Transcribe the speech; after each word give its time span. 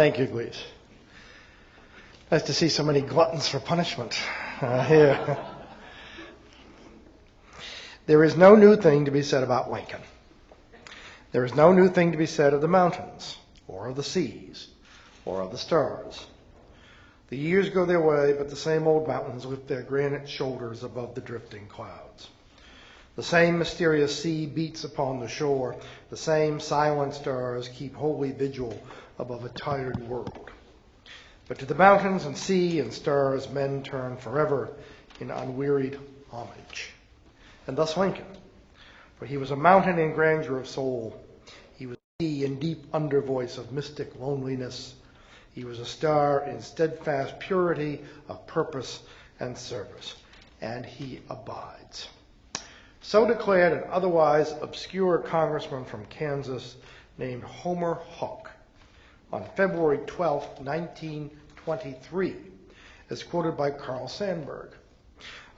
Thank 0.00 0.18
you, 0.18 0.24
Glees. 0.24 0.58
Nice 2.30 2.44
to 2.44 2.54
see 2.54 2.70
so 2.70 2.82
many 2.82 3.02
gluttons 3.02 3.46
for 3.46 3.60
punishment 3.60 4.18
uh, 4.62 4.82
here. 4.82 5.36
there 8.06 8.24
is 8.24 8.34
no 8.34 8.54
new 8.56 8.76
thing 8.76 9.04
to 9.04 9.10
be 9.10 9.22
said 9.22 9.42
about 9.42 9.70
Lincoln. 9.70 10.00
There 11.32 11.44
is 11.44 11.54
no 11.54 11.74
new 11.74 11.90
thing 11.90 12.12
to 12.12 12.16
be 12.16 12.24
said 12.24 12.54
of 12.54 12.62
the 12.62 12.66
mountains, 12.66 13.36
or 13.68 13.88
of 13.88 13.96
the 13.96 14.02
seas, 14.02 14.68
or 15.26 15.42
of 15.42 15.52
the 15.52 15.58
stars. 15.58 16.26
The 17.28 17.36
years 17.36 17.68
go 17.68 17.84
their 17.84 18.00
way, 18.00 18.32
but 18.32 18.48
the 18.48 18.56
same 18.56 18.86
old 18.86 19.06
mountains 19.06 19.46
with 19.46 19.68
their 19.68 19.82
granite 19.82 20.26
shoulders 20.26 20.82
above 20.82 21.14
the 21.14 21.20
drifting 21.20 21.66
clouds. 21.66 22.30
The 23.16 23.22
same 23.22 23.58
mysterious 23.58 24.22
sea 24.22 24.46
beats 24.46 24.84
upon 24.84 25.20
the 25.20 25.28
shore. 25.28 25.76
The 26.08 26.16
same 26.16 26.58
silent 26.58 27.12
stars 27.12 27.68
keep 27.68 27.94
holy 27.94 28.32
vigil 28.32 28.82
above 29.20 29.44
a 29.44 29.50
tired 29.50 30.08
world. 30.08 30.50
But 31.46 31.58
to 31.58 31.66
the 31.66 31.74
mountains 31.74 32.24
and 32.24 32.36
sea 32.36 32.80
and 32.80 32.92
stars 32.92 33.50
men 33.50 33.82
turn 33.82 34.16
forever 34.16 34.70
in 35.20 35.30
unwearied 35.30 35.98
homage. 36.30 36.92
And 37.66 37.76
thus 37.76 37.96
Lincoln, 37.96 38.26
for 39.18 39.26
he 39.26 39.36
was 39.36 39.50
a 39.50 39.56
mountain 39.56 39.98
in 39.98 40.14
grandeur 40.14 40.58
of 40.58 40.66
soul. 40.66 41.22
He 41.76 41.86
was 41.86 41.98
a 41.98 42.22
sea 42.22 42.44
in 42.44 42.58
deep 42.58 42.90
undervoice 42.92 43.58
of 43.58 43.72
mystic 43.72 44.18
loneliness. 44.18 44.94
He 45.52 45.64
was 45.64 45.80
a 45.80 45.84
star 45.86 46.44
in 46.44 46.62
steadfast 46.62 47.38
purity 47.40 48.00
of 48.28 48.46
purpose 48.46 49.02
and 49.38 49.56
service. 49.56 50.14
And 50.62 50.86
he 50.86 51.20
abides. 51.28 52.08
So 53.02 53.26
declared 53.26 53.72
an 53.72 53.84
otherwise 53.90 54.54
obscure 54.62 55.18
congressman 55.18 55.84
from 55.84 56.06
Kansas 56.06 56.76
named 57.18 57.42
Homer 57.42 57.94
Hoch 57.94 58.49
on 59.32 59.44
February 59.56 59.98
12, 60.06 60.60
1923, 60.66 62.36
as 63.10 63.22
quoted 63.22 63.56
by 63.56 63.70
Carl 63.70 64.06
Sandburg, 64.08 64.70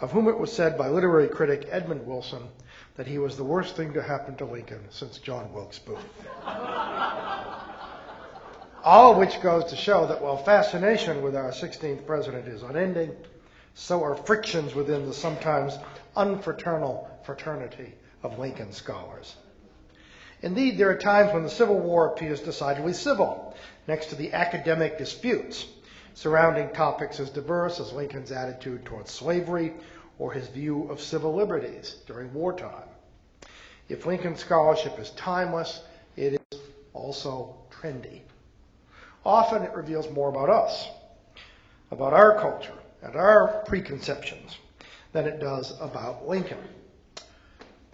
of 0.00 0.10
whom 0.12 0.28
it 0.28 0.38
was 0.38 0.52
said 0.52 0.76
by 0.76 0.88
literary 0.88 1.28
critic 1.28 1.68
Edmund 1.70 2.06
Wilson 2.06 2.42
that 2.96 3.06
he 3.06 3.18
was 3.18 3.36
the 3.36 3.44
worst 3.44 3.76
thing 3.76 3.92
to 3.94 4.02
happen 4.02 4.36
to 4.36 4.44
Lincoln 4.44 4.84
since 4.90 5.18
John 5.18 5.52
Wilkes 5.52 5.78
Booth. 5.78 6.04
All 8.84 9.12
of 9.12 9.16
which 9.16 9.40
goes 9.40 9.64
to 9.66 9.76
show 9.76 10.06
that 10.06 10.20
while 10.20 10.36
fascination 10.36 11.22
with 11.22 11.36
our 11.36 11.50
16th 11.50 12.04
president 12.04 12.48
is 12.48 12.62
unending, 12.62 13.12
so 13.74 14.02
are 14.02 14.16
frictions 14.16 14.74
within 14.74 15.06
the 15.06 15.14
sometimes 15.14 15.78
unfraternal 16.16 17.08
fraternity 17.24 17.94
of 18.22 18.38
Lincoln 18.38 18.72
scholars. 18.72 19.36
Indeed, 20.42 20.76
there 20.76 20.90
are 20.90 20.98
times 20.98 21.32
when 21.32 21.44
the 21.44 21.50
Civil 21.50 21.78
War 21.78 22.08
appears 22.08 22.40
decidedly 22.40 22.92
civil, 22.92 23.54
next 23.86 24.06
to 24.06 24.16
the 24.16 24.32
academic 24.32 24.98
disputes 24.98 25.66
surrounding 26.14 26.68
topics 26.70 27.20
as 27.20 27.30
diverse 27.30 27.78
as 27.80 27.92
Lincoln's 27.92 28.32
attitude 28.32 28.84
towards 28.84 29.10
slavery 29.10 29.72
or 30.18 30.32
his 30.32 30.48
view 30.48 30.90
of 30.90 31.00
civil 31.00 31.34
liberties 31.34 31.96
during 32.06 32.32
wartime. 32.34 32.88
If 33.88 34.04
Lincoln 34.04 34.36
scholarship 34.36 34.98
is 34.98 35.10
timeless, 35.10 35.82
it 36.16 36.42
is 36.50 36.60
also 36.92 37.56
trendy. 37.70 38.20
Often 39.24 39.62
it 39.62 39.74
reveals 39.74 40.10
more 40.10 40.28
about 40.28 40.50
us, 40.50 40.88
about 41.90 42.12
our 42.12 42.38
culture, 42.40 42.74
and 43.02 43.14
our 43.16 43.62
preconceptions 43.66 44.56
than 45.12 45.26
it 45.26 45.40
does 45.40 45.72
about 45.80 46.28
Lincoln. 46.28 46.58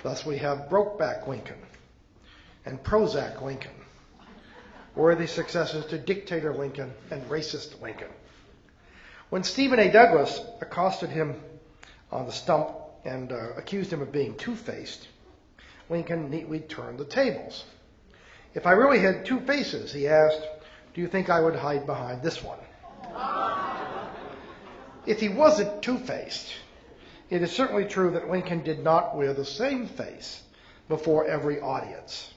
Thus, 0.02 0.24
we 0.24 0.38
have 0.38 0.68
Brokeback 0.70 1.26
Lincoln 1.26 1.58
and 2.64 2.82
Prozac 2.82 3.42
Lincoln, 3.42 3.72
worthy 4.94 5.26
successors 5.26 5.86
to 5.86 5.98
Dictator 5.98 6.54
Lincoln 6.54 6.92
and 7.10 7.22
Racist 7.28 7.80
Lincoln. 7.80 8.08
When 9.30 9.44
Stephen 9.44 9.78
A. 9.78 9.90
Douglas 9.90 10.40
accosted 10.60 11.10
him 11.10 11.34
on 12.10 12.26
the 12.26 12.32
stump 12.32 12.70
and 13.04 13.30
uh, 13.30 13.52
accused 13.56 13.92
him 13.92 14.02
of 14.02 14.10
being 14.10 14.36
two 14.36 14.54
faced, 14.54 15.08
Lincoln 15.90 16.30
neatly 16.30 16.60
turned 16.60 16.98
the 16.98 17.04
tables. 17.04 17.64
If 18.54 18.66
I 18.66 18.72
really 18.72 19.00
had 19.00 19.24
two 19.24 19.40
faces, 19.40 19.92
he 19.92 20.08
asked, 20.08 20.42
do 20.94 21.00
you 21.00 21.08
think 21.08 21.30
I 21.30 21.40
would 21.40 21.54
hide 21.54 21.86
behind 21.86 22.22
this 22.22 22.42
one? 22.42 22.58
If 25.06 25.20
he 25.20 25.28
wasn't 25.28 25.82
two 25.82 25.98
faced, 25.98 26.52
it 27.30 27.42
is 27.42 27.52
certainly 27.52 27.84
true 27.84 28.10
that 28.12 28.30
Lincoln 28.30 28.62
did 28.62 28.82
not 28.82 29.16
wear 29.16 29.32
the 29.32 29.44
same 29.44 29.86
face 29.86 30.42
before 30.88 31.26
every 31.26 31.60
audience. 31.60 32.32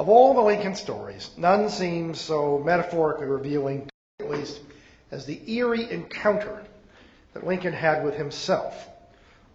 Of 0.00 0.08
all 0.08 0.32
the 0.32 0.40
Lincoln 0.40 0.76
stories, 0.76 1.28
none 1.36 1.68
seems 1.68 2.18
so 2.18 2.56
metaphorically 2.56 3.26
revealing, 3.26 3.86
at 4.18 4.30
least, 4.30 4.58
as 5.10 5.26
the 5.26 5.42
eerie 5.52 5.92
encounter 5.92 6.62
that 7.34 7.46
Lincoln 7.46 7.74
had 7.74 8.02
with 8.02 8.14
himself 8.14 8.88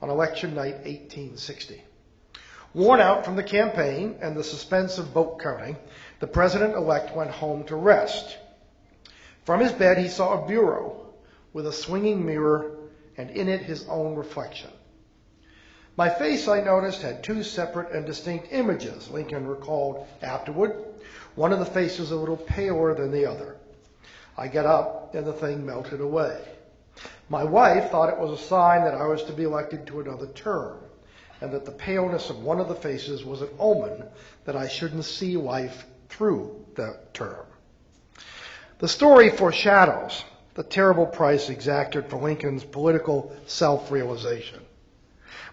on 0.03 0.11
election 0.11 0.53
night 0.53 0.75
1860. 0.85 1.83
Worn 2.75 2.99
out 3.01 3.25
from 3.25 3.35
the 3.35 3.41
campaign 3.41 4.19
and 4.21 4.37
the 4.37 4.43
suspense 4.43 4.99
of 4.99 5.07
vote 5.07 5.39
counting, 5.41 5.77
the 6.19 6.27
president 6.27 6.75
elect 6.75 7.15
went 7.15 7.31
home 7.31 7.63
to 7.63 7.75
rest. 7.75 8.37
From 9.45 9.61
his 9.61 9.71
bed, 9.71 9.97
he 9.97 10.09
saw 10.09 10.43
a 10.43 10.47
bureau 10.47 11.07
with 11.53 11.65
a 11.65 11.73
swinging 11.73 12.23
mirror 12.23 12.69
and 13.17 13.31
in 13.31 13.49
it 13.49 13.61
his 13.63 13.87
own 13.87 14.13
reflection. 14.13 14.69
My 15.97 16.09
face, 16.09 16.49
I 16.49 16.59
noticed, 16.59 17.01
had 17.01 17.23
two 17.23 17.41
separate 17.41 17.91
and 17.91 18.05
distinct 18.05 18.49
images, 18.51 19.09
Lincoln 19.09 19.47
recalled 19.47 20.05
afterward. 20.21 20.75
One 21.35 21.53
of 21.53 21.59
the 21.59 21.65
faces 21.65 22.11
a 22.11 22.15
little 22.17 22.35
paler 22.35 22.93
than 22.93 23.11
the 23.11 23.25
other. 23.25 23.55
I 24.37 24.49
got 24.49 24.65
up 24.65 25.15
and 25.15 25.25
the 25.25 25.31
thing 25.31 25.65
melted 25.65 26.01
away. 26.01 26.41
My 27.29 27.45
wife 27.45 27.91
thought 27.91 28.09
it 28.09 28.19
was 28.19 28.37
a 28.37 28.43
sign 28.43 28.83
that 28.83 28.93
I 28.93 29.07
was 29.07 29.23
to 29.23 29.31
be 29.31 29.43
elected 29.43 29.87
to 29.87 30.01
another 30.01 30.27
term, 30.27 30.79
and 31.39 31.53
that 31.53 31.63
the 31.63 31.71
paleness 31.71 32.29
of 32.29 32.43
one 32.43 32.59
of 32.59 32.67
the 32.67 32.75
faces 32.75 33.23
was 33.23 33.41
an 33.41 33.49
omen 33.57 34.03
that 34.43 34.57
I 34.57 34.67
shouldn't 34.67 35.05
see 35.05 35.37
life 35.37 35.85
through 36.09 36.65
the 36.75 36.99
term. 37.13 37.45
The 38.79 38.89
story 38.89 39.29
foreshadows 39.29 40.25
the 40.55 40.63
terrible 40.63 41.05
price 41.05 41.49
exacted 41.49 42.09
for 42.09 42.17
Lincoln's 42.17 42.65
political 42.65 43.33
self-realization. 43.45 44.64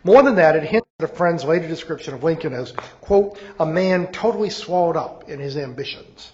More 0.05 0.23
than 0.23 0.37
that, 0.37 0.57
it 0.57 0.65
hints 0.65 0.89
at 0.99 1.11
a 1.11 1.15
friend's 1.15 1.45
later 1.45 1.69
description 1.69 2.15
of 2.15 2.25
Lincoln 2.25 2.53
as, 2.53 2.73
quote, 3.01 3.39
a 3.59 3.67
man 3.67 4.09
totally 4.09 4.51
swallowed 4.51 4.97
up 4.97 5.29
in 5.29 5.39
his 5.39 5.57
ambitions. 5.57 6.33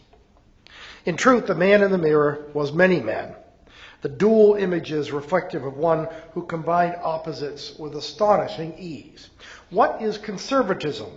In 1.05 1.17
truth, 1.17 1.47
the 1.47 1.55
man 1.55 1.83
in 1.83 1.91
the 1.91 1.99
mirror 1.99 2.47
was 2.55 2.73
many 2.73 3.01
men. 3.01 3.35
The 4.01 4.09
dual 4.09 4.55
images 4.55 5.13
reflective 5.13 5.65
of 5.65 5.77
one 5.77 6.09
who 6.33 6.47
combined 6.47 6.97
opposites 7.03 7.77
with 7.79 7.97
astonishing 7.97 8.75
ease. 8.79 9.29
What 9.71 10.01
is 10.01 10.19
conservatism? 10.19 11.11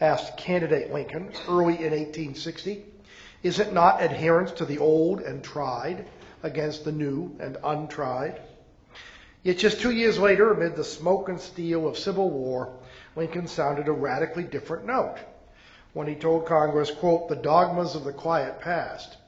asked 0.00 0.36
candidate 0.36 0.92
Lincoln 0.92 1.30
early 1.48 1.74
in 1.74 1.92
1860. 1.92 2.84
Is 3.42 3.60
it 3.60 3.72
not 3.72 4.02
adherence 4.02 4.50
to 4.52 4.64
the 4.64 4.78
old 4.78 5.20
and 5.20 5.42
tried? 5.42 6.06
against 6.42 6.84
the 6.84 6.92
new 6.92 7.34
and 7.40 7.56
untried. 7.64 8.40
Yet 9.46 9.58
just 9.58 9.80
two 9.80 9.92
years 9.92 10.18
later, 10.18 10.50
amid 10.50 10.74
the 10.74 10.82
smoke 10.82 11.28
and 11.28 11.40
steel 11.40 11.86
of 11.86 11.96
civil 11.96 12.30
war, 12.30 12.80
Lincoln 13.14 13.46
sounded 13.46 13.86
a 13.86 13.92
radically 13.92 14.42
different 14.42 14.84
note 14.86 15.18
when 15.92 16.08
he 16.08 16.16
told 16.16 16.46
Congress, 16.46 16.90
quote, 16.90 17.28
the 17.28 17.36
dogmas 17.36 17.94
of 17.94 18.02
the 18.02 18.12
quiet 18.12 18.60
past 18.60 19.18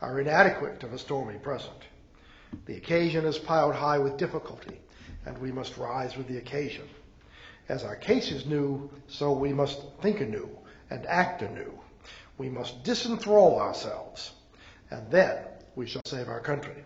are 0.00 0.18
inadequate 0.18 0.80
to 0.80 0.86
the 0.86 0.98
stormy 0.98 1.36
present. 1.36 1.76
The 2.64 2.78
occasion 2.78 3.26
is 3.26 3.36
piled 3.36 3.74
high 3.74 3.98
with 3.98 4.16
difficulty, 4.16 4.80
and 5.26 5.36
we 5.36 5.52
must 5.52 5.76
rise 5.76 6.16
with 6.16 6.26
the 6.26 6.38
occasion. 6.38 6.88
As 7.68 7.84
our 7.84 7.96
case 7.96 8.30
is 8.30 8.46
new, 8.46 8.88
so 9.08 9.30
we 9.32 9.52
must 9.52 9.82
think 10.00 10.22
anew 10.22 10.48
and 10.88 11.04
act 11.04 11.42
anew. 11.42 11.78
We 12.38 12.48
must 12.48 12.82
disenthrall 12.82 13.60
ourselves, 13.60 14.32
and 14.90 15.10
then 15.10 15.36
we 15.74 15.84
shall 15.84 16.00
save 16.06 16.30
our 16.30 16.40
country. 16.40 16.82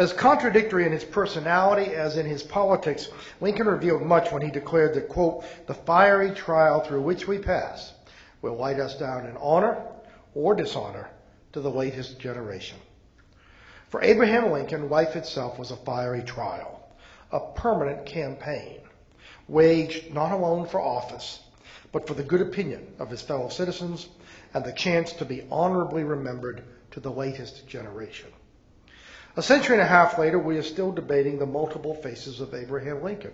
As 0.00 0.14
contradictory 0.14 0.86
in 0.86 0.92
his 0.92 1.04
personality 1.04 1.94
as 1.94 2.16
in 2.16 2.24
his 2.24 2.42
politics, 2.42 3.10
Lincoln 3.38 3.66
revealed 3.66 4.00
much 4.00 4.32
when 4.32 4.40
he 4.40 4.50
declared 4.50 4.94
that, 4.94 5.10
quote, 5.10 5.44
the 5.66 5.74
fiery 5.74 6.30
trial 6.30 6.80
through 6.80 7.02
which 7.02 7.28
we 7.28 7.36
pass 7.36 7.92
will 8.40 8.56
light 8.56 8.80
us 8.80 8.96
down 8.96 9.26
in 9.26 9.36
honor 9.36 9.76
or 10.34 10.54
dishonor 10.54 11.10
to 11.52 11.60
the 11.60 11.70
latest 11.70 12.18
generation. 12.18 12.78
For 13.90 14.02
Abraham 14.02 14.50
Lincoln, 14.50 14.88
life 14.88 15.16
itself 15.16 15.58
was 15.58 15.70
a 15.70 15.76
fiery 15.76 16.22
trial, 16.22 16.82
a 17.30 17.40
permanent 17.52 18.06
campaign, 18.06 18.80
waged 19.48 20.14
not 20.14 20.32
alone 20.32 20.66
for 20.66 20.80
office, 20.80 21.40
but 21.92 22.06
for 22.06 22.14
the 22.14 22.22
good 22.22 22.40
opinion 22.40 22.94
of 22.98 23.10
his 23.10 23.20
fellow 23.20 23.50
citizens 23.50 24.08
and 24.54 24.64
the 24.64 24.72
chance 24.72 25.12
to 25.12 25.26
be 25.26 25.46
honorably 25.50 26.04
remembered 26.04 26.62
to 26.92 27.00
the 27.00 27.12
latest 27.12 27.68
generation. 27.68 28.30
A 29.40 29.42
century 29.42 29.76
and 29.76 29.82
a 29.82 29.88
half 29.88 30.18
later, 30.18 30.38
we 30.38 30.58
are 30.58 30.62
still 30.62 30.92
debating 30.92 31.38
the 31.38 31.46
multiple 31.46 31.94
faces 31.94 32.42
of 32.42 32.52
Abraham 32.52 33.02
Lincoln. 33.02 33.32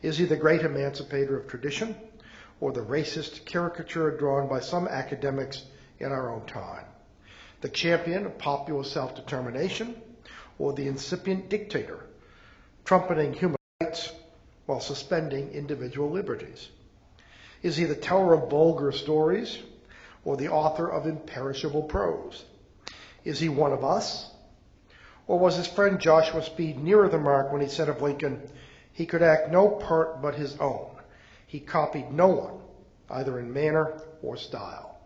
Is 0.00 0.16
he 0.16 0.24
the 0.24 0.38
great 0.38 0.62
emancipator 0.62 1.38
of 1.38 1.46
tradition 1.46 1.94
or 2.60 2.72
the 2.72 2.80
racist 2.80 3.44
caricature 3.44 4.10
drawn 4.16 4.48
by 4.48 4.60
some 4.60 4.88
academics 4.88 5.66
in 5.98 6.12
our 6.12 6.32
own 6.32 6.46
time? 6.46 6.86
the 7.60 7.68
champion 7.68 8.24
of 8.24 8.38
popular 8.38 8.82
self 8.82 9.14
determination, 9.16 10.00
or 10.58 10.72
the 10.72 10.88
incipient 10.88 11.50
dictator, 11.50 12.06
trumpeting 12.86 13.34
human 13.34 13.58
rights 13.82 14.10
while 14.64 14.80
suspending 14.80 15.50
individual 15.50 16.08
liberties? 16.08 16.70
Is 17.62 17.76
he 17.76 17.84
the 17.84 17.94
teller 17.94 18.32
of 18.32 18.48
vulgar 18.48 18.92
stories 18.92 19.58
or 20.24 20.38
the 20.38 20.48
author 20.48 20.90
of 20.90 21.06
imperishable 21.06 21.82
prose? 21.82 22.46
Is 23.26 23.38
he 23.38 23.50
one 23.50 23.74
of 23.74 23.84
us? 23.84 24.30
Or 25.28 25.38
was 25.38 25.56
his 25.56 25.66
friend 25.66 26.00
Joshua 26.00 26.42
Speed 26.42 26.82
nearer 26.82 27.08
the 27.08 27.18
mark 27.18 27.52
when 27.52 27.60
he 27.60 27.68
said 27.68 27.90
of 27.90 28.00
Lincoln, 28.00 28.42
he 28.92 29.04
could 29.04 29.22
act 29.22 29.50
no 29.50 29.68
part 29.68 30.22
but 30.22 30.34
his 30.34 30.58
own? 30.58 30.90
He 31.46 31.60
copied 31.60 32.10
no 32.10 32.28
one, 32.28 32.60
either 33.10 33.38
in 33.38 33.52
manner 33.52 34.00
or 34.22 34.38
style. 34.38 34.98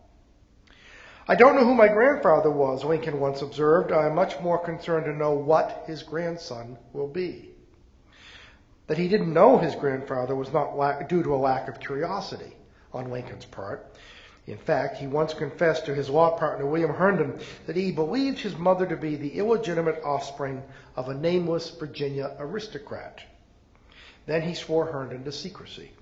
I 1.27 1.35
don't 1.35 1.55
know 1.55 1.65
who 1.65 1.75
my 1.75 1.89
grandfather 1.89 2.49
was, 2.49 2.83
Lincoln 2.83 3.19
once 3.19 3.41
observed. 3.41 3.91
I 3.91 4.07
am 4.07 4.15
much 4.15 4.39
more 4.39 4.57
concerned 4.57 5.05
to 5.05 5.13
know 5.13 5.33
what 5.33 5.83
his 5.87 6.03
grandson 6.03 6.77
will 6.93 7.07
be. 7.07 7.49
That 8.87 8.97
he 8.97 9.07
didn't 9.07 9.33
know 9.33 9.57
his 9.57 9.75
grandfather 9.75 10.35
was 10.35 10.51
not 10.51 11.07
due 11.07 11.23
to 11.23 11.35
a 11.35 11.37
lack 11.37 11.67
of 11.67 11.79
curiosity 11.79 12.55
on 12.93 13.11
Lincoln's 13.11 13.45
part. 13.45 13.93
In 14.45 14.57
fact, 14.57 14.97
he 14.97 15.07
once 15.07 15.33
confessed 15.33 15.85
to 15.85 15.95
his 15.95 16.09
law 16.09 16.37
partner, 16.37 16.65
William 16.65 16.93
Herndon, 16.95 17.39
that 17.65 17.77
he 17.77 17.93
believed 17.93 18.39
his 18.39 18.57
mother 18.57 18.85
to 18.85 18.97
be 18.97 19.15
the 19.15 19.37
illegitimate 19.37 20.01
offspring 20.03 20.63
of 20.97 21.07
a 21.07 21.13
nameless 21.13 21.69
Virginia 21.69 22.35
aristocrat. 22.37 23.23
Then 24.25 24.41
he 24.41 24.53
swore 24.53 24.87
Herndon 24.87 25.23
to 25.23 25.31
secrecy. 25.31 25.93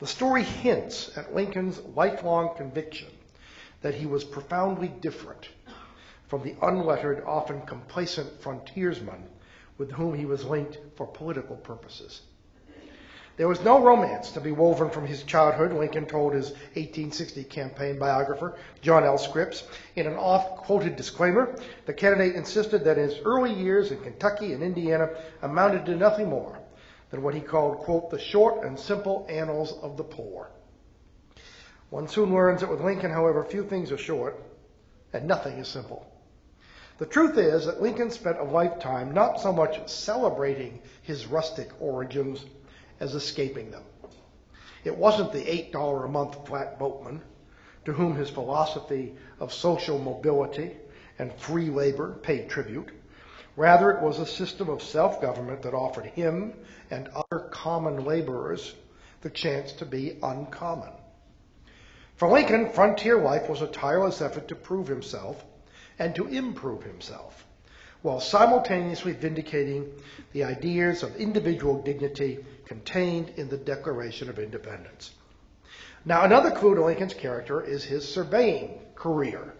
The 0.00 0.06
story 0.08 0.42
hints 0.42 1.16
at 1.16 1.32
Lincoln's 1.32 1.78
lifelong 1.94 2.56
conviction 2.56 3.08
that 3.82 3.94
he 3.94 4.06
was 4.06 4.24
profoundly 4.24 4.88
different 4.88 5.48
from 6.26 6.42
the 6.42 6.56
unlettered, 6.60 7.22
often 7.24 7.62
complacent 7.62 8.40
frontiersman 8.40 9.28
with 9.78 9.92
whom 9.92 10.14
he 10.14 10.26
was 10.26 10.44
linked 10.44 10.78
for 10.96 11.06
political 11.06 11.56
purposes. 11.56 12.22
There 13.36 13.48
was 13.48 13.64
no 13.64 13.82
romance 13.82 14.30
to 14.32 14.40
be 14.40 14.52
woven 14.52 14.90
from 14.90 15.06
his 15.06 15.24
childhood, 15.24 15.72
Lincoln 15.72 16.06
told 16.06 16.34
his 16.34 16.50
1860 16.50 17.42
campaign 17.44 17.98
biographer, 17.98 18.54
John 18.80 19.02
L. 19.02 19.18
Scripps. 19.18 19.64
In 19.96 20.06
an 20.06 20.14
oft 20.14 20.58
quoted 20.58 20.94
disclaimer, 20.94 21.56
the 21.84 21.94
candidate 21.94 22.36
insisted 22.36 22.84
that 22.84 22.96
his 22.96 23.18
early 23.24 23.52
years 23.52 23.90
in 23.90 23.98
Kentucky 24.02 24.52
and 24.52 24.62
Indiana 24.62 25.10
amounted 25.42 25.84
to 25.86 25.96
nothing 25.96 26.28
more 26.28 26.60
than 27.10 27.24
what 27.24 27.34
he 27.34 27.40
called, 27.40 27.78
quote, 27.78 28.08
the 28.10 28.20
short 28.20 28.64
and 28.64 28.78
simple 28.78 29.26
annals 29.28 29.72
of 29.82 29.96
the 29.96 30.04
poor. 30.04 30.50
One 31.90 32.06
soon 32.06 32.32
learns 32.32 32.60
that 32.60 32.70
with 32.70 32.82
Lincoln, 32.82 33.10
however, 33.10 33.42
few 33.42 33.64
things 33.64 33.90
are 33.90 33.98
short 33.98 34.40
and 35.12 35.26
nothing 35.26 35.58
is 35.58 35.66
simple. 35.66 36.06
The 36.98 37.06
truth 37.06 37.36
is 37.36 37.66
that 37.66 37.82
Lincoln 37.82 38.10
spent 38.10 38.38
a 38.38 38.44
lifetime 38.44 39.12
not 39.12 39.40
so 39.40 39.52
much 39.52 39.88
celebrating 39.88 40.80
his 41.02 41.26
rustic 41.26 41.70
origins 41.80 42.44
as 43.04 43.14
escaping 43.14 43.70
them. 43.70 43.82
It 44.82 44.96
wasn't 44.96 45.32
the 45.32 45.44
$8 45.44 46.04
a 46.04 46.08
month 46.08 46.46
flat 46.46 46.78
boatman 46.78 47.20
to 47.84 47.92
whom 47.92 48.16
his 48.16 48.30
philosophy 48.30 49.14
of 49.38 49.52
social 49.52 49.98
mobility 49.98 50.76
and 51.18 51.32
free 51.34 51.68
labor 51.68 52.14
paid 52.22 52.48
tribute. 52.48 52.90
Rather, 53.56 53.90
it 53.90 54.02
was 54.02 54.18
a 54.18 54.26
system 54.26 54.70
of 54.70 54.82
self 54.82 55.20
government 55.20 55.62
that 55.62 55.74
offered 55.74 56.06
him 56.06 56.54
and 56.90 57.08
other 57.08 57.44
common 57.50 58.04
laborers 58.04 58.74
the 59.20 59.30
chance 59.30 59.72
to 59.72 59.86
be 59.86 60.18
uncommon. 60.22 60.90
For 62.16 62.28
Lincoln, 62.28 62.70
frontier 62.70 63.20
life 63.20 63.48
was 63.50 63.60
a 63.60 63.66
tireless 63.66 64.22
effort 64.22 64.48
to 64.48 64.54
prove 64.54 64.88
himself 64.88 65.44
and 65.98 66.14
to 66.14 66.26
improve 66.26 66.82
himself, 66.82 67.44
while 68.02 68.20
simultaneously 68.20 69.12
vindicating 69.12 69.92
the 70.32 70.44
ideas 70.44 71.02
of 71.02 71.16
individual 71.16 71.82
dignity 71.82 72.44
contained 72.66 73.30
in 73.36 73.48
the 73.48 73.56
Declaration 73.56 74.28
of 74.28 74.38
Independence. 74.38 75.12
Now, 76.04 76.24
another 76.24 76.50
clue 76.50 76.74
to 76.74 76.84
Lincoln's 76.84 77.14
character 77.14 77.62
is 77.62 77.84
his 77.84 78.06
surveying 78.06 78.78
career. 78.94 79.54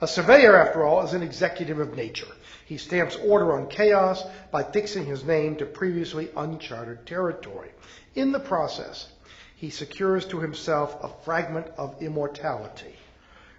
A 0.00 0.06
surveyor, 0.06 0.56
after 0.56 0.84
all, 0.84 1.04
is 1.04 1.14
an 1.14 1.22
executive 1.22 1.78
of 1.78 1.96
nature. 1.96 2.32
He 2.66 2.78
stamps 2.78 3.16
order 3.16 3.52
on 3.52 3.68
chaos 3.68 4.22
by 4.50 4.62
fixing 4.62 5.04
his 5.06 5.24
name 5.24 5.56
to 5.56 5.66
previously 5.66 6.30
uncharted 6.36 7.06
territory. 7.06 7.70
In 8.14 8.32
the 8.32 8.40
process, 8.40 9.08
he 9.56 9.70
secures 9.70 10.26
to 10.26 10.40
himself 10.40 10.96
a 11.02 11.08
fragment 11.24 11.66
of 11.76 12.02
immortality, 12.02 12.94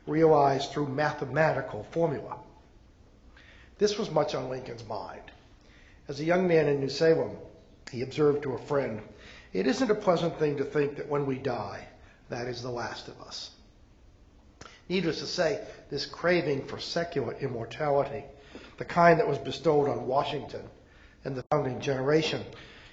realized 0.07 0.72
through 0.72 0.88
mathematical 0.88 1.86
formula. 1.92 2.38
This 3.77 3.98
was 3.98 4.12
much 4.12 4.36
on 4.36 4.50
Lincoln's 4.50 4.88
mind. 4.88 5.31
As 6.07 6.19
a 6.19 6.25
young 6.25 6.48
man 6.48 6.68
in 6.68 6.80
New 6.80 6.89
Salem, 6.89 7.31
he 7.91 8.01
observed 8.01 8.43
to 8.43 8.53
a 8.53 8.57
friend, 8.57 9.01
It 9.53 9.67
isn't 9.67 9.91
a 9.91 9.95
pleasant 9.95 10.37
thing 10.37 10.57
to 10.57 10.63
think 10.63 10.97
that 10.97 11.09
when 11.09 11.25
we 11.25 11.37
die, 11.37 11.87
that 12.29 12.47
is 12.47 12.61
the 12.61 12.71
last 12.71 13.07
of 13.07 13.21
us. 13.21 13.51
Needless 14.89 15.19
to 15.19 15.25
say, 15.25 15.65
this 15.89 16.05
craving 16.05 16.65
for 16.65 16.79
secular 16.79 17.33
immortality, 17.39 18.23
the 18.77 18.85
kind 18.85 19.19
that 19.19 19.27
was 19.27 19.37
bestowed 19.37 19.89
on 19.89 20.07
Washington 20.07 20.61
and 21.23 21.35
the 21.35 21.43
founding 21.51 21.79
generation, 21.79 22.43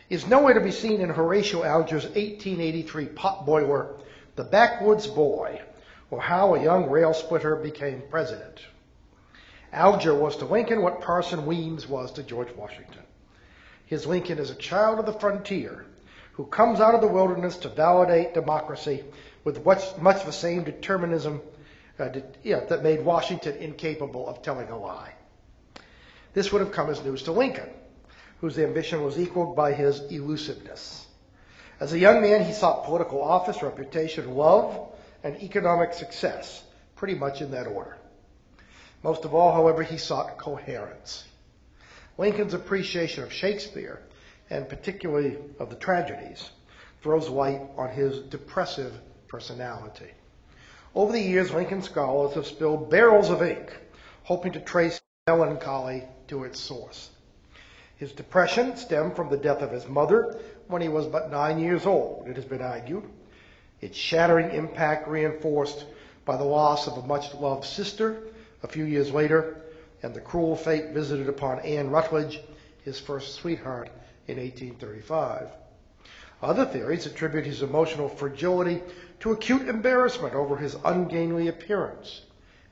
is 0.09 0.27
nowhere 0.27 0.55
to 0.55 0.61
be 0.61 0.71
seen 0.71 1.01
in 1.01 1.11
Horatio 1.11 1.65
Alger's 1.65 2.05
1883 2.05 3.07
potboiler, 3.07 3.99
The 4.37 4.45
Backwoods 4.45 5.07
Boy, 5.07 5.61
or 6.11 6.21
How 6.21 6.55
a 6.55 6.63
Young 6.63 6.91
Rail 6.91 7.15
Splitter 7.15 7.57
Became 7.57 8.03
President. 8.11 8.61
Alger 9.73 10.15
was 10.15 10.37
to 10.37 10.45
Lincoln 10.45 10.83
what 10.83 11.01
Parson 11.01 11.47
Weems 11.47 11.89
was 11.89 12.13
to 12.13 12.23
George 12.23 12.55
Washington. 12.55 13.02
His 13.93 14.07
Lincoln 14.07 14.39
is 14.39 14.49
a 14.49 14.55
child 14.55 15.01
of 15.01 15.05
the 15.05 15.13
frontier 15.13 15.85
who 16.33 16.47
comes 16.47 16.81
out 16.81 16.95
of 16.95 17.03
the 17.03 17.07
wilderness 17.07 17.59
to 17.59 17.69
validate 17.69 18.33
democracy 18.33 19.05
with 19.45 19.67
much 19.67 20.25
the 20.25 20.33
same 20.33 20.65
determinism 20.65 21.43
uh, 21.99 22.09
yeah, 22.43 22.61
that 22.61 22.83
made 22.83 23.05
Washington 23.05 23.55
incapable 23.57 24.27
of 24.27 24.41
telling 24.41 24.71
a 24.71 24.79
lie. 24.79 25.13
This 26.33 26.51
would 26.51 26.63
have 26.63 26.73
come 26.73 26.89
as 26.89 27.05
news 27.05 27.25
to 27.25 27.33
Lincoln, 27.33 27.69
whose 28.41 28.59
ambition 28.59 29.05
was 29.05 29.19
equaled 29.19 29.55
by 29.55 29.75
his 29.75 30.01
elusiveness. 30.11 31.07
As 31.79 31.93
a 31.93 31.99
young 31.99 32.23
man, 32.23 32.47
he 32.47 32.55
sought 32.55 32.87
political 32.87 33.23
office, 33.23 33.63
reputation, 33.63 34.37
love, 34.37 34.91
and 35.23 35.37
economic 35.43 35.93
success, 35.93 36.65
pretty 36.97 37.15
much 37.15 37.43
in 37.43 37.51
that 37.51 37.67
order. 37.67 37.99
Most 39.03 39.27
of 39.27 39.35
all, 39.35 39.53
however, 39.53 39.83
he 39.83 39.99
sought 39.99 40.39
coherence. 40.39 41.29
Lincoln's 42.23 42.55
appreciation 42.55 43.25
of 43.25 43.33
Shakespeare, 43.33 44.01
and 44.49 44.69
particularly 44.69 45.39
of 45.59 45.71
the 45.71 45.75
tragedies, 45.75 46.51
throws 47.03 47.29
light 47.29 47.63
on 47.77 47.89
his 47.89 48.21
depressive 48.21 48.93
personality. 49.27 50.13
Over 50.95 51.11
the 51.15 51.21
years, 51.21 51.51
Lincoln 51.53 51.83
scholars 51.83 52.37
have 52.37 52.47
spilled 52.47 52.89
barrels 52.89 53.29
of 53.29 53.43
ink, 53.43 53.77
hoping 54.23 54.53
to 54.53 54.61
trace 54.61 55.01
melancholy 55.27 56.05
to 56.29 56.45
its 56.45 56.61
source. 56.61 57.11
His 57.97 58.13
depression 58.13 58.77
stemmed 58.77 59.17
from 59.17 59.29
the 59.29 59.37
death 59.37 59.61
of 59.61 59.73
his 59.73 59.89
mother 59.89 60.39
when 60.69 60.81
he 60.81 60.89
was 60.89 61.07
but 61.09 61.33
nine 61.33 61.59
years 61.59 61.87
old, 61.87 62.29
it 62.29 62.37
has 62.37 62.45
been 62.45 62.63
argued. 62.63 63.03
Its 63.81 63.99
shattering 63.99 64.53
impact 64.53 65.09
reinforced 65.09 65.87
by 66.25 66.37
the 66.37 66.45
loss 66.45 66.87
of 66.87 66.99
a 66.99 67.07
much 67.09 67.35
loved 67.35 67.65
sister 67.65 68.23
a 68.63 68.69
few 68.69 68.85
years 68.85 69.11
later 69.11 69.62
and 70.03 70.15
the 70.15 70.21
cruel 70.21 70.57
fate 70.57 70.91
visited 70.91 71.29
upon 71.29 71.61
Anne 71.61 71.91
Rutledge, 71.91 72.41
his 72.85 72.99
first 72.99 73.35
sweetheart, 73.35 73.89
in 74.27 74.37
1835. 74.39 75.49
Other 76.43 76.65
theories 76.65 77.07
attribute 77.07 77.47
his 77.47 77.63
emotional 77.63 78.09
fragility 78.09 78.83
to 79.21 79.31
acute 79.31 79.69
embarrassment 79.69 80.35
over 80.35 80.57
his 80.57 80.77
ungainly 80.85 81.47
appearance 81.49 82.23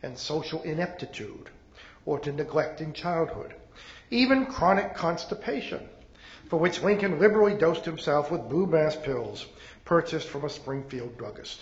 and 0.03 0.19
social 0.19 0.63
ineptitude, 0.63 1.49
or 2.05 2.19
to 2.19 2.33
neglect 2.33 2.81
in 2.81 2.93
childhood, 2.93 3.55
even 4.11 4.47
chronic 4.47 4.95
constipation, 4.95 5.89
for 6.49 6.59
which 6.59 6.83
Lincoln 6.83 7.21
liberally 7.21 7.55
dosed 7.55 7.85
himself 7.85 8.31
with 8.31 8.49
blue 8.49 8.67
mass 8.67 8.97
pills 8.97 9.47
purchased 9.85 10.29
from 10.29 10.45
a 10.45 10.51
Springfield 10.51 11.17
druggist. 11.17 11.61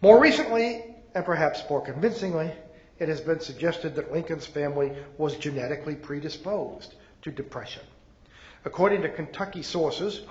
More 0.00 0.18
recently, 0.18 0.94
and 1.14 1.24
perhaps 1.24 1.62
more 1.68 1.82
convincingly, 1.82 2.50
it 2.98 3.08
has 3.08 3.20
been 3.20 3.40
suggested 3.40 3.94
that 3.94 4.12
Lincoln's 4.12 4.46
family 4.46 4.92
was 5.18 5.36
genetically 5.36 5.94
predisposed 5.94 6.94
to 7.22 7.30
depression. 7.30 7.82
According 8.64 9.02
to 9.02 9.08
Kentucky 9.08 9.62
sources, 9.62 10.18
his 10.18 10.26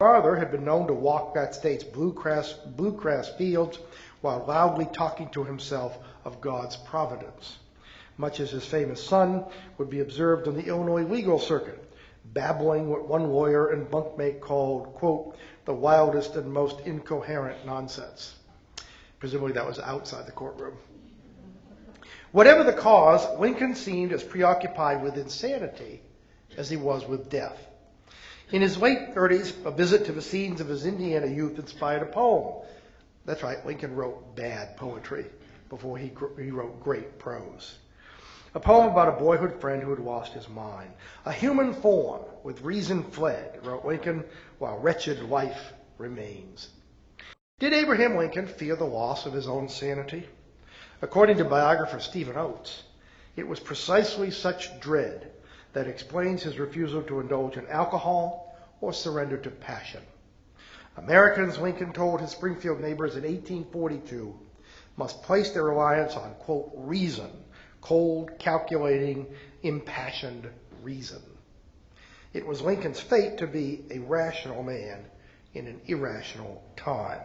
father 0.00 0.36
had 0.36 0.50
been 0.50 0.64
known 0.64 0.86
to 0.86 0.94
walk 0.94 1.34
that 1.34 1.54
state's 1.54 1.84
bluegrass, 1.84 2.52
bluegrass 2.52 3.28
fields 3.36 3.78
while 4.20 4.44
loudly 4.46 4.86
talking 4.92 5.28
to 5.30 5.44
himself 5.44 5.98
of 6.24 6.40
God's 6.40 6.76
providence, 6.76 7.58
much 8.16 8.40
as 8.40 8.50
his 8.50 8.64
famous 8.64 9.04
son 9.04 9.44
would 9.76 9.90
be 9.90 10.00
observed 10.00 10.48
on 10.48 10.56
the 10.56 10.66
Illinois 10.66 11.04
legal 11.04 11.38
circuit, 11.38 11.84
babbling 12.32 12.88
what 12.88 13.06
one 13.06 13.30
lawyer 13.30 13.68
and 13.70 13.90
bunkmate 13.90 14.40
called, 14.40 14.94
quote, 14.94 15.36
the 15.66 15.74
wildest 15.74 16.34
and 16.34 16.52
most 16.52 16.80
incoherent 16.80 17.64
nonsense. 17.64 18.34
Presumably 19.20 19.52
that 19.52 19.66
was 19.66 19.78
outside 19.78 20.26
the 20.26 20.32
courtroom. 20.32 20.76
Whatever 22.32 22.62
the 22.62 22.72
cause, 22.72 23.38
Lincoln 23.38 23.74
seemed 23.74 24.12
as 24.12 24.22
preoccupied 24.22 25.02
with 25.02 25.16
insanity 25.16 26.02
as 26.56 26.68
he 26.68 26.76
was 26.76 27.06
with 27.06 27.30
death. 27.30 27.58
In 28.50 28.62
his 28.62 28.78
late 28.78 29.14
30s, 29.14 29.64
a 29.64 29.70
visit 29.70 30.06
to 30.06 30.12
the 30.12 30.22
scenes 30.22 30.60
of 30.60 30.68
his 30.68 30.86
Indiana 30.86 31.26
youth 31.26 31.58
inspired 31.58 32.02
a 32.02 32.06
poem. 32.06 32.66
That's 33.24 33.42
right, 33.42 33.64
Lincoln 33.64 33.94
wrote 33.94 34.36
bad 34.36 34.76
poetry 34.76 35.26
before 35.68 35.98
he, 35.98 36.12
he 36.38 36.50
wrote 36.50 36.82
great 36.82 37.18
prose. 37.18 37.78
A 38.54 38.60
poem 38.60 38.90
about 38.90 39.08
a 39.08 39.22
boyhood 39.22 39.60
friend 39.60 39.82
who 39.82 39.90
had 39.90 39.98
lost 39.98 40.32
his 40.32 40.48
mind. 40.48 40.90
A 41.26 41.32
human 41.32 41.74
form 41.74 42.22
with 42.42 42.62
reason 42.62 43.02
fled, 43.02 43.60
wrote 43.64 43.84
Lincoln, 43.84 44.24
while 44.58 44.78
wretched 44.78 45.28
life 45.28 45.72
remains. 45.98 46.70
Did 47.58 47.74
Abraham 47.74 48.16
Lincoln 48.16 48.46
fear 48.46 48.76
the 48.76 48.84
loss 48.84 49.26
of 49.26 49.34
his 49.34 49.48
own 49.48 49.68
sanity? 49.68 50.26
According 51.00 51.36
to 51.38 51.44
biographer 51.44 52.00
Stephen 52.00 52.36
Oates, 52.36 52.82
it 53.36 53.46
was 53.46 53.60
precisely 53.60 54.32
such 54.32 54.80
dread 54.80 55.30
that 55.72 55.86
explains 55.86 56.42
his 56.42 56.58
refusal 56.58 57.02
to 57.04 57.20
indulge 57.20 57.56
in 57.56 57.68
alcohol 57.68 58.58
or 58.80 58.92
surrender 58.92 59.36
to 59.36 59.50
passion. 59.50 60.02
Americans, 60.96 61.56
Lincoln 61.58 61.92
told 61.92 62.20
his 62.20 62.32
Springfield 62.32 62.80
neighbors 62.80 63.14
in 63.14 63.22
1842, 63.22 64.36
must 64.96 65.22
place 65.22 65.52
their 65.52 65.62
reliance 65.62 66.16
on, 66.16 66.34
quote, 66.40 66.72
reason, 66.74 67.30
cold, 67.80 68.32
calculating, 68.40 69.26
impassioned 69.62 70.48
reason. 70.82 71.22
It 72.32 72.44
was 72.44 72.60
Lincoln's 72.60 72.98
fate 72.98 73.38
to 73.38 73.46
be 73.46 73.84
a 73.92 74.00
rational 74.00 74.64
man 74.64 75.04
in 75.54 75.68
an 75.68 75.80
irrational 75.86 76.60
time. 76.76 77.20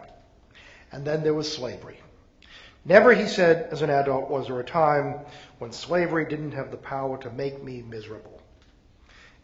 And 0.92 1.04
then 1.04 1.24
there 1.24 1.34
was 1.34 1.52
slavery. 1.52 1.98
Never, 2.86 3.14
he 3.14 3.26
said, 3.26 3.68
as 3.70 3.80
an 3.80 3.88
adult, 3.88 4.28
was 4.28 4.48
there 4.48 4.60
a 4.60 4.64
time 4.64 5.20
when 5.58 5.72
slavery 5.72 6.26
didn't 6.26 6.52
have 6.52 6.70
the 6.70 6.76
power 6.76 7.16
to 7.18 7.30
make 7.30 7.62
me 7.62 7.80
miserable. 7.80 8.42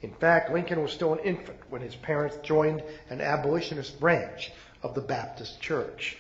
In 0.02 0.12
fact, 0.12 0.50
Lincoln 0.52 0.82
was 0.82 0.92
still 0.92 1.14
an 1.14 1.20
infant 1.20 1.59
when 1.70 1.80
his 1.80 1.97
parents 1.97 2.37
joined 2.42 2.82
an 3.09 3.23
abolitionist 3.23 3.99
branch 3.99 4.52
of 4.82 4.94
the 4.94 5.00
Baptist 5.00 5.61
Church. 5.61 6.18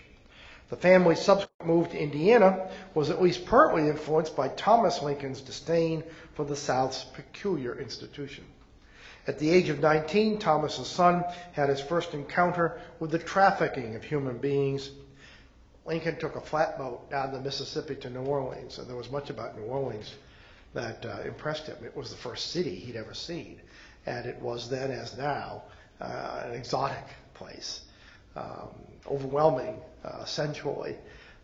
The 0.70 0.76
family's 0.76 1.20
subsequent 1.20 1.66
move 1.66 1.90
to 1.90 1.98
Indiana 1.98 2.70
was 2.94 3.10
at 3.10 3.20
least 3.20 3.44
partly 3.44 3.88
influenced 3.88 4.34
by 4.34 4.48
Thomas 4.48 5.02
Lincoln's 5.02 5.42
disdain 5.42 6.04
for 6.34 6.44
the 6.46 6.56
South's 6.56 7.04
peculiar 7.04 7.78
institution. 7.78 8.44
At 9.26 9.38
the 9.38 9.50
age 9.50 9.68
of 9.68 9.80
19, 9.80 10.38
Thomas's 10.38 10.86
son 10.86 11.24
had 11.52 11.68
his 11.68 11.80
first 11.80 12.14
encounter 12.14 12.80
with 12.98 13.10
the 13.10 13.18
trafficking 13.18 13.94
of 13.94 14.04
human 14.04 14.38
beings 14.38 14.90
Lincoln 15.90 16.20
took 16.20 16.36
a 16.36 16.40
flatboat 16.40 17.10
down 17.10 17.32
the 17.32 17.40
Mississippi 17.40 17.96
to 17.96 18.10
New 18.10 18.20
Orleans, 18.20 18.78
and 18.78 18.88
there 18.88 18.94
was 18.94 19.10
much 19.10 19.28
about 19.28 19.58
New 19.58 19.64
Orleans 19.64 20.14
that 20.72 21.04
uh, 21.04 21.22
impressed 21.26 21.66
him. 21.66 21.78
It 21.84 21.96
was 21.96 22.10
the 22.10 22.16
first 22.16 22.52
city 22.52 22.76
he'd 22.76 22.94
ever 22.94 23.12
seen, 23.12 23.60
and 24.06 24.24
it 24.24 24.40
was 24.40 24.70
then, 24.70 24.92
as 24.92 25.18
now, 25.18 25.64
uh, 26.00 26.42
an 26.44 26.52
exotic 26.52 27.04
place, 27.34 27.80
um, 28.36 28.68
overwhelming 29.04 29.80
uh, 30.04 30.24
sensually. 30.26 30.94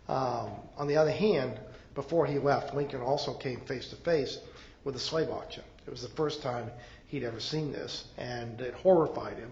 Um, 0.07 0.51
on 0.77 0.87
the 0.87 0.95
other 0.95 1.11
hand, 1.11 1.59
before 1.93 2.25
he 2.25 2.39
left, 2.39 2.73
Lincoln 2.73 3.01
also 3.01 3.33
came 3.33 3.59
face 3.59 3.89
to 3.89 3.97
face 3.97 4.39
with 4.85 4.95
a 4.95 4.99
slave 4.99 5.29
auction. 5.29 5.63
It 5.85 5.89
was 5.89 6.03
the 6.03 6.15
first 6.15 6.41
time 6.41 6.71
he'd 7.07 7.25
ever 7.25 7.41
seen 7.41 7.73
this, 7.73 8.05
and 8.17 8.61
it 8.61 8.75
horrified 8.75 9.39
him, 9.39 9.51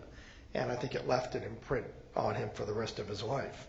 and 0.54 0.72
I 0.72 0.78
think 0.78 0.96
it 0.96 1.06
left 1.06 1.36
an 1.36 1.44
imprint 1.44 1.88
on 2.16 2.34
him 2.36 2.50
for 2.54 2.64
the 2.64 2.72
rest 2.72 2.98
of 2.98 3.10
his 3.10 3.22
life. 3.22 3.68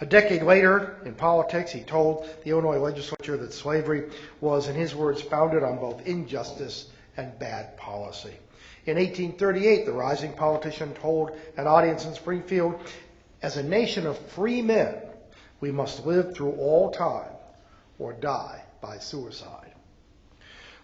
A 0.00 0.06
decade 0.06 0.42
later, 0.42 0.96
in 1.04 1.14
politics, 1.14 1.70
he 1.70 1.82
told 1.82 2.26
the 2.42 2.50
Illinois 2.50 2.78
legislature 2.78 3.36
that 3.36 3.52
slavery 3.52 4.10
was, 4.40 4.66
in 4.66 4.74
his 4.74 4.94
words, 4.94 5.20
founded 5.20 5.62
on 5.62 5.78
both 5.78 6.06
injustice 6.06 6.86
and 7.18 7.38
bad 7.38 7.76
policy. 7.76 8.34
In 8.86 8.96
1838, 8.96 9.84
the 9.84 9.92
rising 9.92 10.32
politician 10.32 10.94
told 10.94 11.32
an 11.58 11.66
audience 11.66 12.06
in 12.06 12.14
Springfield, 12.14 12.80
as 13.42 13.58
a 13.58 13.62
nation 13.62 14.06
of 14.06 14.18
free 14.30 14.62
men, 14.62 14.94
we 15.60 15.70
must 15.70 16.06
live 16.06 16.34
through 16.34 16.52
all 16.52 16.90
time 16.90 17.32
or 17.98 18.14
die 18.14 18.62
by 18.80 18.96
suicide. 18.96 19.74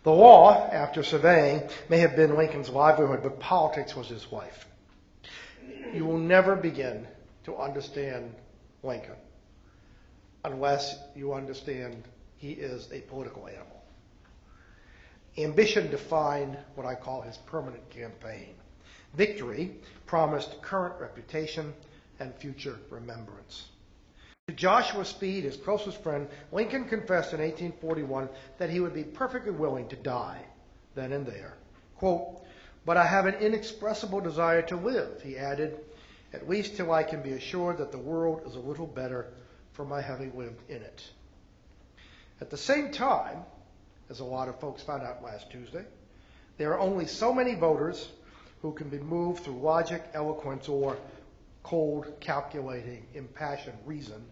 The 0.02 0.12
law, 0.12 0.68
after 0.70 1.02
surveying, 1.02 1.62
may 1.88 1.98
have 1.98 2.16
been 2.16 2.36
Lincoln's 2.36 2.68
livelihood, 2.68 3.22
but 3.22 3.40
politics 3.40 3.96
was 3.96 4.08
his 4.08 4.30
life. 4.30 4.66
You 5.94 6.04
will 6.04 6.18
never 6.18 6.54
begin 6.54 7.06
to 7.44 7.56
understand 7.56 8.34
Lincoln 8.86 9.16
unless 10.46 10.98
you 11.14 11.32
understand 11.34 12.04
he 12.36 12.52
is 12.52 12.88
a 12.92 13.00
political 13.00 13.48
animal. 13.48 13.82
Ambition 15.38 15.90
defined 15.90 16.56
what 16.76 16.86
I 16.86 16.94
call 16.94 17.20
his 17.20 17.36
permanent 17.38 17.88
campaign. 17.90 18.54
Victory 19.14 19.76
promised 20.06 20.62
current 20.62 20.94
reputation 21.00 21.74
and 22.20 22.34
future 22.36 22.78
remembrance. 22.90 23.66
To 24.48 24.54
Joshua 24.54 25.04
Speed, 25.04 25.44
his 25.44 25.56
closest 25.56 26.02
friend, 26.02 26.28
Lincoln 26.52 26.84
confessed 26.84 27.32
in 27.32 27.40
1841 27.40 28.28
that 28.58 28.70
he 28.70 28.80
would 28.80 28.94
be 28.94 29.02
perfectly 29.02 29.50
willing 29.50 29.88
to 29.88 29.96
die 29.96 30.40
then 30.94 31.12
and 31.12 31.26
there. 31.26 31.54
Quote, 31.96 32.42
but 32.84 32.96
I 32.96 33.04
have 33.04 33.26
an 33.26 33.34
inexpressible 33.34 34.20
desire 34.20 34.62
to 34.62 34.76
live, 34.76 35.20
he 35.22 35.36
added, 35.36 35.80
at 36.32 36.48
least 36.48 36.76
till 36.76 36.92
I 36.92 37.02
can 37.02 37.22
be 37.22 37.32
assured 37.32 37.78
that 37.78 37.92
the 37.92 37.98
world 37.98 38.42
is 38.46 38.56
a 38.56 38.60
little 38.60 38.86
better 38.86 39.32
for 39.72 39.84
my 39.84 40.00
having 40.00 40.36
lived 40.36 40.60
in 40.68 40.82
it. 40.82 41.02
At 42.40 42.50
the 42.50 42.56
same 42.56 42.90
time, 42.90 43.44
as 44.10 44.20
a 44.20 44.24
lot 44.24 44.48
of 44.48 44.60
folks 44.60 44.82
found 44.82 45.02
out 45.02 45.22
last 45.22 45.50
Tuesday, 45.50 45.84
there 46.58 46.72
are 46.72 46.80
only 46.80 47.06
so 47.06 47.32
many 47.32 47.54
voters 47.54 48.08
who 48.62 48.72
can 48.72 48.88
be 48.88 48.98
moved 48.98 49.44
through 49.44 49.58
logic, 49.58 50.02
eloquence, 50.14 50.68
or 50.68 50.96
cold, 51.62 52.12
calculating, 52.20 53.06
impassioned 53.14 53.78
reason 53.84 54.24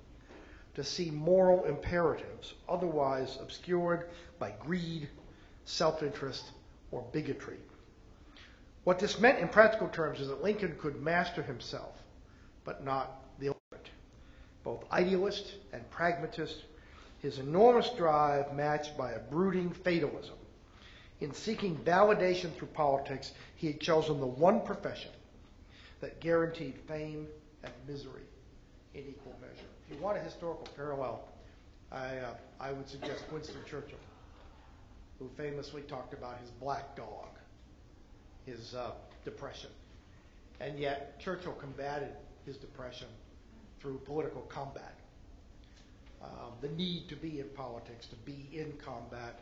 to 0.74 0.82
see 0.82 1.10
moral 1.10 1.64
imperatives 1.64 2.54
otherwise 2.68 3.38
obscured 3.40 4.08
by 4.38 4.52
greed, 4.60 5.08
self 5.64 6.02
interest, 6.02 6.44
or 6.90 7.04
bigotry. 7.12 7.58
What 8.84 8.98
this 8.98 9.18
meant 9.18 9.38
in 9.38 9.48
practical 9.48 9.88
terms 9.88 10.20
is 10.20 10.28
that 10.28 10.42
Lincoln 10.42 10.76
could 10.78 11.02
master 11.02 11.42
himself, 11.42 11.94
but 12.64 12.84
not 12.84 13.22
the 13.38 13.46
element. 13.46 13.90
Both 14.62 14.84
idealist 14.92 15.54
and 15.72 15.88
pragmatist, 15.90 16.64
his 17.20 17.38
enormous 17.38 17.88
drive 17.90 18.54
matched 18.54 18.96
by 18.98 19.12
a 19.12 19.18
brooding 19.18 19.70
fatalism. 19.70 20.36
In 21.20 21.32
seeking 21.32 21.76
validation 21.78 22.54
through 22.54 22.68
politics, 22.68 23.32
he 23.56 23.68
had 23.68 23.80
chosen 23.80 24.20
the 24.20 24.26
one 24.26 24.60
profession 24.60 25.10
that 26.00 26.20
guaranteed 26.20 26.74
fame 26.86 27.26
and 27.62 27.72
misery 27.88 28.24
in 28.92 29.00
equal 29.08 29.34
measure. 29.40 29.66
If 29.88 29.96
you 29.96 30.02
want 30.02 30.18
a 30.18 30.20
historical 30.20 30.68
parallel, 30.76 31.26
I, 31.90 32.18
uh, 32.18 32.34
I 32.60 32.72
would 32.72 32.88
suggest 32.88 33.24
Winston 33.32 33.60
Churchill, 33.64 33.98
who 35.18 35.30
famously 35.38 35.82
talked 35.82 36.12
about 36.12 36.38
his 36.40 36.50
black 36.50 36.94
dog 36.94 37.33
his 38.46 38.74
uh, 38.74 38.92
depression. 39.24 39.70
And 40.60 40.78
yet, 40.78 41.18
Churchill 41.20 41.54
combated 41.54 42.10
his 42.46 42.56
depression 42.56 43.08
through 43.80 43.98
political 44.04 44.42
combat. 44.42 44.94
Um, 46.22 46.52
the 46.60 46.68
need 46.68 47.08
to 47.08 47.16
be 47.16 47.40
in 47.40 47.48
politics, 47.50 48.06
to 48.06 48.16
be 48.16 48.48
in 48.52 48.72
combat, 48.84 49.40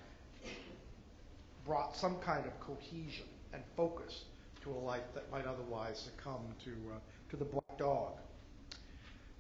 brought 1.64 1.96
some 1.96 2.16
kind 2.16 2.44
of 2.46 2.58
cohesion 2.60 3.26
and 3.52 3.62
focus 3.76 4.24
to 4.62 4.70
a 4.70 4.80
life 4.80 5.02
that 5.14 5.30
might 5.30 5.46
otherwise 5.46 5.98
succumb 5.98 6.42
to, 6.64 6.70
uh, 6.70 6.98
to 7.30 7.36
the 7.36 7.44
black 7.44 7.78
dog. 7.78 8.12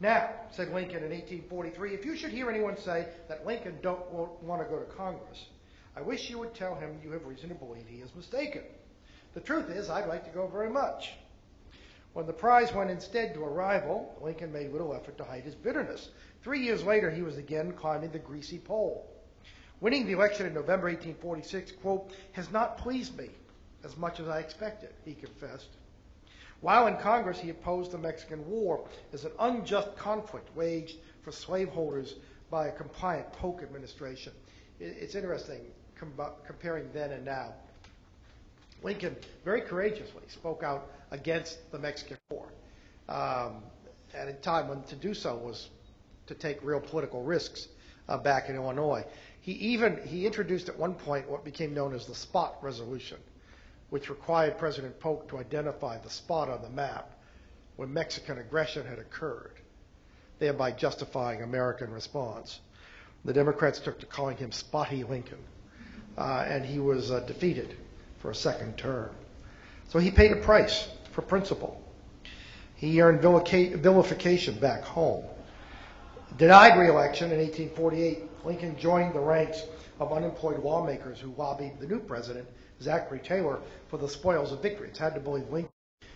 Now, 0.00 0.30
said 0.50 0.72
Lincoln 0.72 1.04
in 1.04 1.10
1843, 1.10 1.94
if 1.94 2.04
you 2.04 2.16
should 2.16 2.30
hear 2.30 2.50
anyone 2.50 2.76
say 2.76 3.06
that 3.28 3.46
Lincoln 3.46 3.78
don't 3.82 4.10
want 4.10 4.60
to 4.60 4.68
go 4.68 4.78
to 4.78 4.96
Congress, 4.96 5.46
I 5.96 6.00
wish 6.00 6.28
you 6.28 6.38
would 6.38 6.54
tell 6.54 6.74
him 6.74 6.98
you 7.04 7.12
have 7.12 7.24
reason 7.24 7.48
to 7.50 7.54
believe 7.54 7.84
he 7.88 7.98
is 7.98 8.10
mistaken. 8.14 8.62
The 9.34 9.40
truth 9.40 9.70
is, 9.70 9.88
I'd 9.88 10.08
like 10.08 10.24
to 10.24 10.30
go 10.30 10.46
very 10.46 10.68
much. 10.68 11.12
When 12.12 12.26
the 12.26 12.32
prize 12.32 12.72
went 12.74 12.90
instead 12.90 13.32
to 13.34 13.44
a 13.44 13.48
rival, 13.48 14.14
Lincoln 14.20 14.52
made 14.52 14.72
little 14.72 14.94
effort 14.94 15.16
to 15.18 15.24
hide 15.24 15.44
his 15.44 15.54
bitterness. 15.54 16.10
Three 16.42 16.60
years 16.60 16.84
later, 16.84 17.10
he 17.10 17.22
was 17.22 17.38
again 17.38 17.72
climbing 17.72 18.12
the 18.12 18.18
greasy 18.18 18.58
pole. 18.58 19.08
Winning 19.80 20.06
the 20.06 20.12
election 20.12 20.46
in 20.46 20.52
November 20.52 20.88
1846, 20.88 21.72
quote, 21.80 22.12
has 22.32 22.50
not 22.52 22.76
pleased 22.78 23.16
me 23.16 23.30
as 23.84 23.96
much 23.96 24.20
as 24.20 24.28
I 24.28 24.38
expected, 24.38 24.90
he 25.04 25.14
confessed. 25.14 25.68
While 26.60 26.86
in 26.86 26.96
Congress, 26.98 27.40
he 27.40 27.50
opposed 27.50 27.90
the 27.90 27.98
Mexican 27.98 28.48
War 28.48 28.86
as 29.12 29.24
an 29.24 29.32
unjust 29.40 29.96
conflict 29.96 30.54
waged 30.54 30.98
for 31.22 31.32
slaveholders 31.32 32.14
by 32.50 32.68
a 32.68 32.72
compliant 32.72 33.32
Polk 33.32 33.62
administration. 33.62 34.32
It's 34.78 35.14
interesting 35.14 35.60
comparing 36.46 36.92
then 36.92 37.12
and 37.12 37.24
now. 37.24 37.54
Lincoln 38.84 39.16
very 39.44 39.60
courageously 39.60 40.22
spoke 40.28 40.62
out 40.62 40.90
against 41.10 41.70
the 41.70 41.78
Mexican 41.78 42.18
War 42.30 42.46
um, 43.08 43.62
at 44.14 44.28
a 44.28 44.32
time 44.32 44.68
when 44.68 44.82
to 44.84 44.96
do 44.96 45.14
so 45.14 45.36
was 45.36 45.68
to 46.26 46.34
take 46.34 46.62
real 46.62 46.80
political 46.80 47.22
risks 47.22 47.68
uh, 48.08 48.16
back 48.16 48.48
in 48.48 48.56
Illinois. 48.56 49.04
He 49.40 49.52
even 49.52 50.00
he 50.04 50.26
introduced 50.26 50.68
at 50.68 50.78
one 50.78 50.94
point 50.94 51.28
what 51.28 51.44
became 51.44 51.74
known 51.74 51.94
as 51.94 52.06
the 52.06 52.14
spot 52.14 52.58
resolution, 52.62 53.18
which 53.90 54.08
required 54.08 54.58
President 54.58 54.98
Polk 55.00 55.28
to 55.28 55.38
identify 55.38 55.98
the 55.98 56.10
spot 56.10 56.48
on 56.48 56.62
the 56.62 56.70
map 56.70 57.10
where 57.76 57.88
Mexican 57.88 58.38
aggression 58.38 58.86
had 58.86 58.98
occurred, 58.98 59.60
thereby 60.38 60.70
justifying 60.70 61.42
American 61.42 61.90
response. 61.90 62.60
The 63.24 63.32
Democrats 63.32 63.80
took 63.80 63.98
to 64.00 64.06
calling 64.06 64.36
him 64.36 64.52
Spotty 64.52 65.04
Lincoln, 65.04 65.38
uh, 66.18 66.44
and 66.46 66.64
he 66.64 66.78
was 66.78 67.10
uh, 67.10 67.20
defeated 67.20 67.76
for 68.22 68.30
a 68.30 68.34
second 68.34 68.78
term. 68.78 69.10
So 69.88 69.98
he 69.98 70.10
paid 70.10 70.30
a 70.30 70.36
price 70.36 70.88
for 71.10 71.22
principle. 71.22 71.82
He 72.76 73.02
earned 73.02 73.20
vilification 73.20 74.54
back 74.58 74.82
home. 74.84 75.24
Denied 76.38 76.78
reelection 76.78 77.32
in 77.32 77.38
1848, 77.38 78.44
Lincoln 78.44 78.78
joined 78.78 79.14
the 79.14 79.20
ranks 79.20 79.64
of 80.00 80.12
unemployed 80.12 80.60
lawmakers 80.60 81.18
who 81.18 81.34
lobbied 81.36 81.78
the 81.78 81.86
new 81.86 81.98
president, 81.98 82.46
Zachary 82.80 83.18
Taylor, 83.18 83.60
for 83.88 83.98
the 83.98 84.08
spoils 84.08 84.52
of 84.52 84.62
victory. 84.62 84.88
It's 84.88 84.98
hard 84.98 85.14
to 85.14 85.20
believe 85.20 85.48
Lincoln 85.50 85.72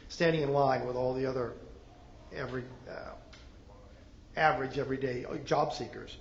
standing 0.08 0.42
in 0.42 0.52
line 0.52 0.86
with 0.86 0.96
all 0.96 1.12
the 1.12 1.26
other 1.26 1.54
every 2.34 2.64
uh, 2.88 3.10
average 4.36 4.78
everyday 4.78 5.26
job 5.44 5.72
seekers. 5.72 6.16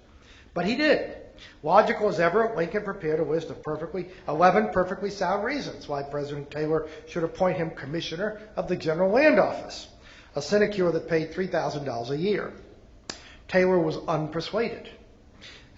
But 0.55 0.65
he 0.65 0.77
did. 0.77 1.17
Logical 1.63 2.07
as 2.07 2.19
ever, 2.21 2.53
Lincoln 2.55 2.83
prepared 2.83 3.19
a 3.19 3.23
list 3.23 3.49
of 3.49 3.61
perfectly 3.61 4.09
11 4.27 4.69
perfectly 4.69 5.09
sound 5.09 5.43
reasons 5.43 5.87
why 5.87 6.01
President 6.01 6.49
Taylor 6.49 6.87
should 7.07 7.25
appoint 7.25 7.57
him 7.57 7.71
commissioner 7.71 8.39
of 8.55 8.69
the 8.69 8.77
General 8.77 9.11
Land 9.11 9.37
Office, 9.37 9.89
a 10.33 10.41
sinecure 10.41 10.93
that 10.93 11.09
paid 11.09 11.33
$3,000 11.33 12.09
a 12.09 12.17
year. 12.17 12.53
Taylor 13.49 13.77
was 13.77 13.97
unpersuaded. 13.97 14.87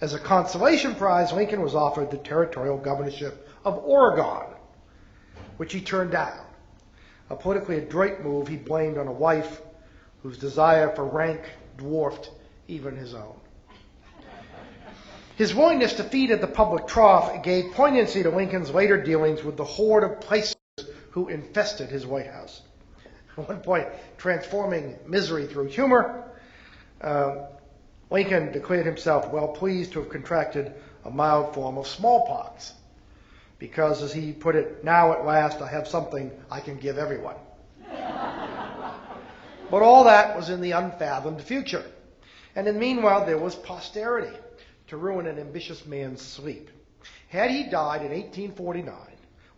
As 0.00 0.14
a 0.14 0.18
consolation 0.18 0.94
prize, 0.94 1.32
Lincoln 1.32 1.60
was 1.60 1.74
offered 1.74 2.12
the 2.12 2.18
territorial 2.18 2.78
governorship 2.78 3.48
of 3.64 3.78
Oregon, 3.78 4.46
which 5.56 5.72
he 5.72 5.80
turned 5.80 6.12
down. 6.12 6.46
A 7.30 7.34
politically 7.34 7.78
adroit 7.78 8.20
move 8.20 8.46
he 8.46 8.56
blamed 8.56 8.96
on 8.96 9.08
a 9.08 9.12
wife 9.12 9.60
whose 10.22 10.38
desire 10.38 10.94
for 10.94 11.04
rank 11.04 11.40
dwarfed 11.76 12.30
even 12.68 12.94
his 12.94 13.12
own. 13.12 13.34
His 15.38 15.54
willingness 15.54 15.92
to 15.92 16.02
feed 16.02 16.32
at 16.32 16.40
the 16.40 16.48
public 16.48 16.88
trough 16.88 17.44
gave 17.44 17.72
poignancy 17.74 18.24
to 18.24 18.30
Lincoln's 18.30 18.70
later 18.70 19.00
dealings 19.00 19.44
with 19.44 19.56
the 19.56 19.64
horde 19.64 20.02
of 20.02 20.20
placers 20.20 20.56
who 21.12 21.28
infested 21.28 21.90
his 21.90 22.04
White 22.04 22.26
House. 22.26 22.62
At 23.36 23.46
one 23.46 23.60
point, 23.60 23.86
transforming 24.16 24.98
misery 25.06 25.46
through 25.46 25.66
humor, 25.66 26.28
uh, 27.00 27.46
Lincoln 28.10 28.50
declared 28.50 28.84
himself 28.84 29.30
well 29.30 29.46
pleased 29.46 29.92
to 29.92 30.00
have 30.00 30.08
contracted 30.08 30.74
a 31.04 31.10
mild 31.10 31.54
form 31.54 31.78
of 31.78 31.86
smallpox, 31.86 32.72
because, 33.60 34.02
as 34.02 34.12
he 34.12 34.32
put 34.32 34.56
it, 34.56 34.82
now 34.82 35.12
at 35.12 35.24
last 35.24 35.62
I 35.62 35.68
have 35.68 35.86
something 35.86 36.32
I 36.50 36.58
can 36.58 36.78
give 36.78 36.98
everyone. 36.98 37.36
but 37.88 39.82
all 39.82 40.02
that 40.02 40.36
was 40.36 40.50
in 40.50 40.60
the 40.60 40.72
unfathomed 40.72 41.42
future. 41.42 41.84
And 42.56 42.66
in 42.66 42.76
meanwhile, 42.80 43.24
there 43.24 43.38
was 43.38 43.54
posterity 43.54 44.36
to 44.88 44.96
ruin 44.96 45.26
an 45.26 45.38
ambitious 45.38 45.86
man's 45.86 46.20
sleep. 46.20 46.70
Had 47.28 47.50
he 47.50 47.64
died 47.64 48.02
in 48.02 48.10
1849, 48.10 48.94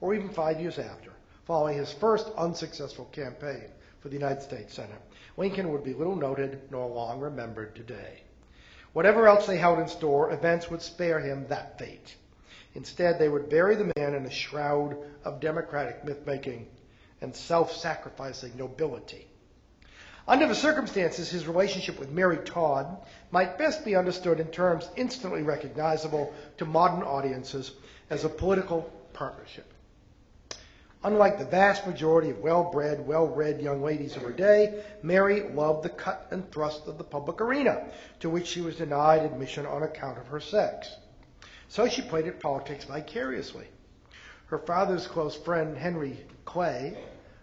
or 0.00 0.14
even 0.14 0.28
five 0.28 0.60
years 0.60 0.78
after, 0.78 1.12
following 1.46 1.78
his 1.78 1.92
first 1.92 2.28
unsuccessful 2.37 3.06
campaign 3.06 3.64
for 4.00 4.08
the 4.08 4.16
United 4.16 4.42
States 4.42 4.75
Senate, 4.75 5.00
Lincoln 5.37 5.72
would 5.72 5.84
be 5.84 5.94
little 5.94 6.16
noted 6.16 6.60
nor 6.70 6.88
long 6.88 7.20
remembered 7.20 7.75
today. 7.75 8.22
Whatever 8.92 9.28
else 9.28 9.46
they 9.46 9.56
held 9.56 9.78
in 9.78 9.88
store, 9.88 10.32
events 10.32 10.68
would 10.68 10.82
spare 10.82 11.20
him 11.20 11.46
that 11.49 11.78
fate. 11.78 12.16
Instead, 12.75 13.18
they 13.18 13.28
would 13.28 13.49
bury 13.49 13.76
the 13.76 13.92
man 13.96 14.14
in 14.14 14.26
a 14.26 14.30
shroud 14.30 14.96
of 15.25 15.40
democratic 15.40 16.04
myth 16.04 16.26
making 16.26 16.66
and 17.21 17.34
self 17.34 17.73
sacrificing 17.73 18.52
nobility. 18.56 19.29
Under 20.30 20.47
the 20.47 20.54
circumstances, 20.54 21.28
his 21.28 21.49
relationship 21.49 21.99
with 21.99 22.12
Mary 22.12 22.38
Todd 22.45 23.04
might 23.32 23.58
best 23.58 23.84
be 23.84 23.97
understood 23.97 24.38
in 24.38 24.47
terms 24.47 24.88
instantly 24.95 25.43
recognizable 25.43 26.32
to 26.58 26.64
modern 26.64 27.02
audiences 27.02 27.73
as 28.10 28.25
a 28.25 28.28
political 28.28 28.82
partnership. 29.12 29.66
Unlike 31.02 31.38
the 31.40 31.47
vast 31.47 31.84
majority 31.84 32.30
of 32.30 32.38
well-bred, 32.38 33.04
well-read 33.08 33.60
young 33.60 33.82
ladies 33.82 34.14
of 34.14 34.23
her 34.23 34.30
day, 34.30 34.84
Mary 35.02 35.49
loved 35.50 35.82
the 35.82 35.88
cut 35.88 36.28
and 36.30 36.49
thrust 36.52 36.86
of 36.86 36.97
the 36.97 37.02
public 37.02 37.40
arena, 37.40 37.88
to 38.21 38.30
which 38.30 38.47
she 38.47 38.60
was 38.60 38.76
denied 38.76 39.23
admission 39.23 39.66
on 39.66 39.82
account 39.82 40.16
of 40.16 40.28
her 40.28 40.38
sex. 40.38 40.95
So 41.66 41.88
she 41.88 42.02
played 42.02 42.28
at 42.28 42.38
politics 42.38 42.84
vicariously. 42.84 43.66
Her 44.47 44.58
father's 44.58 45.08
close 45.08 45.34
friend, 45.34 45.76
Henry 45.76 46.25
Clay 46.45 46.97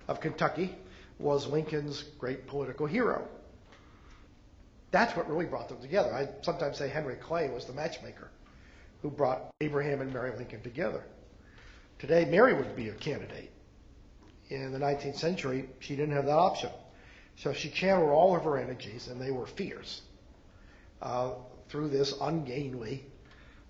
of 0.08 0.22
Kentucky, 0.22 0.74
was 1.20 1.48
Lincoln's 1.48 2.04
great 2.20 2.48
political 2.48 2.86
hero. 2.86 3.28
That's 4.92 5.16
what 5.16 5.30
really 5.30 5.46
brought 5.46 5.70
them 5.70 5.82
together. 5.82 6.14
I 6.14 6.30
sometimes 6.44 6.78
say 6.78 6.88
Henry 6.88 7.16
Clay 7.16 7.50
was 7.50 7.66
the 7.66 7.74
matchmaker 7.74 8.30
who 9.02 9.10
brought 9.10 9.50
Abraham 9.62 10.02
and 10.02 10.14
Mary 10.14 10.32
Lincoln 10.36 10.62
together. 10.62 11.04
Today, 12.00 12.26
Mary 12.26 12.54
would 12.54 12.76
be 12.76 12.90
a 12.90 12.94
candidate. 12.94 13.52
In 14.50 14.72
the 14.72 14.80
19th 14.80 15.18
century, 15.18 15.68
she 15.80 15.96
didn't 15.96 16.16
have 16.16 16.26
that 16.26 16.38
option. 16.38 16.70
So 17.36 17.54
she 17.54 17.70
channeled 17.70 18.10
all 18.10 18.36
of 18.36 18.44
her 18.44 18.58
energies, 18.58 19.08
and 19.08 19.22
they 19.22 19.32
were 19.32 19.46
fierce, 19.46 20.02
uh, 21.02 21.34
through 21.70 21.90
this 21.90 22.14
ungainly 22.22 23.06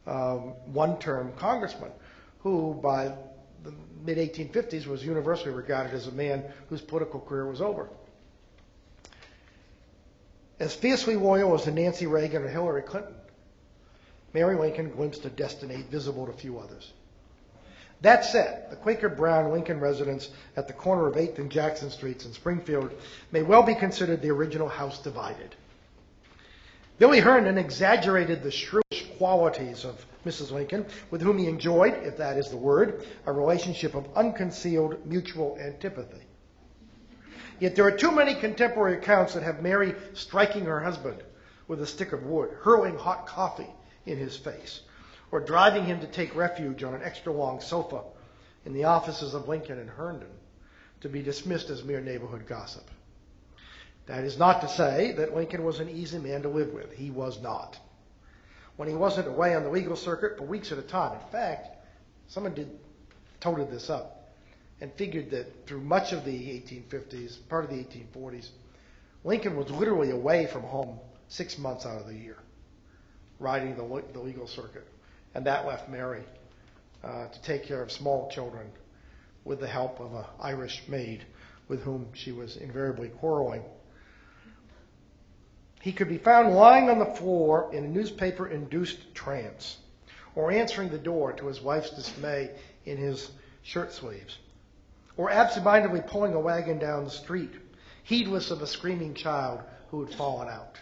um, 0.06 0.54
one 0.72 1.00
term 1.00 1.34
congressman 1.38 1.92
who, 2.40 2.74
by 2.76 3.14
mid 4.06 4.18
1850s, 4.18 4.88
was 4.88 5.04
universally 5.04 5.52
regarded 5.52 5.94
as 5.94 6.08
a 6.08 6.12
man 6.12 6.44
whose 6.70 6.82
political 6.82 7.20
career 7.20 7.48
was 7.48 7.62
over. 7.62 7.90
As 10.60 10.74
fiercely 10.74 11.16
loyal 11.16 11.54
as 11.54 11.64
to 11.64 11.72
Nancy 11.72 12.08
Reagan 12.08 12.44
or 12.44 12.48
Hillary 12.48 12.82
Clinton, 12.82 13.14
Mary 14.34 14.56
Lincoln 14.56 14.90
glimpsed 14.90 15.26
a 15.26 15.30
destiny 15.30 15.84
visible 15.90 16.26
to 16.26 16.34
few 16.34 16.60
others. 16.60 16.92
That 18.02 18.26
said, 18.26 18.70
the 18.70 18.76
Quaker 18.76 19.10
Brown 19.10 19.52
Lincoln 19.52 19.80
residence 19.80 20.30
at 20.56 20.68
the 20.68 20.74
corner 20.74 21.08
of 21.08 21.16
8th 21.16 21.40
and 21.40 21.52
Jackson 21.52 21.90
Streets 21.90 22.26
in 22.26 22.34
Springfield 22.34 22.92
may 23.32 23.42
well 23.42 23.64
be 23.64 23.74
considered 23.74 24.22
the 24.22 24.30
original 24.30 24.70
house 24.70 25.02
divided. 25.02 25.56
Billy 27.00 27.20
Herndon 27.20 27.58
exaggerated 27.58 28.44
the 28.44 28.52
shrewish 28.52 28.87
qualities 29.18 29.84
of 29.86 30.06
Mrs. 30.26 30.52
Lincoln, 30.52 30.86
with 31.12 31.22
whom 31.22 31.38
he 31.38 31.48
enjoyed, 31.48 31.94
if 32.04 32.18
that 32.18 32.38
is 32.38 32.50
the 32.50 32.58
word, 32.58 33.06
a 33.26 33.32
relationship 33.32 33.96
of 33.96 34.08
unconcealed 34.16 35.06
mutual 35.06 35.58
antipathy. 35.60 36.26
Yet 37.60 37.76
there 37.76 37.86
are 37.86 37.98
too 37.98 38.12
many 38.12 38.36
contemporary 38.36 38.98
accounts 38.98 39.34
that 39.34 39.44
have 39.44 39.62
Mary 39.62 39.96
striking 40.14 40.66
her 40.66 40.80
husband 40.80 41.24
with 41.68 41.82
a 41.82 41.88
stick 41.88 42.14
of 42.14 42.26
wood, 42.26 42.52
hurling 42.62 42.98
hot 42.98 43.26
coffee 43.26 43.70
in 44.06 44.18
his 44.18 44.38
face, 44.38 44.82
or 45.32 45.40
driving 45.40 45.86
him 45.86 46.00
to 46.00 46.08
take 46.08 46.36
refuge 46.36 46.84
on 46.84 46.94
an 46.94 47.04
extra 47.04 47.34
long 47.34 47.60
sofa 47.60 48.02
in 48.66 48.74
the 48.74 48.86
offices 48.86 49.34
of 49.34 49.48
Lincoln 49.48 49.80
and 49.80 49.90
Herndon 49.90 50.30
to 51.02 51.10
be 51.10 51.22
dismissed 51.22 51.70
as 51.70 51.84
mere 51.84 52.02
neighborhood 52.02 52.46
gossip. 52.48 52.90
That 54.06 54.24
is 54.24 54.38
not 54.38 54.62
to 54.62 54.70
say 54.70 55.14
that 55.14 55.36
Lincoln 55.36 55.64
was 55.64 55.80
an 55.80 55.90
easy 55.90 56.18
man 56.18 56.44
to 56.44 56.50
live 56.50 56.74
with. 56.74 56.94
He 56.94 57.12
was 57.12 57.42
not. 57.42 57.78
When 58.78 58.88
he 58.88 58.96
wasn't 58.96 59.28
away 59.28 59.56
on 59.56 59.64
the 59.64 59.70
legal 59.70 59.96
circuit 59.96 60.38
for 60.38 60.46
weeks 60.46 60.72
at 60.72 60.78
a 60.78 60.84
time. 60.84 61.20
In 61.20 61.32
fact, 61.32 61.68
someone 62.28 62.54
did 62.54 62.70
toted 63.40 63.70
this 63.70 63.90
up 63.90 64.30
and 64.82 64.92
figured 64.94 65.30
that 65.32 65.68
through 65.68 65.82
much 65.82 66.12
of 66.12 66.26
the 66.26 66.32
1850s, 66.32 67.38
part 67.50 67.66
of 67.66 67.70
the 67.70 67.78
1840s, 67.78 68.50
Lincoln 69.24 69.56
was 69.56 69.70
literally 69.70 70.12
away 70.12 70.48
from 70.48 70.64
home 70.64 71.00
six 71.28 71.58
months 71.58 71.86
out 71.86 72.00
of 72.00 72.08
the 72.08 72.16
year, 72.16 72.38
riding 73.40 73.76
the, 73.76 74.04
the 74.14 74.20
legal 74.20 74.48
circuit 74.48 74.88
and 75.38 75.46
that 75.46 75.68
left 75.68 75.88
Mary 75.88 76.24
uh, 77.04 77.28
to 77.28 77.42
take 77.44 77.64
care 77.64 77.84
of 77.84 77.92
small 77.92 78.28
children 78.32 78.68
with 79.46 79.60
the 79.60 79.68
help 79.68 80.00
of 80.00 80.12
an 80.14 80.26
Irish 80.42 80.82
maid 80.88 81.24
with 81.68 81.84
whom 81.84 82.08
she 82.14 82.32
was 82.32 82.58
invariably 82.58 83.10
quarreling. 83.10 83.62
He 85.88 85.94
could 85.94 86.10
be 86.10 86.18
found 86.18 86.54
lying 86.54 86.90
on 86.90 87.00
the 87.00 87.06
floor 87.06 87.70
in 87.72 87.86
a 87.86 87.88
newspaper 87.88 88.46
induced 88.46 89.16
trance, 89.16 89.78
or 90.36 90.52
answering 90.52 90.90
the 90.90 90.98
door 90.98 91.32
to 91.32 91.48
his 91.48 91.62
wife's 91.62 91.92
dismay 91.92 92.52
in 92.84 92.98
his 92.98 93.32
shirt 93.64 93.94
sleeves, 93.94 94.38
or 95.16 95.32
absentmindedly 95.32 96.02
pulling 96.06 96.34
a 96.34 96.40
wagon 96.42 96.78
down 96.78 97.06
the 97.06 97.10
street, 97.10 97.52
heedless 98.04 98.52
of 98.52 98.62
a 98.62 98.68
screaming 98.68 99.14
child 99.14 99.62
who 99.90 100.04
had 100.04 100.14
fallen 100.14 100.50
out. 100.50 100.78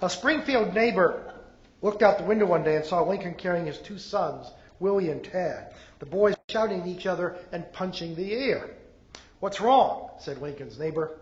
A 0.00 0.08
Springfield 0.08 0.72
neighbor 0.74 1.34
looked 1.82 2.04
out 2.04 2.18
the 2.18 2.24
window 2.24 2.46
one 2.46 2.62
day 2.62 2.76
and 2.76 2.84
saw 2.84 3.02
Lincoln 3.02 3.34
carrying 3.34 3.66
his 3.66 3.78
two 3.78 3.98
sons, 3.98 4.48
Willie 4.78 5.10
and 5.10 5.24
Tad. 5.24 5.74
The 5.98 6.06
boys 6.06 6.36
shouting 6.48 6.82
at 6.82 6.86
each 6.86 7.06
other 7.06 7.36
and 7.50 7.72
punching 7.72 8.14
the 8.14 8.32
air. 8.32 8.70
What's 9.40 9.60
wrong? 9.60 10.10
said 10.20 10.40
Lincoln's 10.40 10.78
neighbor. 10.78 11.18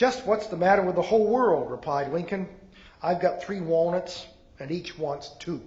Just 0.00 0.24
what's 0.24 0.46
the 0.46 0.56
matter 0.56 0.80
with 0.80 0.94
the 0.94 1.02
whole 1.02 1.26
world, 1.26 1.70
replied 1.70 2.10
Lincoln. 2.10 2.48
I've 3.02 3.20
got 3.20 3.42
three 3.42 3.60
walnuts, 3.60 4.26
and 4.58 4.70
each 4.70 4.98
wants 4.98 5.28
two. 5.38 5.60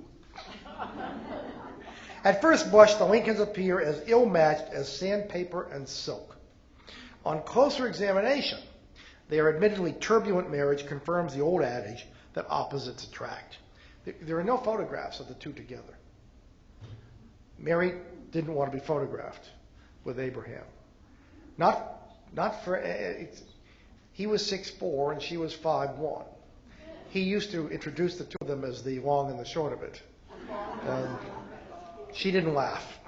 At 2.24 2.42
first 2.42 2.72
blush, 2.72 2.96
the 2.96 3.06
Lincolns 3.06 3.40
appear 3.40 3.80
as 3.80 4.02
ill 4.08 4.26
matched 4.26 4.74
as 4.74 4.92
sandpaper 4.92 5.70
and 5.72 5.88
silk. 5.88 6.36
On 7.24 7.44
closer 7.44 7.88
examination, 7.88 8.58
their 9.30 9.54
admittedly 9.54 9.94
turbulent 9.94 10.50
marriage 10.50 10.88
confirms 10.88 11.36
the 11.36 11.42
old 11.42 11.62
adage 11.62 12.08
that 12.34 12.48
opposites 12.50 13.06
attract. 13.06 13.60
There 14.24 14.40
are 14.40 14.44
no 14.44 14.58
photographs 14.58 15.20
of 15.20 15.28
the 15.28 15.36
two 15.36 15.54
together. 15.54 15.96
Mary 17.60 18.00
didn't 18.32 18.56
want 18.56 18.72
to 18.72 18.76
be 18.80 18.84
photographed 18.84 19.52
with 20.04 20.20
Abraham. 20.20 20.66
Not, 21.60 22.02
not 22.34 22.64
for, 22.64 22.78
eh, 22.78 23.28
he 24.14 24.28
was 24.28 24.42
6'4 24.44 25.14
and 25.14 25.22
she 25.22 25.38
was 25.38 25.54
5'1. 25.56 26.26
He 27.10 27.22
used 27.22 27.52
to 27.52 27.70
introduce 27.70 28.18
the 28.18 28.24
two 28.24 28.38
of 28.42 28.48
them 28.48 28.64
as 28.64 28.84
the 28.84 29.00
long 29.00 29.30
and 29.30 29.40
the 29.40 29.46
short 29.46 29.74
of 29.74 29.84
it. 29.84 30.02
Um, 30.88 31.18
she 32.14 32.32
didn't 32.32 32.54
laugh. 32.54 33.00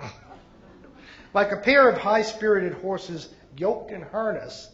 like 1.34 1.52
a 1.52 1.58
pair 1.58 1.88
of 1.90 1.98
high 1.98 2.24
spirited 2.24 2.74
horses 2.74 3.30
yoked 3.58 3.92
in 3.92 4.02
harness, 4.02 4.70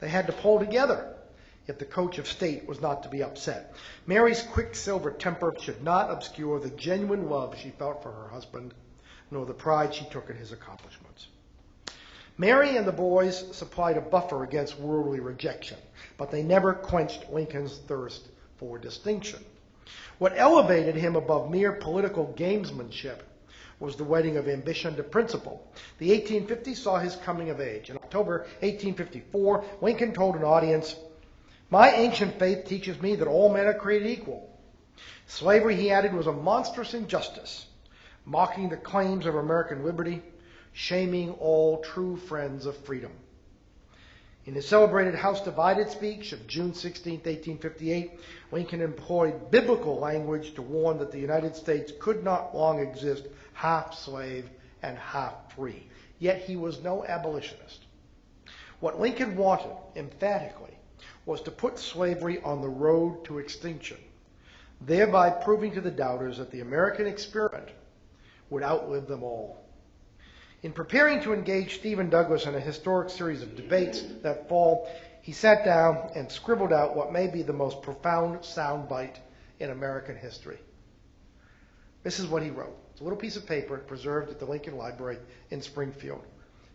they 0.00 0.08
had 0.08 0.26
to 0.26 0.32
pull 0.32 0.58
together 0.58 1.14
if 1.66 1.78
the 1.78 1.84
coach 1.84 2.18
of 2.18 2.26
state 2.26 2.66
was 2.66 2.80
not 2.80 3.02
to 3.02 3.08
be 3.08 3.22
upset. 3.22 3.74
Mary's 4.06 4.42
quicksilver 4.42 5.10
temper 5.10 5.54
should 5.60 5.82
not 5.82 6.10
obscure 6.10 6.58
the 6.58 6.70
genuine 6.70 7.28
love 7.28 7.56
she 7.58 7.70
felt 7.70 8.02
for 8.02 8.10
her 8.10 8.28
husband, 8.28 8.72
nor 9.30 9.44
the 9.44 9.52
pride 9.52 9.94
she 9.94 10.06
took 10.06 10.30
in 10.30 10.36
his 10.36 10.52
accomplishments. 10.52 11.28
Mary 12.40 12.76
and 12.76 12.86
the 12.86 12.92
boys 12.92 13.44
supplied 13.56 13.96
a 13.96 14.00
buffer 14.00 14.44
against 14.44 14.78
worldly 14.78 15.18
rejection, 15.18 15.76
but 16.16 16.30
they 16.30 16.42
never 16.42 16.72
quenched 16.72 17.28
Lincoln's 17.30 17.78
thirst 17.78 18.28
for 18.56 18.78
distinction. 18.78 19.44
What 20.18 20.34
elevated 20.36 20.94
him 20.94 21.16
above 21.16 21.50
mere 21.50 21.72
political 21.72 22.32
gamesmanship 22.36 23.22
was 23.80 23.96
the 23.96 24.04
wedding 24.04 24.36
of 24.36 24.48
ambition 24.48 24.94
to 24.96 25.02
principle. 25.02 25.66
The 25.98 26.10
1850s 26.10 26.76
saw 26.76 26.98
his 26.98 27.16
coming 27.16 27.50
of 27.50 27.60
age. 27.60 27.90
In 27.90 27.96
October 27.96 28.38
1854, 28.60 29.64
Lincoln 29.80 30.12
told 30.12 30.36
an 30.36 30.44
audience, 30.44 30.94
My 31.70 31.90
ancient 31.90 32.38
faith 32.38 32.66
teaches 32.66 33.00
me 33.02 33.16
that 33.16 33.28
all 33.28 33.52
men 33.52 33.66
are 33.66 33.74
created 33.74 34.08
equal. 34.08 34.48
Slavery, 35.26 35.74
he 35.74 35.90
added, 35.90 36.12
was 36.14 36.26
a 36.26 36.32
monstrous 36.32 36.94
injustice, 36.94 37.66
mocking 38.24 38.68
the 38.68 38.76
claims 38.76 39.26
of 39.26 39.34
American 39.34 39.84
liberty, 39.84 40.22
shaming 40.78 41.32
all 41.40 41.80
true 41.80 42.16
friends 42.16 42.64
of 42.64 42.76
freedom. 42.76 43.10
In 44.46 44.54
his 44.54 44.68
celebrated 44.68 45.16
House 45.16 45.40
Divided 45.40 45.90
speech 45.90 46.32
of 46.32 46.46
June 46.46 46.72
16, 46.72 47.14
1858, 47.14 48.20
Lincoln 48.52 48.80
employed 48.80 49.50
biblical 49.50 49.98
language 49.98 50.54
to 50.54 50.62
warn 50.62 50.98
that 50.98 51.10
the 51.10 51.18
United 51.18 51.56
States 51.56 51.92
could 51.98 52.22
not 52.22 52.54
long 52.54 52.78
exist 52.78 53.26
half 53.54 53.92
slave 53.92 54.48
and 54.80 54.96
half 54.98 55.52
free. 55.56 55.84
Yet 56.20 56.42
he 56.42 56.54
was 56.54 56.80
no 56.80 57.04
abolitionist. 57.04 57.84
What 58.78 59.00
Lincoln 59.00 59.36
wanted, 59.36 59.76
emphatically, 59.96 60.78
was 61.26 61.40
to 61.42 61.50
put 61.50 61.80
slavery 61.80 62.40
on 62.42 62.60
the 62.60 62.68
road 62.68 63.24
to 63.24 63.38
extinction, 63.38 63.98
thereby 64.80 65.30
proving 65.30 65.72
to 65.72 65.80
the 65.80 65.90
doubters 65.90 66.38
that 66.38 66.52
the 66.52 66.60
American 66.60 67.08
experiment 67.08 67.70
would 68.48 68.62
outlive 68.62 69.08
them 69.08 69.24
all. 69.24 69.64
In 70.62 70.72
preparing 70.72 71.22
to 71.22 71.32
engage 71.32 71.78
Stephen 71.78 72.10
Douglas 72.10 72.46
in 72.46 72.54
a 72.56 72.60
historic 72.60 73.10
series 73.10 73.42
of 73.42 73.54
debates 73.54 74.02
that 74.22 74.48
fall, 74.48 74.90
he 75.22 75.30
sat 75.30 75.64
down 75.64 76.10
and 76.16 76.30
scribbled 76.30 76.72
out 76.72 76.96
what 76.96 77.12
may 77.12 77.28
be 77.28 77.42
the 77.42 77.52
most 77.52 77.80
profound 77.80 78.40
soundbite 78.40 79.18
in 79.60 79.70
American 79.70 80.16
history. 80.16 80.58
This 82.02 82.18
is 82.18 82.26
what 82.26 82.42
he 82.42 82.50
wrote. 82.50 82.76
It's 82.90 83.00
a 83.00 83.04
little 83.04 83.18
piece 83.18 83.36
of 83.36 83.46
paper 83.46 83.78
preserved 83.78 84.30
at 84.30 84.40
the 84.40 84.46
Lincoln 84.46 84.76
Library 84.76 85.18
in 85.50 85.62
Springfield 85.62 86.24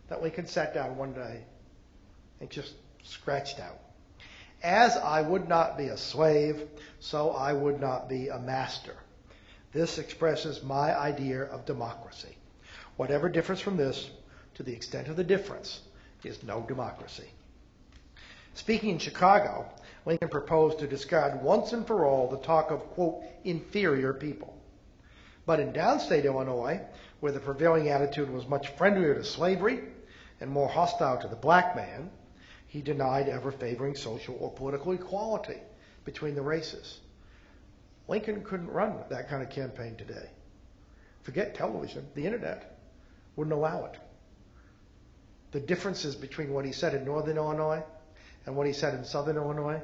that 0.08 0.22
Lincoln 0.22 0.46
sat 0.46 0.72
down 0.72 0.96
one 0.96 1.12
day 1.12 1.44
and 2.40 2.48
just 2.48 2.72
scratched 3.02 3.60
out. 3.60 3.78
As 4.62 4.96
I 4.96 5.20
would 5.20 5.46
not 5.46 5.76
be 5.76 5.88
a 5.88 5.96
slave, 5.98 6.68
so 7.00 7.32
I 7.32 7.52
would 7.52 7.80
not 7.80 8.08
be 8.08 8.28
a 8.28 8.38
master. 8.38 8.94
This 9.72 9.98
expresses 9.98 10.62
my 10.62 10.96
idea 10.98 11.42
of 11.42 11.66
democracy. 11.66 12.34
Whatever 12.96 13.28
differs 13.28 13.60
from 13.60 13.76
this, 13.76 14.10
to 14.54 14.62
the 14.62 14.72
extent 14.72 15.08
of 15.08 15.16
the 15.16 15.24
difference, 15.24 15.80
is 16.22 16.42
no 16.42 16.60
democracy. 16.62 17.28
Speaking 18.54 18.90
in 18.90 18.98
Chicago, 18.98 19.68
Lincoln 20.06 20.28
proposed 20.28 20.78
to 20.78 20.86
discard 20.86 21.42
once 21.42 21.72
and 21.72 21.86
for 21.86 22.06
all 22.06 22.28
the 22.28 22.38
talk 22.38 22.70
of, 22.70 22.80
quote, 22.90 23.24
inferior 23.42 24.12
people. 24.12 24.56
But 25.44 25.60
in 25.60 25.72
downstate 25.72 26.24
Illinois, 26.24 26.80
where 27.20 27.32
the 27.32 27.40
prevailing 27.40 27.88
attitude 27.88 28.30
was 28.30 28.46
much 28.46 28.68
friendlier 28.76 29.14
to 29.14 29.24
slavery 29.24 29.80
and 30.40 30.50
more 30.50 30.68
hostile 30.68 31.18
to 31.18 31.28
the 31.28 31.36
black 31.36 31.74
man, 31.74 32.10
he 32.68 32.80
denied 32.80 33.28
ever 33.28 33.50
favoring 33.50 33.96
social 33.96 34.36
or 34.40 34.52
political 34.52 34.92
equality 34.92 35.58
between 36.04 36.34
the 36.34 36.42
races. 36.42 37.00
Lincoln 38.06 38.44
couldn't 38.44 38.68
run 38.68 38.96
that 39.10 39.28
kind 39.28 39.42
of 39.42 39.50
campaign 39.50 39.96
today. 39.96 40.30
Forget 41.22 41.54
television, 41.54 42.06
the 42.14 42.26
internet 42.26 42.73
wouldn't 43.36 43.54
allow 43.54 43.86
it. 43.86 43.98
The 45.52 45.60
differences 45.60 46.14
between 46.14 46.52
what 46.52 46.64
he 46.64 46.72
said 46.72 46.94
in 46.94 47.04
northern 47.04 47.36
Illinois 47.36 47.82
and 48.46 48.56
what 48.56 48.66
he 48.66 48.72
said 48.72 48.94
in 48.94 49.04
southern 49.04 49.36
Illinois 49.36 49.80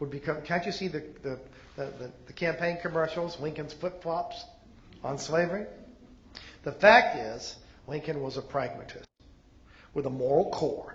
would 0.00 0.10
become. 0.10 0.42
Can't 0.42 0.66
you 0.66 0.72
see 0.72 0.88
the, 0.88 1.02
the, 1.22 1.38
the, 1.76 2.10
the 2.26 2.32
campaign 2.32 2.78
commercials, 2.82 3.38
Lincoln's 3.40 3.72
flip 3.72 4.02
flops 4.02 4.44
on 5.02 5.18
slavery? 5.18 5.66
The 6.64 6.72
fact 6.72 7.16
is, 7.16 7.56
Lincoln 7.88 8.20
was 8.22 8.36
a 8.36 8.42
pragmatist 8.42 9.08
with 9.94 10.06
a 10.06 10.10
moral 10.10 10.50
core 10.50 10.94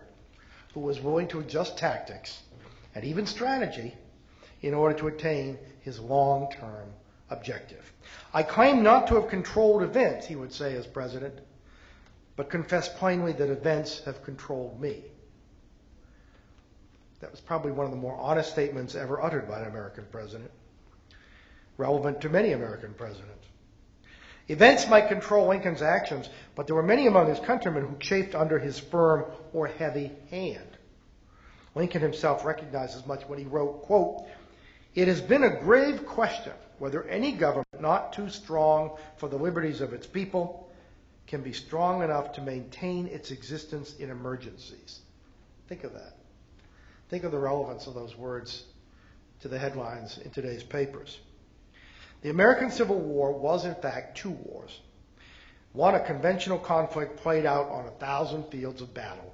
who 0.74 0.80
was 0.80 1.00
willing 1.00 1.28
to 1.30 1.40
adjust 1.40 1.78
tactics 1.78 2.42
and 2.96 3.04
even 3.04 3.26
strategy 3.26 3.94
in 4.62 4.74
order 4.74 4.98
to 5.00 5.08
attain 5.08 5.58
his 5.82 6.00
long 6.00 6.52
term 6.52 6.90
objective. 7.30 7.92
I 8.34 8.44
claim 8.44 8.84
not 8.84 9.08
to 9.08 9.16
have 9.16 9.30
controlled 9.30 9.84
events, 9.84 10.26
he 10.26 10.36
would 10.36 10.54
say 10.54 10.76
as 10.76 10.88
president, 10.88 11.40
but 12.38 12.52
confess 12.52 12.88
plainly 12.88 13.34
that 13.34 13.50
events 13.50 14.04
have 14.06 14.24
controlled 14.24 14.80
me. 14.80 15.04
That 17.20 17.32
was 17.32 17.42
probably 17.42 17.72
one 17.72 17.86
of 17.86 17.92
the 17.92 17.98
more 17.98 18.16
honest 18.16 18.52
statements 18.52 18.94
ever 18.96 19.22
uttered 19.22 19.50
by 19.50 19.60
an 19.60 19.68
American 19.68 20.06
president, 20.12 20.52
relevant 21.78 22.22
to 22.22 22.30
many 22.30 22.52
American 22.52 22.94
presidents. 22.94 23.34
Events 24.50 24.88
might 24.88 25.10
control 25.10 25.48
Lincoln's 25.48 25.82
actions, 25.82 26.30
but 26.56 26.68
there 26.68 26.76
were 26.76 26.84
many 26.84 27.08
among 27.08 27.28
his 27.28 27.40
countrymen 27.40 27.86
who 27.86 27.98
chafed 27.98 28.36
under 28.36 28.60
his 28.60 28.80
firm 28.80 29.26
or 29.52 29.68
heavy 29.68 30.12
hand. 30.30 30.78
Lincoln 31.76 32.02
himself 32.02 32.46
recognized 32.46 32.96
as 32.96 33.06
much 33.06 33.24
when 33.28 33.40
he 33.40 33.46
wrote, 33.46 33.82
quote, 33.82 34.26
It 34.94 35.08
has 35.08 35.22
been 35.22 35.44
a 35.44 35.60
grave 35.60 36.06
question 36.06 36.54
whether 36.78 37.04
any 37.06 37.32
government 37.32 37.82
not 37.82 38.14
too 38.14 38.30
strong 38.30 38.98
for 39.18 39.28
the 39.28 39.38
liberties 39.38 39.82
of 39.82 39.94
its 39.94 40.06
people 40.06 40.67
can 41.28 41.42
be 41.42 41.54
strong 41.54 42.02
enough 42.04 42.34
to 42.34 42.42
maintain 42.42 43.08
its 43.08 43.32
existence 43.32 43.96
in 44.00 44.10
emergencies. 44.10 45.00
Think 45.68 45.84
of 45.84 45.94
that. 45.94 46.16
Think 47.10 47.24
of 47.24 47.32
the 47.32 47.40
relevance 47.40 47.86
of 47.88 47.94
those 47.94 48.18
words 48.18 48.64
to 49.42 49.48
the 49.48 49.60
headlines 49.60 50.18
in 50.18 50.32
today's 50.32 50.64
papers. 50.64 51.20
The 52.22 52.30
American 52.30 52.72
Civil 52.72 53.00
War 53.00 53.32
was, 53.32 53.66
in 53.66 53.76
fact, 53.76 54.18
two 54.18 54.32
wars. 54.32 54.80
One, 55.74 55.96
a 55.96 56.00
conventional 56.00 56.58
conflict 56.58 57.18
played 57.18 57.46
out 57.46 57.70
on 57.70 57.86
a 57.86 57.92
thousand 57.92 58.46
fields 58.46 58.82
of 58.82 58.94
battle. 58.94 59.34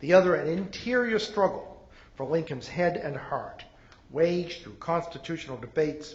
The 0.00 0.12
other, 0.12 0.34
an 0.34 0.48
interior 0.48 1.18
struggle 1.18 1.88
for 2.16 2.26
Lincoln's 2.26 2.68
head 2.68 2.96
and 2.96 3.16
heart, 3.16 3.64
waged 4.10 4.62
through 4.62 4.74
constitutional 4.74 5.56
debates 5.56 6.14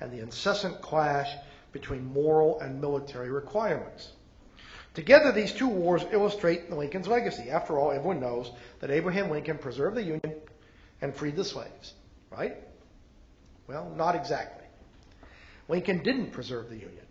and 0.00 0.12
the 0.12 0.20
incessant 0.20 0.80
clash 0.82 1.30
between 1.72 2.04
moral 2.04 2.60
and 2.60 2.80
military 2.80 3.30
requirements. 3.30 4.12
Together, 4.94 5.32
these 5.32 5.52
two 5.52 5.68
wars 5.68 6.04
illustrate 6.12 6.70
Lincoln's 6.70 7.08
legacy. 7.08 7.50
After 7.50 7.78
all, 7.78 7.90
everyone 7.90 8.20
knows 8.20 8.50
that 8.80 8.90
Abraham 8.90 9.28
Lincoln 9.28 9.58
preserved 9.58 9.96
the 9.96 10.02
Union 10.02 10.34
and 11.02 11.14
freed 11.14 11.34
the 11.34 11.44
slaves, 11.44 11.94
right? 12.30 12.56
Well, 13.66 13.92
not 13.96 14.14
exactly. 14.14 14.64
Lincoln 15.68 16.02
didn't 16.02 16.30
preserve 16.30 16.68
the 16.68 16.76
Union, 16.76 17.06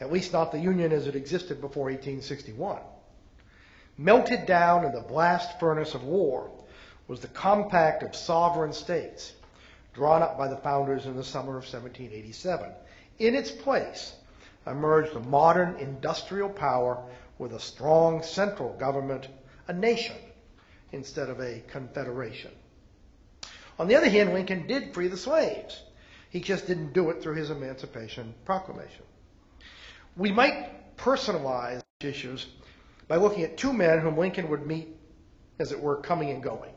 at 0.00 0.12
least 0.12 0.32
not 0.32 0.50
the 0.50 0.58
Union 0.58 0.92
as 0.92 1.06
it 1.06 1.14
existed 1.14 1.60
before 1.60 1.84
1861. 1.84 2.80
Melted 3.98 4.44
down 4.44 4.84
in 4.84 4.92
the 4.92 5.00
blast 5.00 5.60
furnace 5.60 5.94
of 5.94 6.02
war 6.02 6.50
was 7.06 7.20
the 7.20 7.28
compact 7.28 8.02
of 8.02 8.16
sovereign 8.16 8.72
states 8.72 9.32
drawn 9.94 10.22
up 10.22 10.36
by 10.36 10.48
the 10.48 10.56
founders 10.56 11.06
in 11.06 11.16
the 11.16 11.24
summer 11.24 11.56
of 11.56 11.64
1787. 11.64 12.70
In 13.18 13.34
its 13.34 13.50
place, 13.50 14.12
emerged 14.66 15.14
a 15.14 15.20
modern 15.20 15.76
industrial 15.76 16.48
power 16.48 17.02
with 17.38 17.52
a 17.52 17.60
strong 17.60 18.22
central 18.22 18.72
government, 18.78 19.28
a 19.68 19.72
nation 19.72 20.16
instead 20.92 21.28
of 21.28 21.40
a 21.40 21.62
confederation. 21.68 22.50
On 23.78 23.88
the 23.88 23.96
other 23.96 24.08
hand, 24.08 24.32
Lincoln 24.32 24.66
did 24.66 24.94
free 24.94 25.08
the 25.08 25.16
slaves. 25.16 25.82
He 26.30 26.40
just 26.40 26.66
didn't 26.66 26.92
do 26.92 27.10
it 27.10 27.22
through 27.22 27.34
his 27.34 27.50
Emancipation 27.50 28.34
Proclamation. 28.44 29.04
We 30.16 30.32
might 30.32 30.96
personalize 30.96 31.82
issues 32.00 32.46
by 33.08 33.16
looking 33.16 33.44
at 33.44 33.56
two 33.56 33.72
men 33.72 34.00
whom 34.00 34.16
Lincoln 34.16 34.48
would 34.48 34.66
meet, 34.66 34.88
as 35.58 35.72
it 35.72 35.80
were, 35.80 35.96
coming 35.96 36.30
and 36.30 36.42
going. 36.42 36.72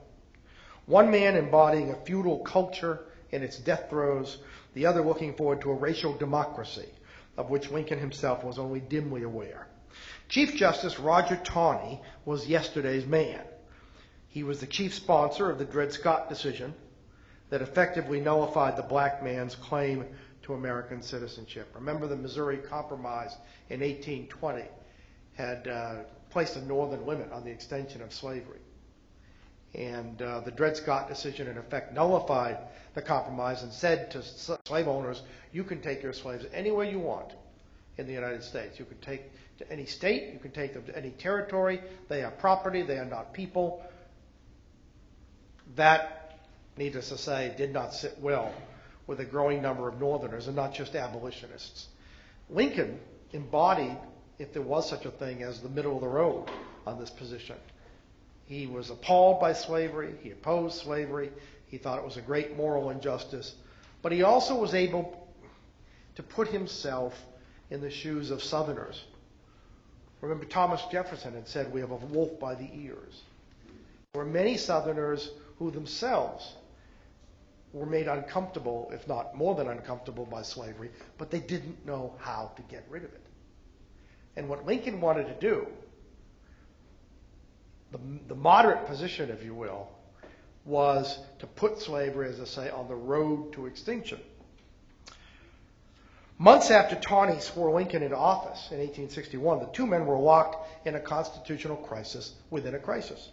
One 0.86 1.10
man 1.10 1.36
embodying 1.36 1.92
a 1.92 2.06
feudal 2.06 2.40
culture 2.40 3.06
in 3.32 3.44
its 3.44 3.58
death 3.58 3.90
throes, 3.90 4.40
the 4.74 4.86
other 4.86 5.02
looking 5.02 5.36
forward 5.36 5.62
to 5.62 5.72
a 5.72 5.76
racial 5.76 6.18
democracy, 6.18 6.90
of 7.40 7.50
which 7.50 7.72
Lincoln 7.72 8.00
himself 8.00 8.44
was 8.44 8.60
only 8.60 8.82
dimly 8.82 9.24
aware. 9.24 9.66
Chief 10.28 10.56
Justice 10.56 11.00
Roger 11.00 11.38
Taney 11.38 12.02
was 12.26 12.46
yesterday's 12.46 13.06
man. 13.06 13.40
He 14.28 14.44
was 14.44 14.60
the 14.60 14.68
chief 14.68 14.94
sponsor 14.94 15.50
of 15.50 15.58
the 15.58 15.64
Dred 15.64 15.94
Scott 15.94 16.28
decision 16.28 16.74
that 17.50 17.62
effectively 17.62 18.20
nullified 18.20 18.76
the 18.76 18.84
black 18.84 19.24
man's 19.24 19.56
claim 19.56 20.06
to 20.44 20.54
American 20.54 21.02
citizenship. 21.02 21.70
Remember 21.74 22.08
the 22.08 22.18
Missouri 22.18 22.58
Compromise 22.58 23.32
in 23.70 23.80
1820 23.80 24.66
had 25.36 25.66
uh, 25.66 25.96
placed 26.32 26.58
a 26.58 26.66
northern 26.66 27.06
limit 27.06 27.32
on 27.32 27.46
the 27.46 27.52
extension 27.52 28.02
of 28.02 28.14
slavery. 28.14 28.60
And 29.74 30.22
uh, 30.22 30.40
the 30.42 30.52
Dred 30.52 30.78
Scott 30.78 31.08
decision, 31.08 31.48
in 31.48 31.58
effect, 31.58 31.94
nullified 31.94 32.58
the 32.96 33.02
compromise 33.02 33.62
and 33.62 33.72
said 33.72 34.12
to 34.12 34.24
slave 34.66 34.88
owners, 34.88 35.22
you 35.52 35.64
can 35.64 35.82
take 35.82 36.02
your 36.02 36.14
slaves 36.14 36.46
anywhere 36.54 36.86
you 36.86 37.00
want 37.00 37.34
in 37.98 38.08
the 38.08 38.14
United 38.14 38.44
States. 38.44 38.80
You 38.80 38.86
can 38.86 38.98
take 39.00 39.22
to 39.60 39.72
any 39.72 39.86
state, 39.86 40.34
you 40.34 40.40
can 40.40 40.52
take 40.52 40.74
them 40.74 40.84
to 40.86 40.98
any 40.98 41.12
territory. 41.12 41.82
They 42.08 42.24
are 42.24 42.32
property, 42.32 42.82
they 42.82 42.98
are 42.98 43.06
not 43.06 43.34
people. 43.34 43.84
That, 45.76 46.40
needless 46.78 47.10
to 47.10 47.18
say, 47.18 47.54
did 47.58 47.74
not 47.74 47.94
sit 47.94 48.18
well 48.20 48.54
with 49.06 49.20
a 49.20 49.26
growing 49.26 49.62
number 49.62 49.88
of 49.88 50.00
Northerners 50.00 50.48
and 50.48 50.56
not 50.56 50.74
just 50.74 50.96
abolitionists. 50.96 51.88
Lincoln 52.50 53.00
embodied, 53.34 53.98
if 54.40 54.54
there 54.54 54.62
was 54.62 54.90
such 54.90 55.06
a 55.06 55.12
thing 55.12 55.44
as 55.44 55.62
the 55.62 55.70
middle 55.70 55.96
of 55.96 56.02
the 56.02 56.08
road 56.08 56.50
on 56.88 57.00
this 57.00 57.10
position. 57.10 57.58
He 58.50 58.66
was 58.66 58.90
appalled 58.90 59.40
by 59.40 59.54
slavery. 59.54 60.16
He 60.24 60.32
opposed 60.32 60.82
slavery. 60.82 61.32
He 61.68 61.78
thought 61.78 62.00
it 62.00 62.04
was 62.04 62.18
a 62.18 62.22
great 62.22 62.58
moral 62.58 62.90
injustice. 62.90 63.54
But 64.02 64.12
he 64.12 64.24
also 64.24 64.56
was 64.56 64.74
able 64.74 65.28
to 66.16 66.24
put 66.24 66.48
himself 66.48 67.14
in 67.70 67.80
the 67.80 67.92
shoes 67.92 68.32
of 68.32 68.42
Southerners. 68.42 69.04
Remember, 70.22 70.46
Thomas 70.46 70.82
Jefferson 70.92 71.36
had 71.36 71.48
said, 71.48 71.72
We 71.72 71.80
have 71.82 71.92
a 71.92 71.96
wolf 71.98 72.40
by 72.40 72.56
the 72.56 72.70
ears. 72.74 73.22
There 74.14 74.24
were 74.24 74.30
many 74.30 74.58
Southerners 74.58 75.30
who 75.60 75.70
themselves 75.70 76.56
were 77.72 77.86
made 77.86 78.08
uncomfortable, 78.08 78.90
if 78.92 79.08
not 79.08 79.36
more 79.36 79.54
than 79.54 79.68
uncomfortable, 79.68 80.26
by 80.26 80.42
slavery, 80.42 80.90
but 81.20 81.30
they 81.30 81.40
didn't 81.40 81.86
know 81.86 82.16
how 82.18 82.52
to 82.56 82.64
get 82.64 82.84
rid 82.90 83.04
of 83.04 83.14
it. 83.14 83.22
And 84.36 84.50
what 84.50 84.66
Lincoln 84.66 85.02
wanted 85.02 85.28
to 85.28 85.36
do 85.36 85.68
the, 87.92 88.00
the 88.28 88.36
moderate 88.36 88.86
position, 88.88 89.30
if 89.30 89.44
you 89.44 89.54
will, 89.54 89.88
was 90.66 91.20
to 91.40 91.48
put 91.48 91.80
slavery, 91.80 92.30
as 92.30 92.40
I 92.40 92.46
say, 92.46 92.70
on 92.70 92.88
the 92.88 92.96
road 92.96 93.54
to 93.54 93.66
extinction. 93.66 94.20
Months 96.38 96.72
after 96.72 96.96
Taney 96.96 97.42
swore 97.42 97.74
Lincoln 97.74 98.02
into 98.02 98.16
office 98.16 98.72
in 98.72 98.78
1861, 98.78 99.60
the 99.60 99.66
two 99.68 99.86
men 99.86 100.06
were 100.06 100.18
locked 100.18 100.88
in 100.88 100.96
a 100.96 101.00
constitutional 101.00 101.76
crisis 101.76 102.34
within 102.50 102.76
a 102.76 102.80
crisis. 102.80 103.30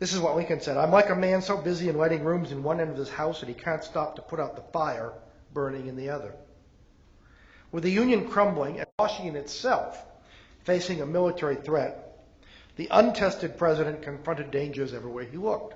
This 0.00 0.14
is 0.14 0.18
what 0.18 0.34
Lincoln 0.34 0.60
said 0.62 0.78
I'm 0.78 0.90
like 0.90 1.10
a 1.10 1.14
man 1.14 1.42
so 1.42 1.58
busy 1.58 1.88
in 1.88 1.96
lighting 1.98 2.24
rooms 2.24 2.50
in 2.50 2.62
one 2.62 2.80
end 2.80 2.90
of 2.90 2.96
his 2.96 3.10
house 3.10 3.40
that 3.40 3.48
he 3.48 3.54
can't 3.54 3.84
stop 3.84 4.16
to 4.16 4.22
put 4.22 4.40
out 4.40 4.56
the 4.56 4.72
fire 4.72 5.12
burning 5.52 5.86
in 5.86 5.94
the 5.94 6.10
other. 6.10 6.34
With 7.70 7.84
the 7.84 7.90
Union 7.90 8.28
crumbling 8.28 8.80
and 8.80 8.88
Washington 8.98 9.36
itself 9.36 10.02
facing 10.64 11.02
a 11.02 11.06
military 11.06 11.56
threat, 11.56 12.09
the 12.80 12.88
untested 12.92 13.58
president 13.58 14.00
confronted 14.00 14.50
dangers 14.50 14.94
everywhere 14.94 15.26
he 15.26 15.36
looked. 15.36 15.74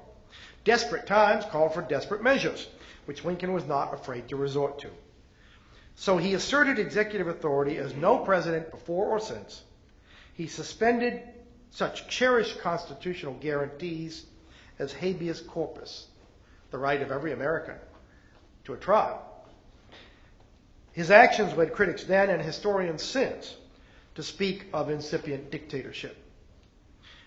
Desperate 0.65 1.07
times 1.07 1.45
called 1.45 1.75
for 1.75 1.83
desperate 1.83 2.23
measures, 2.23 2.67
which 3.05 3.27
Lincoln 3.27 3.53
was 3.53 3.67
not 3.67 3.93
afraid 3.93 4.27
to 4.27 4.37
resort 4.37 4.79
to. 4.79 4.89
So 5.97 6.17
he 6.17 6.33
asserted 6.33 6.79
executive 6.79 7.29
authority 7.29 7.77
as 7.77 7.95
no 7.95 8.21
president 8.21 8.71
before 8.71 9.09
or 9.09 9.21
since. 9.21 9.63
He 10.33 10.47
suspended 10.47 11.21
such 11.73 12.09
cherished 12.09 12.61
constitutional 12.61 13.35
guarantees 13.35 14.25
as 14.79 14.95
habeas 14.95 15.43
corpus, 15.43 16.07
the 16.71 16.79
right 16.79 17.03
of 17.03 17.13
every 17.13 17.33
American 17.33 17.77
to 18.65 18.73
a 18.73 18.79
trial. 18.79 19.23
His 20.93 21.11
actions 21.11 21.55
led 21.55 21.75
critics 21.75 22.05
then 22.05 22.31
and 22.31 22.41
historians 22.41 23.03
since 23.03 23.55
to 24.15 24.23
speak 24.23 24.69
of 24.73 24.89
incipient 24.89 25.51
dictatorship. 25.51 26.24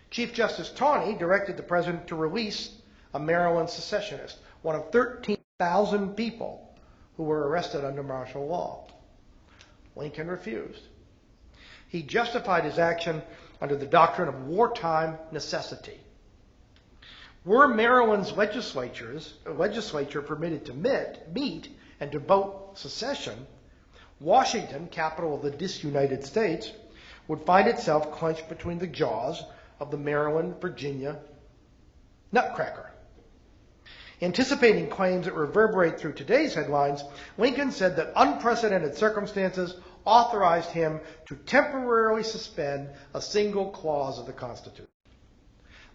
Chief 0.09 0.33
Justice 0.33 0.69
Taney 0.71 1.15
directed 1.17 1.57
the 1.57 1.63
president 1.63 2.07
to 2.07 2.15
release 2.15 2.73
a 3.13 3.19
Maryland 3.19 3.69
secessionist, 3.69 4.37
one 4.61 4.75
of 4.75 4.91
13,000 4.91 6.15
people 6.15 6.73
who 7.17 7.23
were 7.23 7.47
arrested 7.47 7.83
under 7.83 8.03
martial 8.03 8.47
law. 8.47 8.87
Lincoln 9.95 10.27
refused. 10.27 10.83
He 11.87 12.03
justified 12.03 12.63
his 12.63 12.79
action 12.79 13.21
under 13.61 13.75
the 13.75 13.85
doctrine 13.85 14.27
of 14.27 14.47
wartime 14.47 15.17
necessity. 15.31 15.99
Were 17.43 17.67
Maryland's 17.67 18.33
legislatures, 18.33 19.33
legislature 19.45 20.21
permitted 20.21 20.65
to 20.65 20.73
meet, 20.73 21.19
meet 21.33 21.69
and 21.99 22.11
to 22.11 22.19
vote 22.19 22.77
secession, 22.77 23.47
Washington, 24.19 24.87
capital 24.87 25.35
of 25.35 25.41
the 25.41 25.51
disunited 25.51 26.25
states, 26.25 26.71
would 27.27 27.45
find 27.45 27.67
itself 27.67 28.11
clenched 28.11 28.49
between 28.49 28.79
the 28.79 28.87
jaws 28.87 29.43
of 29.79 29.91
the 29.91 29.97
Maryland, 29.97 30.61
Virginia 30.61 31.19
nutcracker. 32.31 32.91
Anticipating 34.21 34.89
claims 34.89 35.25
that 35.25 35.35
reverberate 35.35 35.99
through 35.99 36.13
today's 36.13 36.55
headlines, 36.55 37.03
Lincoln 37.37 37.71
said 37.71 37.95
that 37.95 38.13
unprecedented 38.15 38.97
circumstances 38.97 39.75
authorized 40.05 40.71
him 40.71 40.99
to 41.27 41.35
temporarily 41.35 42.23
suspend 42.23 42.89
a 43.13 43.21
single 43.21 43.69
clause 43.69 44.17
of 44.17 44.25
the 44.25 44.33
Constitution. 44.33 44.87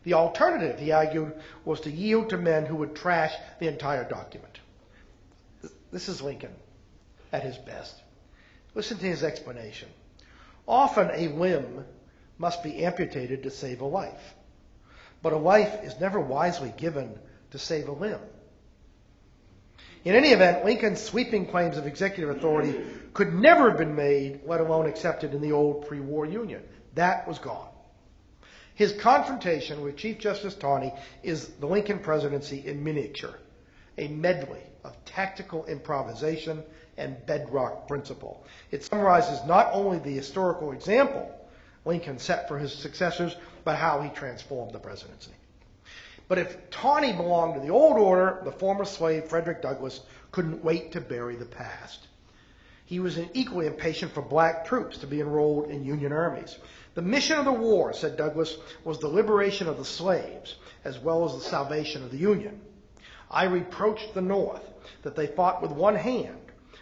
The 0.04 0.14
alternative, 0.14 0.78
he 0.78 0.92
argued, 0.92 1.32
was 1.64 1.80
to 1.80 1.90
yield 1.90 2.30
to 2.30 2.36
men 2.36 2.66
who 2.66 2.76
would 2.76 2.94
trash 2.94 3.34
the 3.58 3.68
entire 3.68 4.08
document. 4.08 4.60
This 5.90 6.08
is 6.08 6.22
Lincoln 6.22 6.54
at 7.32 7.42
his 7.42 7.56
best. 7.58 7.94
Listen 8.74 8.98
to 8.98 9.06
his 9.06 9.22
explanation. 9.22 9.88
Often 10.66 11.10
a 11.14 11.28
limb 11.28 11.84
must 12.42 12.64
be 12.64 12.84
amputated 12.84 13.44
to 13.44 13.50
save 13.50 13.80
a 13.80 13.86
life. 13.86 14.34
But 15.22 15.32
a 15.32 15.36
life 15.36 15.84
is 15.84 16.00
never 16.00 16.18
wisely 16.18 16.74
given 16.76 17.16
to 17.52 17.58
save 17.58 17.86
a 17.86 17.92
limb. 17.92 18.18
In 20.04 20.16
any 20.16 20.30
event, 20.30 20.64
Lincoln's 20.64 21.00
sweeping 21.00 21.46
claims 21.46 21.76
of 21.76 21.86
executive 21.86 22.36
authority 22.36 22.74
could 23.14 23.32
never 23.32 23.68
have 23.68 23.78
been 23.78 23.94
made, 23.94 24.40
let 24.44 24.60
alone 24.60 24.86
accepted 24.86 25.32
in 25.34 25.40
the 25.40 25.52
old 25.52 25.86
pre 25.86 26.00
war 26.00 26.26
Union. 26.26 26.62
That 26.94 27.28
was 27.28 27.38
gone. 27.38 27.68
His 28.74 28.92
confrontation 28.92 29.80
with 29.80 29.96
Chief 29.96 30.18
Justice 30.18 30.56
Taney 30.56 30.92
is 31.22 31.46
the 31.60 31.66
Lincoln 31.66 32.00
presidency 32.00 32.66
in 32.66 32.82
miniature, 32.82 33.38
a 33.98 34.08
medley 34.08 34.64
of 34.82 34.96
tactical 35.04 35.64
improvisation 35.66 36.64
and 36.96 37.24
bedrock 37.24 37.86
principle. 37.86 38.44
It 38.72 38.82
summarizes 38.82 39.46
not 39.46 39.70
only 39.72 40.00
the 40.00 40.10
historical 40.10 40.72
example 40.72 41.38
Lincoln 41.84 42.18
set 42.18 42.48
for 42.48 42.58
his 42.58 42.72
successors, 42.72 43.36
but 43.64 43.76
how 43.76 44.00
he 44.00 44.10
transformed 44.10 44.72
the 44.72 44.78
presidency. 44.78 45.32
But 46.28 46.38
if 46.38 46.70
Taney 46.70 47.12
belonged 47.12 47.54
to 47.54 47.60
the 47.60 47.70
old 47.70 47.98
order, 47.98 48.40
the 48.44 48.52
former 48.52 48.84
slave 48.84 49.24
Frederick 49.26 49.60
Douglass 49.60 50.00
couldn't 50.30 50.64
wait 50.64 50.92
to 50.92 51.00
bury 51.00 51.36
the 51.36 51.44
past. 51.44 52.06
He 52.84 53.00
was 53.00 53.18
equally 53.34 53.66
impatient 53.66 54.12
for 54.12 54.22
black 54.22 54.64
troops 54.64 54.98
to 54.98 55.06
be 55.06 55.20
enrolled 55.20 55.70
in 55.70 55.84
Union 55.84 56.12
armies. 56.12 56.58
The 56.94 57.02
mission 57.02 57.38
of 57.38 57.44
the 57.44 57.52
war, 57.52 57.92
said 57.92 58.16
Douglass, 58.16 58.56
was 58.84 58.98
the 58.98 59.08
liberation 59.08 59.68
of 59.68 59.78
the 59.78 59.84
slaves 59.84 60.56
as 60.84 60.98
well 60.98 61.24
as 61.24 61.34
the 61.34 61.40
salvation 61.48 62.02
of 62.04 62.10
the 62.10 62.18
Union. 62.18 62.60
I 63.30 63.44
reproached 63.44 64.14
the 64.14 64.20
North 64.20 64.62
that 65.02 65.16
they 65.16 65.26
fought 65.26 65.62
with 65.62 65.70
one 65.70 65.96
hand 65.96 66.38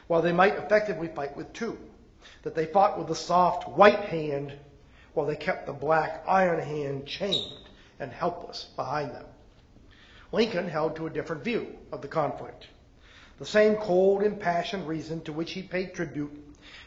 while 0.09 0.21
they 0.23 0.33
might 0.33 0.57
effectively 0.57 1.09
fight 1.09 1.37
with 1.37 1.53
two, 1.53 1.79
that 2.43 2.55
they 2.55 2.67
fought 2.67 2.99
with 2.99 3.07
the 3.07 3.15
soft 3.15 3.69
white 3.69 4.01
hand 4.01 4.53
while 5.15 5.27
they 5.27 5.37
kept 5.37 5.67
the 5.67 5.73
black 5.73 6.23
iron 6.27 6.61
hand 6.61 7.07
chained 7.07 7.69
and 7.99 8.13
helpless 8.13 8.65
behind 8.77 9.11
them. 9.13 9.27
Lincoln 10.33 10.69
held 10.69 10.97
to 10.97 11.07
a 11.07 11.11
different 11.11 11.43
view 11.43 11.77
of 11.91 12.03
the 12.03 12.09
conflict. 12.09 12.69
The 13.39 13.47
same 13.47 13.77
cold, 13.77 14.23
impassioned 14.23 14.87
reason 14.87 15.23
to 15.23 15.33
which 15.33 15.53
he 15.53 15.63
paid 15.63 15.95
tribute 15.95 16.31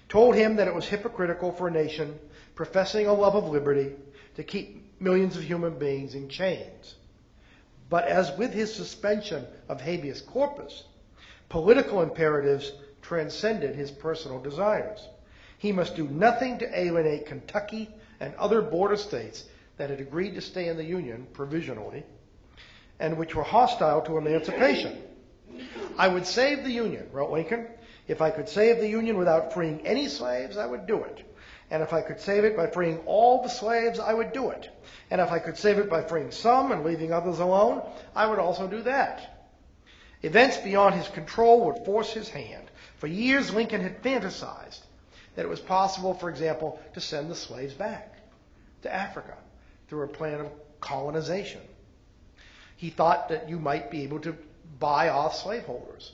told 0.08 0.36
him 0.36 0.56
that 0.58 0.68
it 0.68 0.76
was 0.76 0.88
hypocritical 0.88 1.52
for 1.52 1.68
a 1.68 1.72
nation 1.72 2.20
professing 2.56 3.08
a 3.08 3.14
love 3.14 3.36
of 3.36 3.50
liberty 3.50 3.96
to 4.36 4.44
keep 4.44 5.02
millions 5.02 5.36
of 5.36 5.44
human 5.44 5.78
beings 5.78 6.16
in 6.16 6.30
chains. 6.30 6.96
But 7.90 8.08
as 8.08 8.36
with 8.38 8.54
his 8.54 8.74
suspension 8.74 9.46
of 9.68 9.82
habeas 9.82 10.22
corpus, 10.22 10.84
political 11.50 12.02
imperatives 12.02 12.72
transcended 13.02 13.76
his 13.76 13.92
personal 13.92 14.40
desires. 14.40 15.08
He 15.58 15.72
must 15.72 15.96
do 15.96 16.08
nothing 16.08 16.60
to 16.60 16.80
alienate 16.80 17.26
Kentucky 17.26 17.90
and 18.24 18.34
other 18.36 18.62
border 18.62 18.96
states 18.96 19.44
that 19.78 19.90
had 19.90 20.00
agreed 20.00 20.36
to 20.36 20.42
stay 20.42 20.70
in 20.70 20.78
the 20.78 20.84
Union 20.84 21.28
provisionally 21.34 22.04
and 23.00 23.18
which 23.18 23.36
were 23.36 23.44
hostile 23.44 24.02
to 24.02 24.18
emancipation. 24.18 24.98
I 25.98 26.08
would 26.08 26.26
save 26.26 26.64
the 26.64 26.72
Union, 26.72 27.10
wrote 27.12 27.32
Lincoln. 27.32 27.68
If 28.08 28.22
I 28.22 28.32
could 28.32 28.48
save 28.48 28.80
the 28.80 28.88
Union 28.88 29.18
without 29.18 29.54
freeing 29.54 29.86
any 29.86 30.08
slaves, 30.08 30.56
I 30.56 30.66
would 30.66 30.88
do 30.88 31.04
it. 31.04 31.24
And 31.70 31.84
if 31.84 31.92
I 31.92 32.02
could 32.02 32.22
save 32.22 32.46
it 32.46 32.56
by 32.56 32.68
freeing 32.68 33.00
all 33.06 33.44
the 33.44 33.50
slaves, 33.50 34.00
I 34.00 34.14
would 34.14 34.32
do 34.32 34.52
it. 34.52 34.70
And 35.12 35.20
if 35.20 35.32
I 35.32 35.40
could 35.40 35.58
save 35.58 35.78
it 35.78 35.90
by 35.90 36.04
freeing 36.04 36.32
some 36.32 36.72
and 36.72 36.86
leaving 36.86 37.12
others 37.12 37.40
alone, 37.40 37.82
I 38.16 38.28
would 38.28 38.40
also 38.40 38.68
do 38.68 38.84
that. 38.84 39.50
Events 40.22 40.58
beyond 40.58 40.96
his 40.96 41.10
control 41.10 41.66
would 41.66 41.84
force 41.84 42.14
his 42.14 42.30
hand. 42.30 42.72
For 42.98 43.08
years, 43.08 43.54
Lincoln 43.54 43.82
had 43.82 44.02
fantasized 44.02 44.80
that 45.36 45.44
it 45.44 45.50
was 45.50 45.60
possible, 45.60 46.14
for 46.14 46.30
example, 46.30 46.80
to 46.94 47.02
send 47.02 47.30
the 47.30 47.36
slaves 47.36 47.74
back 47.74 48.13
to 48.84 48.94
Africa 48.94 49.36
through 49.88 50.04
a 50.04 50.08
plan 50.08 50.40
of 50.40 50.48
colonization. 50.80 51.62
He 52.76 52.90
thought 52.90 53.30
that 53.30 53.50
you 53.50 53.60
might 53.60 53.92
be 53.92 54.04
able 54.04 54.20
to 54.22 54.36
buy 54.80 55.10
off 55.10 55.36
slaveholders, 55.36 56.12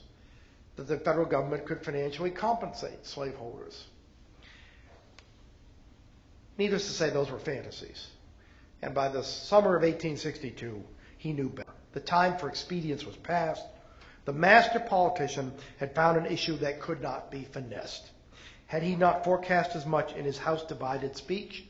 that 0.76 0.86
the 0.86 0.98
federal 0.98 1.26
government 1.26 1.66
could 1.66 1.84
financially 1.84 2.30
compensate 2.30 3.06
slaveholders. 3.06 3.86
Needless 6.58 6.86
to 6.86 6.92
say, 6.92 7.10
those 7.10 7.30
were 7.30 7.38
fantasies. 7.38 8.06
And 8.82 8.94
by 8.94 9.08
the 9.08 9.22
summer 9.22 9.76
of 9.76 9.82
1862, 9.82 10.82
he 11.18 11.32
knew 11.32 11.48
better. 11.48 11.68
The 11.92 12.00
time 12.00 12.38
for 12.38 12.48
expedience 12.48 13.04
was 13.04 13.16
past. 13.16 13.62
The 14.26 14.32
master 14.32 14.78
politician 14.78 15.52
had 15.78 15.94
found 15.94 16.18
an 16.18 16.26
issue 16.26 16.56
that 16.58 16.80
could 16.80 17.00
not 17.00 17.30
be 17.30 17.44
finessed. 17.44 18.08
Had 18.66 18.82
he 18.82 18.94
not 18.94 19.24
forecast 19.24 19.74
as 19.74 19.86
much 19.86 20.12
in 20.14 20.24
his 20.24 20.38
House 20.38 20.64
divided 20.64 21.16
speech 21.16 21.64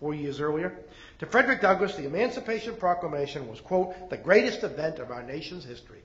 four 0.00 0.14
years 0.14 0.40
earlier? 0.40 0.76
To 1.18 1.26
Frederick 1.26 1.60
Douglass, 1.60 1.94
the 1.94 2.06
Emancipation 2.06 2.76
Proclamation 2.76 3.48
was, 3.48 3.60
quote, 3.60 4.10
the 4.10 4.16
greatest 4.16 4.62
event 4.62 4.98
of 4.98 5.10
our 5.10 5.22
nation's 5.22 5.64
history. 5.64 6.02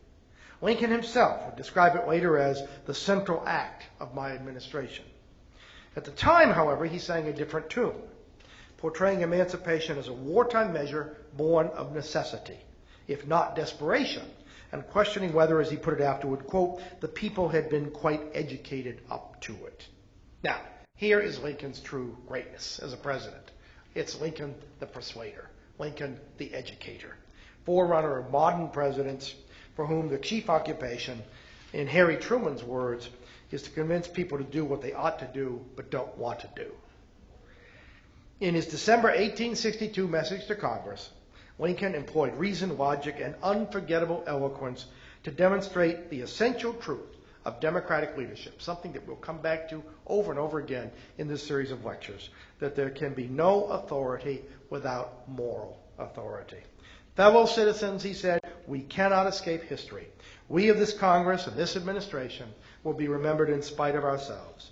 Lincoln 0.62 0.92
himself 0.92 1.46
would 1.46 1.56
describe 1.56 1.96
it 1.96 2.08
later 2.08 2.38
as 2.38 2.62
the 2.86 2.94
central 2.94 3.44
act 3.46 3.86
of 4.00 4.14
my 4.14 4.32
administration. 4.32 5.06
At 5.96 6.06
the 6.06 6.12
time, 6.12 6.52
however, 6.52 6.86
he 6.86 7.00
sang 7.00 7.28
a 7.28 7.34
different 7.34 7.70
tune, 7.70 7.96
portraying 8.78 9.22
emancipation 9.22 9.98
as 9.98 10.08
a 10.08 10.14
wartime 10.14 10.72
measure 10.72 11.18
born 11.36 11.68
of 11.68 11.94
necessity, 11.94 12.58
if 13.08 13.28
not 13.28 13.56
desperation, 13.56 14.24
and 14.72 14.88
questioning 14.88 15.34
whether, 15.34 15.60
as 15.60 15.70
he 15.70 15.76
put 15.76 16.00
it 16.00 16.02
afterward, 16.02 16.48
quote, 16.48 16.82
the 17.02 17.08
people 17.08 17.50
had 17.50 17.70
been 17.70 17.90
quite 17.92 18.22
educated 18.34 19.02
up 19.10 19.42
to 19.42 19.54
it. 19.66 19.86
Now, 20.44 20.62
here 20.96 21.20
is 21.20 21.40
Lincoln's 21.40 21.80
true 21.80 22.18
greatness 22.28 22.80
as 22.80 22.94
a 22.94 22.98
president. 22.98 23.52
It's 23.94 24.20
Lincoln 24.22 24.56
the 24.80 24.86
persuader, 24.86 25.50
Lincoln 25.78 26.20
the 26.38 26.54
educator, 26.54 27.16
forerunner 27.66 28.18
of 28.18 28.32
modern 28.32 28.70
presidents 28.70 29.34
for 29.76 29.86
whom 29.86 30.08
the 30.08 30.18
chief 30.18 30.50
occupation, 30.50 31.22
in 31.74 31.88
Harry 31.88 32.18
Truman's 32.18 32.64
words, 32.64 33.10
is 33.52 33.64
to 33.64 33.70
convince 33.72 34.08
people 34.08 34.38
to 34.38 34.44
do 34.44 34.64
what 34.64 34.82
they 34.82 34.94
ought 34.94 35.20
to 35.20 35.30
do 35.34 35.64
but 35.76 35.92
don't 35.92 36.18
want 36.18 36.40
to 36.40 36.50
do. 36.56 36.72
In 38.40 38.56
his 38.56 38.66
December 38.66 39.10
1862 39.10 40.08
message 40.08 40.48
to 40.48 40.56
Congress, 40.56 41.10
Lincoln 41.60 41.94
employed 41.94 42.36
reason, 42.36 42.78
logic, 42.78 43.18
and 43.22 43.36
unforgettable 43.44 44.24
eloquence 44.26 44.86
to 45.24 45.32
demonstrate 45.32 46.10
the 46.10 46.22
essential 46.22 46.74
truth 46.74 47.11
of 47.46 47.60
democratic 47.60 48.18
leadership, 48.18 48.62
something 48.62 48.94
that 48.94 49.08
we'll 49.08 49.16
come 49.16 49.40
back 49.40 49.70
to 49.70 49.84
over 50.08 50.32
and 50.32 50.40
over 50.40 50.60
again 50.60 50.92
in 51.18 51.28
this 51.28 51.46
series 51.46 51.72
of 51.72 51.86
lectures, 51.86 52.30
that 52.60 52.76
there 52.76 52.90
can 52.90 53.14
be 53.14 53.28
no 53.28 53.66
authority 53.66 54.42
without 54.70 55.28
moral 55.28 55.80
authority. 55.98 56.58
Fellow 57.16 57.46
citizens, 57.46 58.04
he 58.04 58.14
said, 58.14 58.40
we 58.68 58.82
cannot 58.82 59.28
escape 59.28 59.64
history. 59.64 60.08
We 60.48 60.70
of 60.70 60.78
this 60.78 60.94
Congress 60.94 61.48
and 61.48 61.58
this 61.58 61.76
administration 61.76 62.48
will 62.84 62.94
be 62.94 63.08
remembered 63.08 63.50
in 63.50 63.62
spite 63.62 63.96
of 63.96 64.04
ourselves. 64.04 64.72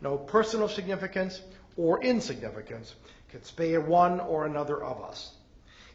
No 0.00 0.16
personal 0.16 0.68
significance 0.68 1.40
or 1.76 2.02
insignificance 2.02 2.94
can 3.30 3.42
spare 3.44 3.80
one 3.80 4.20
or 4.20 4.46
another 4.46 4.82
of 4.82 5.02
us. 5.02 5.32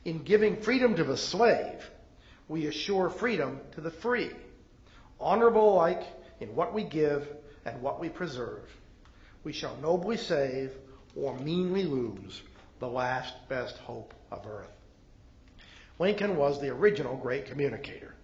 In 0.03 0.23
giving 0.23 0.61
freedom 0.61 0.95
to 0.95 1.03
the 1.03 1.17
slave, 1.17 1.89
we 2.47 2.67
assure 2.67 3.09
freedom 3.09 3.59
to 3.73 3.81
the 3.81 3.91
free, 3.91 4.31
honorable 5.19 5.73
alike 5.73 6.03
in 6.39 6.55
what 6.55 6.73
we 6.73 6.83
give 6.83 7.27
and 7.65 7.81
what 7.81 7.99
we 7.99 8.09
preserve. 8.09 8.69
We 9.43 9.53
shall 9.53 9.77
nobly 9.77 10.17
save 10.17 10.71
or 11.15 11.37
meanly 11.39 11.83
lose 11.83 12.41
the 12.79 12.87
last 12.87 13.33
best 13.47 13.77
hope 13.77 14.13
of 14.31 14.45
earth. 14.47 14.71
Lincoln 15.97 16.35
was 16.35 16.59
the 16.59 16.69
original 16.69 17.15
great 17.15 17.45
communicator. 17.45 18.15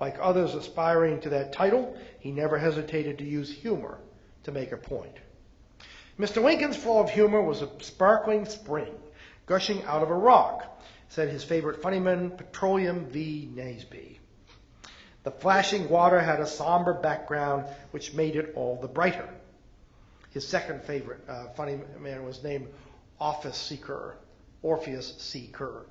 Like 0.00 0.16
others 0.20 0.54
aspiring 0.54 1.20
to 1.20 1.30
that 1.30 1.52
title, 1.52 1.96
he 2.20 2.30
never 2.30 2.56
hesitated 2.58 3.18
to 3.18 3.24
use 3.24 3.50
humor 3.50 3.98
to 4.44 4.52
make 4.52 4.72
a 4.72 4.76
point. 4.76 5.16
Mr. 6.18 6.42
Lincoln's 6.42 6.76
flow 6.76 7.00
of 7.00 7.10
humor 7.10 7.42
was 7.42 7.62
a 7.62 7.70
sparkling 7.80 8.44
spring 8.44 8.94
gushing 9.48 9.82
out 9.84 10.02
of 10.02 10.10
a 10.10 10.14
rock, 10.14 10.80
said 11.08 11.28
his 11.28 11.42
favorite 11.42 11.82
funnyman, 11.82 12.36
Petroleum 12.36 13.06
V. 13.06 13.50
Nasby. 13.54 14.17
The 15.28 15.34
flashing 15.40 15.90
water 15.90 16.18
had 16.18 16.40
a 16.40 16.46
somber 16.46 16.94
background 16.94 17.66
which 17.90 18.14
made 18.14 18.34
it 18.34 18.54
all 18.56 18.78
the 18.80 18.88
brighter. 18.88 19.28
His 20.30 20.48
second 20.48 20.82
favorite 20.84 21.20
uh, 21.28 21.48
funny 21.48 21.78
man 22.00 22.24
was 22.24 22.42
named 22.42 22.68
Office 23.20 23.58
Seeker, 23.58 24.16
Orpheus 24.62 25.16
C. 25.18 25.50
Kerr. 25.52 25.84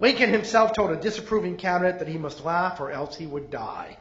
Lincoln 0.00 0.30
himself 0.30 0.72
told 0.72 0.90
a 0.90 0.96
disapproving 0.96 1.58
cabinet 1.58 1.98
that 1.98 2.08
he 2.08 2.16
must 2.16 2.46
laugh 2.46 2.80
or 2.80 2.90
else 2.90 3.14
he 3.14 3.26
would 3.26 3.50
die. 3.50 3.98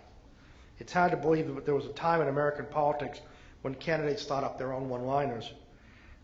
It's 0.79 0.93
hard 0.93 1.11
to 1.11 1.17
believe 1.17 1.53
that 1.53 1.65
there 1.65 1.75
was 1.75 1.85
a 1.85 1.89
time 1.89 2.21
in 2.21 2.29
American 2.29 2.67
politics 2.67 3.19
when 3.61 3.75
candidates 3.75 4.23
thought 4.23 4.45
up 4.45 4.57
their 4.57 4.71
own 4.71 4.87
one-liners. 4.87 5.51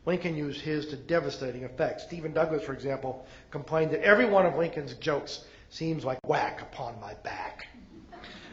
Lincoln 0.05 0.37
used 0.37 0.61
his 0.61 0.85
to 0.87 0.95
devastating 0.95 1.65
effect. 1.65 1.99
Stephen 1.99 2.31
Douglas, 2.31 2.63
for 2.63 2.71
example, 2.71 3.27
complained 3.51 3.91
that 3.91 4.05
every 4.05 4.25
one 4.25 4.45
of 4.45 4.55
Lincoln's 4.55 4.93
jokes 4.93 5.43
seems 5.73 6.05
like 6.05 6.19
whack 6.27 6.61
upon 6.61 6.99
my 7.01 7.15
back. 7.15 7.65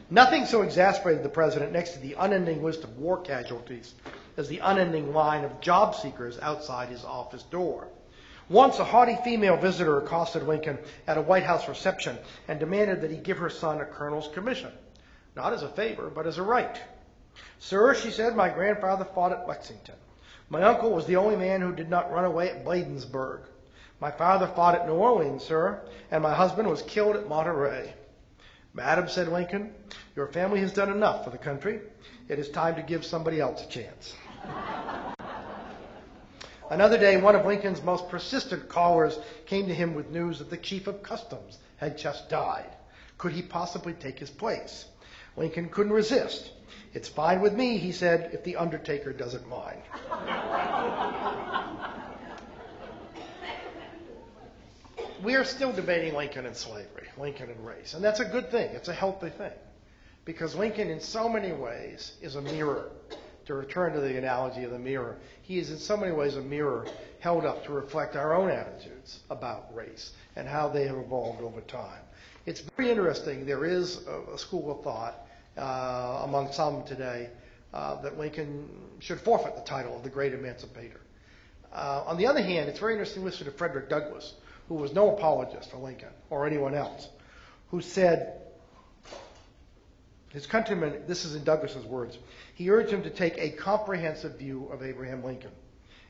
Nothing 0.08 0.46
so 0.46 0.62
exasperated 0.62 1.22
the 1.22 1.28
president 1.28 1.70
next 1.70 1.92
to 1.92 1.98
the 1.98 2.16
unending 2.18 2.64
list 2.64 2.82
of 2.82 2.96
war 2.96 3.20
casualties 3.20 3.94
as 4.38 4.48
the 4.48 4.60
unending 4.60 5.12
line 5.12 5.44
of 5.44 5.60
job 5.60 5.94
seekers 5.94 6.38
outside 6.40 6.88
his 6.88 7.04
office 7.04 7.42
door. 7.44 7.88
Once 8.48 8.78
a 8.78 8.84
haughty 8.84 9.16
female 9.22 9.56
visitor 9.56 9.98
accosted 9.98 10.44
Lincoln 10.44 10.78
at 11.06 11.18
a 11.18 11.22
White 11.22 11.44
House 11.44 11.68
reception 11.68 12.18
and 12.48 12.58
demanded 12.58 13.02
that 13.02 13.10
he 13.10 13.18
give 13.18 13.36
her 13.36 13.50
son 13.50 13.80
a 13.80 13.84
colonel's 13.84 14.28
commission, 14.28 14.72
not 15.36 15.52
as 15.52 15.62
a 15.62 15.68
favor, 15.68 16.10
but 16.12 16.26
as 16.26 16.38
a 16.38 16.42
right. 16.42 16.80
Sir, 17.58 17.94
she 17.94 18.10
said, 18.10 18.34
my 18.34 18.48
grandfather 18.48 19.04
fought 19.04 19.32
at 19.32 19.46
Lexington. 19.46 19.94
My 20.48 20.62
uncle 20.62 20.90
was 20.90 21.06
the 21.06 21.16
only 21.16 21.36
man 21.36 21.60
who 21.60 21.72
did 21.72 21.90
not 21.90 22.10
run 22.10 22.24
away 22.24 22.48
at 22.48 22.64
Bladensburg. 22.64 23.42
My 24.00 24.10
father 24.10 24.46
fought 24.46 24.74
at 24.74 24.86
New 24.86 24.94
Orleans, 24.94 25.44
sir, 25.44 25.78
and 26.10 26.22
my 26.22 26.34
husband 26.34 26.68
was 26.68 26.80
killed 26.82 27.16
at 27.16 27.28
Monterey. 27.28 27.92
Madam, 28.72 29.08
said 29.08 29.28
Lincoln, 29.28 29.74
your 30.16 30.28
family 30.28 30.60
has 30.60 30.72
done 30.72 30.90
enough 30.90 31.22
for 31.24 31.30
the 31.30 31.36
country. 31.38 31.80
It 32.28 32.38
is 32.38 32.48
time 32.48 32.76
to 32.76 32.82
give 32.82 33.04
somebody 33.04 33.40
else 33.40 33.62
a 33.62 33.68
chance. 33.68 34.14
Another 36.70 36.96
day, 36.96 37.20
one 37.20 37.34
of 37.34 37.44
Lincoln's 37.44 37.82
most 37.82 38.08
persistent 38.08 38.68
callers 38.68 39.18
came 39.44 39.66
to 39.66 39.74
him 39.74 39.94
with 39.94 40.08
news 40.10 40.38
that 40.38 40.48
the 40.48 40.56
chief 40.56 40.86
of 40.86 41.02
customs 41.02 41.58
had 41.76 41.98
just 41.98 42.30
died. 42.30 42.70
Could 43.18 43.32
he 43.32 43.42
possibly 43.42 43.92
take 43.92 44.18
his 44.18 44.30
place? 44.30 44.86
Lincoln 45.36 45.68
couldn't 45.68 45.92
resist. 45.92 46.52
It's 46.94 47.08
fine 47.08 47.40
with 47.40 47.52
me, 47.54 47.76
he 47.76 47.92
said, 47.92 48.30
if 48.32 48.44
the 48.44 48.56
undertaker 48.56 49.12
doesn't 49.12 49.48
mind. 49.48 49.82
we 55.22 55.34
are 55.34 55.44
still 55.44 55.72
debating 55.72 56.14
Lincoln 56.14 56.46
and 56.46 56.56
slavery, 56.56 57.08
Lincoln 57.18 57.50
and 57.50 57.66
race, 57.66 57.94
and 57.94 58.02
that's 58.02 58.20
a 58.20 58.24
good 58.24 58.50
thing. 58.50 58.70
It's 58.74 58.88
a 58.88 58.94
healthy 58.94 59.30
thing. 59.30 59.52
Because 60.24 60.54
Lincoln, 60.54 60.88
in 60.88 61.00
so 61.00 61.28
many 61.28 61.52
ways, 61.52 62.12
is 62.20 62.36
a 62.36 62.42
mirror 62.42 62.90
to 63.46 63.54
return 63.54 63.92
to 63.92 64.00
the 64.00 64.16
analogy 64.16 64.64
of 64.64 64.70
the 64.70 64.78
mirror, 64.78 65.16
he 65.42 65.58
is 65.58 65.70
in 65.70 65.78
so 65.78 65.96
many 65.96 66.12
ways 66.12 66.36
a 66.36 66.40
mirror 66.40 66.86
held 67.18 67.44
up 67.44 67.64
to 67.64 67.72
reflect 67.72 68.16
our 68.16 68.34
own 68.34 68.50
attitudes 68.50 69.20
about 69.30 69.74
race 69.74 70.12
and 70.36 70.46
how 70.46 70.68
they 70.68 70.86
have 70.86 70.96
evolved 70.96 71.40
over 71.40 71.60
time. 71.62 72.00
It's 72.46 72.60
very 72.60 72.90
interesting. 72.90 73.44
There 73.44 73.64
is 73.64 74.06
a, 74.06 74.34
a 74.34 74.38
school 74.38 74.70
of 74.70 74.84
thought 74.84 75.26
uh, 75.56 76.22
among 76.24 76.52
some 76.52 76.84
today 76.84 77.30
uh, 77.74 78.00
that 78.02 78.18
Lincoln 78.18 78.68
should 79.00 79.20
forfeit 79.20 79.56
the 79.56 79.62
title 79.62 79.96
of 79.96 80.02
the 80.02 80.10
great 80.10 80.32
emancipator. 80.32 81.00
Uh, 81.72 82.04
on 82.06 82.18
the 82.18 82.26
other 82.26 82.42
hand, 82.42 82.68
it's 82.68 82.78
very 82.78 82.92
interesting 82.92 83.22
to 83.22 83.26
listen 83.26 83.46
to 83.46 83.52
Frederick 83.52 83.88
Douglass, 83.88 84.34
who 84.70 84.76
was 84.76 84.94
no 84.94 85.12
apologist 85.12 85.68
for 85.68 85.78
Lincoln 85.78 86.12
or 86.30 86.46
anyone 86.46 86.74
else, 86.74 87.08
who 87.72 87.80
said, 87.80 88.40
his 90.28 90.46
countrymen, 90.46 91.02
this 91.08 91.24
is 91.24 91.34
in 91.34 91.42
Douglass's 91.42 91.84
words, 91.84 92.16
he 92.54 92.70
urged 92.70 92.92
him 92.92 93.02
to 93.02 93.10
take 93.10 93.36
a 93.36 93.50
comprehensive 93.50 94.38
view 94.38 94.68
of 94.72 94.84
Abraham 94.84 95.24
Lincoln 95.24 95.50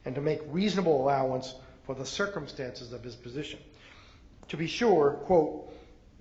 and 0.04 0.14
to 0.14 0.20
make 0.20 0.42
reasonable 0.48 1.00
allowance 1.00 1.54
for 1.86 1.94
the 1.94 2.04
circumstances 2.04 2.92
of 2.92 3.02
his 3.02 3.16
position. 3.16 3.58
To 4.48 4.58
be 4.58 4.66
sure, 4.66 5.12
quote, 5.24 5.72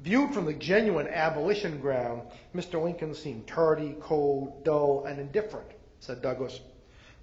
viewed 0.01 0.33
from 0.33 0.45
the 0.45 0.53
genuine 0.53 1.09
abolition 1.09 1.81
ground, 1.81 2.21
Mr. 2.55 2.81
Lincoln 2.81 3.15
seemed 3.15 3.47
tardy, 3.47 3.97
cold, 3.99 4.63
dull, 4.63 5.03
and 5.03 5.19
indifferent, 5.19 5.67
said 5.99 6.21
Douglas. 6.21 6.57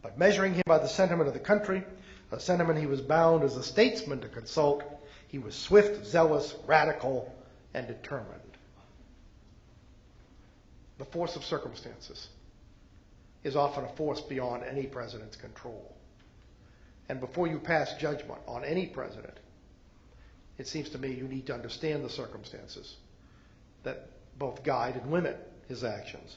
But 0.03 0.19
measuring 0.19 0.53
him 0.53 0.65
by 0.67 0.77
the 0.77 0.89
sentiment 0.89 1.27
of 1.27 1.33
the 1.33 1.41
country, 1.41 1.85
a 2.33 2.39
sentiment 2.39 2.79
he 2.79 2.87
was 2.87 3.01
bound 3.01 3.45
as 3.45 3.57
a 3.57 3.63
statesman 3.63 4.21
to 4.21 4.29
consult, 4.29 4.83
he 5.37 5.43
was 5.43 5.55
swift, 5.55 6.07
zealous, 6.07 6.55
radical, 6.67 7.31
and 7.75 7.87
determined. 7.87 8.41
The 10.97 11.05
force 11.05 11.37
of 11.37 11.45
circumstances 11.45 12.29
is 13.45 13.55
often 13.55 13.85
a 13.85 13.89
force 13.89 14.23
beyond 14.23 14.65
any 14.65 14.85
president's 14.85 15.37
control. 15.37 15.95
And 17.11 17.21
before 17.21 17.49
you 17.49 17.59
pass 17.59 17.93
judgment 17.99 18.41
on 18.49 18.65
any 18.65 18.87
president, 18.87 19.39
it 20.57 20.69
seems 20.69 20.89
to 20.89 20.99
me 20.99 21.13
you 21.13 21.29
need 21.29 21.49
to 21.49 21.55
understand 21.55 22.03
the 22.03 22.09
circumstances 22.09 22.97
that 23.83 24.09
both 24.39 24.65
guide 24.65 24.97
and 24.97 25.13
limit 25.13 25.37
his 25.69 25.85
actions. 25.85 26.35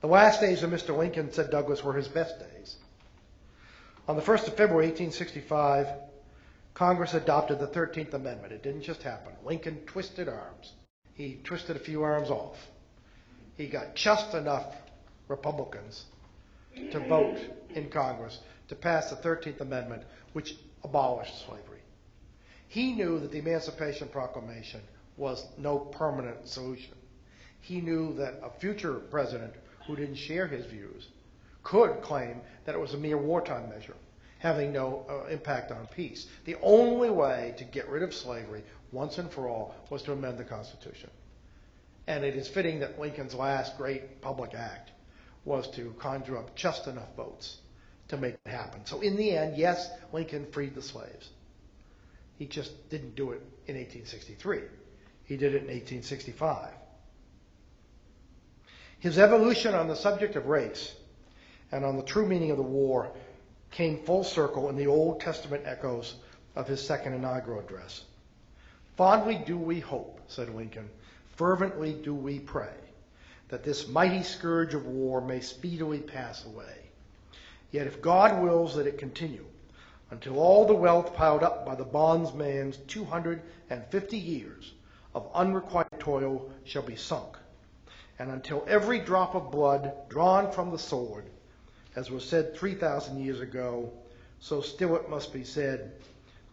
The 0.00 0.06
last 0.06 0.40
days 0.40 0.62
of 0.62 0.70
Mr. 0.70 0.96
Lincoln, 0.96 1.30
said 1.30 1.50
Douglass, 1.50 1.84
were 1.84 1.92
his 1.92 2.08
best 2.08 2.38
days. 2.38 2.76
On 4.08 4.16
the 4.16 4.22
1st 4.22 4.48
of 4.48 4.56
February, 4.56 4.86
1865, 4.86 5.88
Congress 6.74 7.14
adopted 7.14 7.58
the 7.58 7.66
13th 7.66 8.14
Amendment. 8.14 8.52
It 8.52 8.62
didn't 8.62 8.82
just 8.82 9.02
happen. 9.02 9.32
Lincoln 9.44 9.80
twisted 9.86 10.28
arms. 10.28 10.72
He 11.14 11.40
twisted 11.44 11.76
a 11.76 11.80
few 11.80 12.02
arms 12.02 12.30
off. 12.30 12.56
He 13.56 13.66
got 13.66 13.94
just 13.94 14.34
enough 14.34 14.74
Republicans 15.28 16.04
to 16.92 17.00
vote 17.00 17.38
in 17.74 17.90
Congress 17.90 18.38
to 18.68 18.74
pass 18.74 19.10
the 19.10 19.16
13th 19.16 19.60
Amendment, 19.60 20.02
which 20.32 20.56
abolished 20.82 21.44
slavery. 21.46 21.80
He 22.68 22.92
knew 22.92 23.18
that 23.18 23.32
the 23.32 23.38
Emancipation 23.38 24.08
Proclamation 24.08 24.80
was 25.16 25.44
no 25.58 25.78
permanent 25.78 26.48
solution. 26.48 26.94
He 27.60 27.80
knew 27.80 28.14
that 28.14 28.40
a 28.42 28.50
future 28.60 28.94
president 28.94 29.52
who 29.86 29.96
didn't 29.96 30.14
share 30.14 30.46
his 30.46 30.64
views 30.66 31.08
could 31.62 32.00
claim 32.00 32.40
that 32.64 32.74
it 32.74 32.80
was 32.80 32.94
a 32.94 32.98
mere 32.98 33.18
wartime 33.18 33.68
measure, 33.68 33.96
having 34.40 34.72
no 34.72 35.04
uh, 35.08 35.26
impact 35.26 35.70
on 35.70 35.86
peace. 35.94 36.26
The 36.46 36.56
only 36.62 37.10
way 37.10 37.54
to 37.58 37.64
get 37.64 37.88
rid 37.88 38.02
of 38.02 38.12
slavery 38.12 38.64
once 38.90 39.18
and 39.18 39.30
for 39.30 39.48
all 39.48 39.74
was 39.90 40.02
to 40.02 40.12
amend 40.12 40.38
the 40.38 40.44
Constitution. 40.44 41.10
And 42.06 42.24
it 42.24 42.34
is 42.34 42.48
fitting 42.48 42.80
that 42.80 42.98
Lincoln's 42.98 43.34
last 43.34 43.76
great 43.76 44.20
public 44.20 44.54
act 44.54 44.90
was 45.44 45.68
to 45.72 45.94
conjure 45.98 46.38
up 46.38 46.56
just 46.56 46.86
enough 46.86 47.14
votes 47.16 47.58
to 48.08 48.16
make 48.16 48.36
it 48.44 48.50
happen. 48.50 48.80
So 48.86 49.00
in 49.00 49.16
the 49.16 49.36
end, 49.36 49.56
yes, 49.56 49.90
Lincoln 50.12 50.46
freed 50.50 50.74
the 50.74 50.82
slaves. 50.82 51.28
He 52.38 52.46
just 52.46 52.88
didn't 52.88 53.14
do 53.14 53.32
it 53.32 53.42
in 53.66 53.76
1863. 53.76 54.62
He 55.24 55.36
did 55.36 55.54
it 55.54 55.62
in 55.62 55.68
1865. 55.68 56.70
His 59.00 59.18
evolution 59.18 59.74
on 59.74 59.88
the 59.88 59.96
subject 59.96 60.34
of 60.36 60.46
race 60.46 60.94
and 61.70 61.84
on 61.84 61.96
the 61.96 62.02
true 62.02 62.26
meaning 62.26 62.50
of 62.50 62.56
the 62.56 62.62
war 62.62 63.12
came 63.70 63.98
full 63.98 64.24
circle 64.24 64.68
in 64.68 64.76
the 64.76 64.86
Old 64.86 65.20
Testament 65.20 65.62
echoes 65.66 66.16
of 66.56 66.66
his 66.66 66.84
second 66.84 67.14
inaugural 67.14 67.60
address. 67.60 68.04
Fondly 68.96 69.40
do 69.46 69.56
we 69.56 69.80
hope, 69.80 70.20
said 70.28 70.54
Lincoln, 70.54 70.90
fervently 71.36 71.92
do 71.92 72.14
we 72.14 72.38
pray, 72.38 72.74
that 73.48 73.64
this 73.64 73.88
mighty 73.88 74.22
scourge 74.22 74.74
of 74.74 74.86
war 74.86 75.20
may 75.20 75.40
speedily 75.40 76.00
pass 76.00 76.44
away. 76.44 76.76
Yet 77.70 77.86
if 77.86 78.02
God 78.02 78.42
wills 78.42 78.74
that 78.74 78.86
it 78.86 78.98
continue, 78.98 79.46
until 80.10 80.38
all 80.38 80.66
the 80.66 80.74
wealth 80.74 81.14
piled 81.14 81.42
up 81.42 81.64
by 81.64 81.76
the 81.76 81.84
bondsman's 81.84 82.76
250 82.88 84.18
years 84.18 84.74
of 85.14 85.30
unrequited 85.34 86.00
toil 86.00 86.50
shall 86.64 86.82
be 86.82 86.96
sunk, 86.96 87.36
and 88.18 88.30
until 88.30 88.64
every 88.68 88.98
drop 88.98 89.34
of 89.34 89.50
blood 89.50 89.92
drawn 90.08 90.50
from 90.52 90.70
the 90.72 90.78
sword, 90.78 91.24
as 92.00 92.10
was 92.10 92.24
said 92.24 92.56
3,000 92.56 93.22
years 93.22 93.40
ago, 93.40 93.92
so 94.38 94.62
still 94.62 94.96
it 94.96 95.10
must 95.10 95.34
be 95.34 95.44
said, 95.44 95.92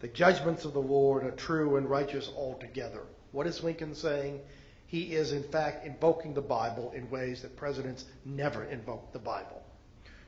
the 0.00 0.08
judgments 0.08 0.66
of 0.66 0.74
the 0.74 0.78
Lord 0.78 1.24
are 1.24 1.30
true 1.30 1.76
and 1.76 1.88
righteous 1.88 2.30
altogether. 2.36 3.00
What 3.32 3.46
is 3.46 3.64
Lincoln 3.64 3.94
saying? 3.94 4.40
He 4.88 5.14
is, 5.14 5.32
in 5.32 5.42
fact, 5.42 5.86
invoking 5.86 6.34
the 6.34 6.42
Bible 6.42 6.92
in 6.94 7.08
ways 7.08 7.40
that 7.40 7.56
presidents 7.56 8.04
never 8.26 8.64
invoke 8.64 9.10
the 9.14 9.18
Bible. 9.18 9.62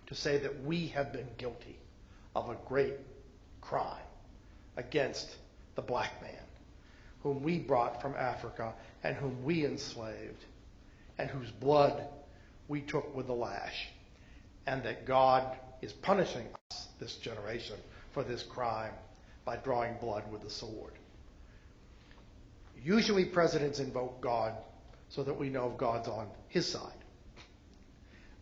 To 0.06 0.14
say 0.14 0.38
that 0.38 0.64
we 0.64 0.86
have 0.86 1.12
been 1.12 1.28
guilty 1.36 1.78
of 2.34 2.48
a 2.48 2.56
great 2.66 2.94
crime 3.60 4.08
against 4.78 5.36
the 5.74 5.82
black 5.82 6.22
man, 6.22 6.46
whom 7.22 7.42
we 7.42 7.58
brought 7.58 8.00
from 8.00 8.14
Africa 8.14 8.72
and 9.04 9.14
whom 9.16 9.44
we 9.44 9.66
enslaved 9.66 10.46
and 11.18 11.28
whose 11.28 11.50
blood 11.50 12.06
we 12.68 12.80
took 12.80 13.14
with 13.14 13.26
the 13.26 13.34
lash, 13.34 13.90
and 14.70 14.84
that 14.84 15.04
God 15.04 15.56
is 15.82 15.92
punishing 15.92 16.46
us, 16.70 16.86
this 17.00 17.16
generation, 17.16 17.74
for 18.12 18.22
this 18.22 18.44
crime 18.44 18.92
by 19.44 19.56
drawing 19.56 19.94
blood 20.00 20.22
with 20.30 20.42
the 20.42 20.50
sword. 20.50 20.92
Usually, 22.80 23.24
presidents 23.24 23.80
invoke 23.80 24.20
God 24.20 24.54
so 25.08 25.24
that 25.24 25.34
we 25.34 25.48
know 25.48 25.74
God's 25.76 26.06
on 26.06 26.28
his 26.46 26.68
side. 26.68 27.04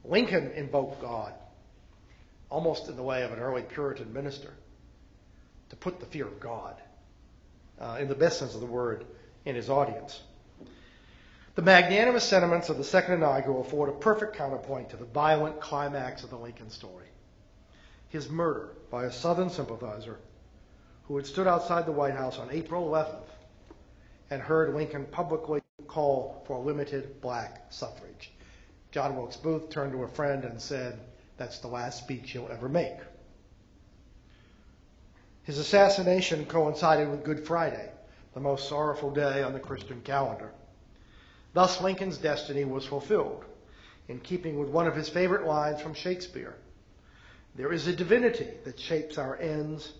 Lincoln 0.04 0.50
invoked 0.54 1.00
God 1.00 1.32
almost 2.50 2.88
in 2.88 2.96
the 2.96 3.02
way 3.02 3.22
of 3.22 3.32
an 3.32 3.38
early 3.38 3.62
Puritan 3.62 4.12
minister 4.12 4.52
to 5.70 5.76
put 5.76 5.98
the 5.98 6.06
fear 6.06 6.26
of 6.26 6.38
God, 6.40 6.76
uh, 7.80 7.96
in 8.00 8.08
the 8.08 8.14
best 8.14 8.38
sense 8.38 8.54
of 8.54 8.60
the 8.60 8.66
word, 8.66 9.06
in 9.46 9.54
his 9.54 9.70
audience. 9.70 10.20
The 11.58 11.64
magnanimous 11.64 12.22
sentiments 12.22 12.68
of 12.68 12.76
the 12.76 12.84
second 12.84 13.14
inaugural 13.14 13.62
afford 13.62 13.88
a 13.88 13.92
perfect 13.98 14.36
counterpoint 14.36 14.90
to 14.90 14.96
the 14.96 15.06
violent 15.06 15.60
climax 15.60 16.22
of 16.22 16.30
the 16.30 16.36
Lincoln 16.36 16.70
story. 16.70 17.08
His 18.10 18.30
murder 18.30 18.76
by 18.92 19.06
a 19.06 19.10
Southern 19.10 19.50
sympathizer 19.50 20.20
who 21.08 21.16
had 21.16 21.26
stood 21.26 21.48
outside 21.48 21.84
the 21.84 21.90
White 21.90 22.14
House 22.14 22.38
on 22.38 22.52
April 22.52 22.88
11th 22.88 23.26
and 24.30 24.40
heard 24.40 24.72
Lincoln 24.72 25.04
publicly 25.06 25.60
call 25.88 26.44
for 26.46 26.60
limited 26.60 27.20
black 27.20 27.66
suffrage. 27.70 28.30
John 28.92 29.16
Wilkes 29.16 29.36
Booth 29.36 29.68
turned 29.68 29.90
to 29.94 30.04
a 30.04 30.08
friend 30.08 30.44
and 30.44 30.62
said, 30.62 31.00
That's 31.38 31.58
the 31.58 31.66
last 31.66 31.98
speech 31.98 32.36
you'll 32.36 32.52
ever 32.52 32.68
make. 32.68 32.98
His 35.42 35.58
assassination 35.58 36.46
coincided 36.46 37.10
with 37.10 37.24
Good 37.24 37.44
Friday, 37.44 37.90
the 38.34 38.38
most 38.38 38.68
sorrowful 38.68 39.10
day 39.10 39.42
on 39.42 39.54
the 39.54 39.58
Christian 39.58 40.00
calendar. 40.02 40.52
Thus, 41.58 41.80
Lincoln's 41.80 42.18
destiny 42.18 42.64
was 42.64 42.86
fulfilled, 42.86 43.44
in 44.06 44.20
keeping 44.20 44.60
with 44.60 44.68
one 44.68 44.86
of 44.86 44.94
his 44.94 45.08
favorite 45.08 45.44
lines 45.44 45.80
from 45.80 45.92
Shakespeare 45.92 46.54
There 47.56 47.72
is 47.72 47.88
a 47.88 47.96
divinity 47.96 48.46
that 48.62 48.78
shapes 48.78 49.18
our 49.18 49.36
ends, 49.36 49.92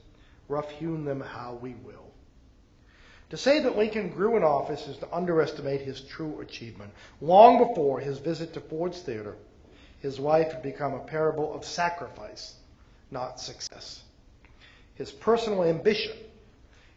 rough 0.47 0.71
hewn 0.71 1.05
them 1.05 1.21
how 1.21 1.59
we 1.61 1.75
will. 1.75 2.13
To 3.31 3.37
say 3.37 3.59
that 3.59 3.77
Lincoln 3.77 4.11
grew 4.11 4.37
in 4.37 4.45
office 4.45 4.87
is 4.87 4.99
to 4.99 5.13
underestimate 5.13 5.81
his 5.81 6.01
true 6.03 6.41
achievement. 6.43 6.93
Long 7.21 7.67
before 7.67 7.99
his 7.99 8.19
visit 8.19 8.55
to 8.55 8.61
Ford's 8.61 9.03
Theater, 9.03 9.35
his 9.99 10.21
life 10.21 10.53
had 10.53 10.63
become 10.63 10.95
a 10.95 11.01
parable 11.01 11.53
of 11.53 11.65
sacrifice, 11.65 12.55
not 13.11 13.41
success. 13.41 14.05
His 14.95 15.11
personal 15.11 15.65
ambition 15.65 16.17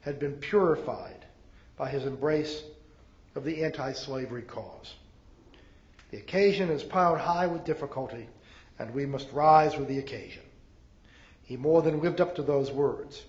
had 0.01 0.19
been 0.19 0.35
purified 0.35 1.25
by 1.77 1.89
his 1.89 2.05
embrace 2.05 2.61
of 3.35 3.43
the 3.43 3.63
anti 3.63 3.93
slavery 3.93 4.43
cause. 4.43 4.95
The 6.11 6.17
occasion 6.17 6.69
is 6.69 6.83
piled 6.83 7.19
high 7.19 7.47
with 7.47 7.63
difficulty, 7.63 8.27
and 8.77 8.93
we 8.93 9.05
must 9.05 9.31
rise 9.31 9.77
with 9.77 9.87
the 9.87 9.99
occasion. 9.99 10.43
He 11.43 11.57
more 11.57 11.81
than 11.81 12.01
lived 12.01 12.21
up 12.21 12.35
to 12.35 12.43
those 12.43 12.71
words. 12.71 13.23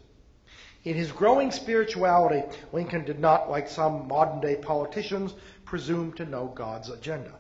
In 0.85 0.95
his 0.95 1.13
growing 1.13 1.53
spirituality, 1.53 2.43
Lincoln 2.73 3.05
did 3.05 3.21
not, 3.21 3.49
like 3.49 3.69
some 3.69 4.09
modern 4.09 4.41
day 4.41 4.57
politicians, 4.57 5.35
presume 5.65 6.13
to 6.15 6.25
know 6.25 6.49
God's 6.49 6.89
agenda. 6.89 7.33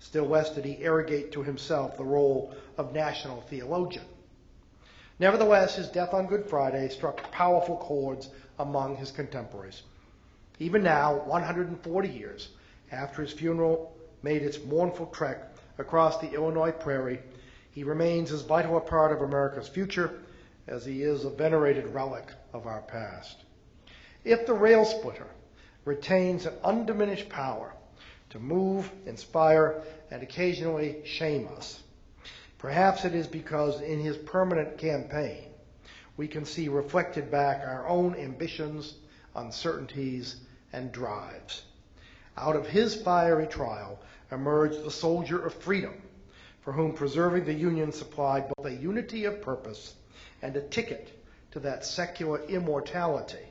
Still 0.00 0.26
less 0.26 0.50
did 0.50 0.64
he 0.64 0.82
arrogate 0.82 1.30
to 1.32 1.42
himself 1.42 1.96
the 1.96 2.04
role 2.04 2.54
of 2.76 2.92
national 2.92 3.42
theologian. 3.42 4.04
Nevertheless, 5.20 5.76
his 5.76 5.88
death 5.88 6.14
on 6.14 6.26
Good 6.26 6.46
Friday 6.46 6.88
struck 6.88 7.30
powerful 7.30 7.76
chords 7.76 8.30
among 8.58 8.96
his 8.96 9.10
contemporaries. 9.10 9.82
Even 10.62 10.82
now, 10.82 11.14
140 11.24 12.08
years 12.10 12.50
after 12.92 13.22
his 13.22 13.32
funeral 13.32 13.96
made 14.22 14.42
its 14.42 14.62
mournful 14.62 15.06
trek 15.06 15.54
across 15.78 16.20
the 16.20 16.30
Illinois 16.34 16.70
prairie, 16.70 17.20
he 17.70 17.82
remains 17.82 18.30
as 18.30 18.42
vital 18.42 18.76
a 18.76 18.80
part 18.80 19.10
of 19.10 19.22
America's 19.22 19.68
future 19.68 20.20
as 20.66 20.84
he 20.84 21.02
is 21.02 21.24
a 21.24 21.30
venerated 21.30 21.86
relic 21.94 22.26
of 22.52 22.66
our 22.66 22.82
past. 22.82 23.42
If 24.22 24.44
the 24.44 24.52
rail 24.52 24.84
splitter 24.84 25.28
retains 25.86 26.44
an 26.44 26.52
undiminished 26.62 27.30
power 27.30 27.72
to 28.28 28.38
move, 28.38 28.92
inspire, 29.06 29.82
and 30.10 30.22
occasionally 30.22 30.98
shame 31.06 31.48
us. 31.56 31.82
Perhaps 32.58 33.06
it 33.06 33.14
is 33.14 33.26
because 33.26 33.80
in 33.80 33.98
his 33.98 34.18
permanent 34.18 34.76
campaign, 34.76 35.46
we 36.18 36.28
can 36.28 36.44
see 36.44 36.68
reflected 36.68 37.30
back 37.30 37.66
our 37.66 37.88
own 37.88 38.14
ambitions, 38.14 38.96
uncertainties, 39.34 40.36
and 40.72 40.92
drives. 40.92 41.64
Out 42.36 42.56
of 42.56 42.66
his 42.66 42.94
fiery 42.94 43.46
trial 43.46 43.98
emerged 44.30 44.84
the 44.84 44.90
soldier 44.90 45.44
of 45.44 45.54
freedom, 45.54 45.94
for 46.62 46.72
whom 46.72 46.92
preserving 46.92 47.44
the 47.44 47.54
Union 47.54 47.92
supplied 47.92 48.50
both 48.56 48.66
a 48.66 48.74
unity 48.74 49.24
of 49.24 49.42
purpose 49.42 49.94
and 50.42 50.56
a 50.56 50.62
ticket 50.62 51.10
to 51.50 51.60
that 51.60 51.84
secular 51.84 52.40
immortality 52.44 53.46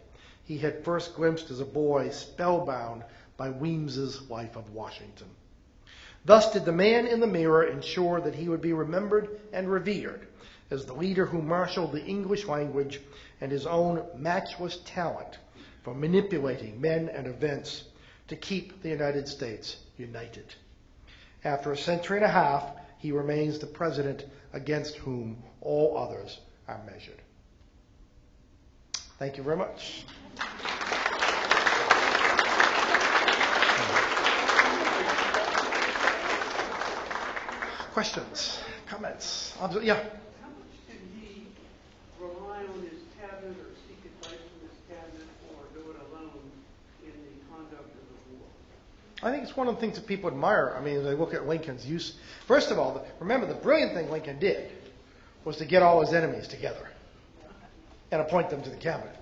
he 0.50 0.58
had 0.58 0.84
first 0.84 1.16
glimpsed 1.16 1.52
as 1.52 1.60
a 1.60 1.66
boy, 1.66 2.10
spellbound 2.10 3.04
by 3.38 3.50
Weems's 3.52 4.30
Life 4.32 4.56
of 4.56 4.74
Washington. 4.74 5.28
Thus 6.26 6.52
did 6.52 6.66
the 6.66 6.72
man 6.72 7.06
in 7.06 7.20
the 7.20 7.28
mirror 7.28 7.64
ensure 7.64 8.20
that 8.22 8.34
he 8.34 8.50
would 8.50 8.62
be 8.62 8.74
remembered 8.74 9.40
and 9.54 9.70
revered 9.70 10.28
as 10.72 10.86
the 10.86 10.94
leader 10.94 11.26
who 11.26 11.42
marshaled 11.42 11.92
the 11.92 12.04
English 12.04 12.46
language 12.46 13.00
and 13.42 13.52
his 13.52 13.66
own 13.68 14.04
matchless 14.16 14.80
talent 14.86 15.38
for 15.84 15.94
manipulating 15.94 16.80
men 16.80 17.10
and 17.10 17.28
events 17.28 17.84
to 18.28 18.36
keep 18.36 18.82
the 18.82 18.90
United 18.90 19.28
States 19.28 19.78
united. 19.98 20.46
After 21.44 21.72
a 21.72 21.78
century 21.78 22.18
and 22.18 22.26
a 22.26 22.30
half, 22.30 22.66
he 22.98 23.12
remains 23.12 23.60
the 23.60 23.68
president 23.68 24.26
against 24.54 24.96
whom 24.98 25.42
all 25.62 25.98
others 25.98 26.40
are 26.68 26.82
measured. 26.86 27.22
Thank 29.18 29.38
you 29.38 29.44
very 29.44 29.58
much. 29.58 30.06
Questions, 37.94 38.60
comments? 38.88 39.54
Yeah. 39.82 39.96
How 39.96 40.48
much 40.56 40.72
did 40.88 41.02
he 41.20 41.48
rely 42.22 42.64
on 42.64 42.82
his 42.84 43.00
cabinet 43.20 43.58
or 43.60 43.76
seek 43.88 44.00
advice 44.06 44.40
from 44.40 44.70
his 44.70 44.78
cabinet 44.88 45.28
or 45.52 45.68
do 45.74 45.82
it 45.92 45.98
alone 46.08 46.48
in 47.04 47.12
the 47.12 47.36
conduct 47.52 47.92
of 47.92 48.06
the 48.08 48.38
war? 48.38 48.48
I 49.22 49.32
think 49.32 49.44
it's 49.44 49.58
one 49.58 49.68
of 49.68 49.76
the 49.76 49.82
things 49.82 49.96
that 49.96 50.08
people 50.08 50.30
admire. 50.30 50.76
I 50.78 50.82
mean, 50.82 51.04
they 51.04 51.14
look 51.14 51.34
at 51.34 51.48
Lincoln's 51.48 51.86
use. 51.86 52.16
First 52.48 52.72
of 52.72 52.80
all, 52.80 53.06
remember 53.20 53.48
the 53.48 53.54
brilliant 53.54 53.94
thing 53.94 54.10
Lincoln 54.10 54.40
did 54.40 54.72
was 55.44 55.58
to 55.58 55.66
get 55.66 55.82
all 55.82 56.02
his 56.02 56.14
enemies 56.14 56.48
together 56.48 56.88
and 58.12 58.22
appoint 58.22 58.50
them 58.50 58.62
to 58.62 58.70
the 58.70 58.78
cabinet. 58.78 59.16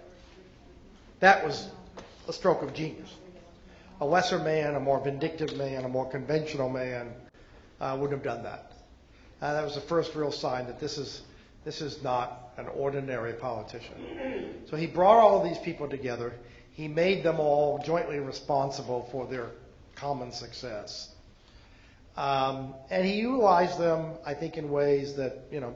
That 1.19 1.45
was 1.45 1.67
a 2.27 2.33
stroke 2.33 2.61
of 2.61 2.73
genius. 2.73 3.11
A 3.99 4.05
lesser 4.05 4.37
man, 4.37 4.75
a 4.75 4.79
more 4.79 4.99
vindictive 4.99 5.57
man, 5.57 5.83
a 5.83 5.89
more 5.89 6.07
conventional 6.09 6.69
man 6.69 7.11
uh, 7.81 7.97
wouldn't 7.99 8.23
have 8.23 8.35
done 8.35 8.43
that. 8.43 8.71
Uh, 9.41 9.53
that 9.53 9.63
was 9.63 9.75
the 9.75 9.81
first 9.81 10.15
real 10.15 10.31
sign 10.31 10.67
that 10.67 10.79
this 10.79 10.97
is 10.97 11.21
this 11.63 11.81
is 11.81 12.01
not 12.01 12.53
an 12.57 12.67
ordinary 12.69 13.33
politician. 13.33 14.61
So 14.69 14.77
he 14.77 14.87
brought 14.87 15.17
all 15.17 15.43
these 15.43 15.57
people 15.57 15.89
together. 15.89 16.33
He 16.71 16.87
made 16.87 17.23
them 17.23 17.39
all 17.39 17.79
jointly 17.79 18.19
responsible 18.19 19.09
for 19.11 19.27
their 19.27 19.49
common 19.99 20.31
success. 20.31 21.09
Um, 22.15 22.73
and 22.89 23.05
he 23.05 23.13
utilized 23.13 23.77
them, 23.77 24.13
I 24.25 24.33
think, 24.33 24.57
in 24.57 24.71
ways 24.71 25.15
that 25.15 25.47
you 25.51 25.59
know 25.59 25.75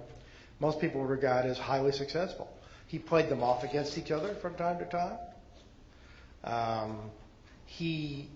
most 0.60 0.80
people 0.80 1.04
regard 1.04 1.46
as 1.46 1.58
highly 1.58 1.92
successful. 1.92 2.50
He 2.88 3.00
played 3.00 3.30
them 3.30 3.44
off 3.44 3.64
against 3.64 3.98
each 3.98 4.12
other 4.12 4.34
from 4.36 4.56
time 4.56 4.80
to 4.80 4.86
time. 4.86 5.18
Um, 6.44 7.12
he 7.66 8.28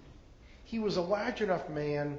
he 0.65 0.79
was 0.79 0.97
a 0.97 1.01
large 1.01 1.41
enough 1.41 1.69
man 1.69 2.17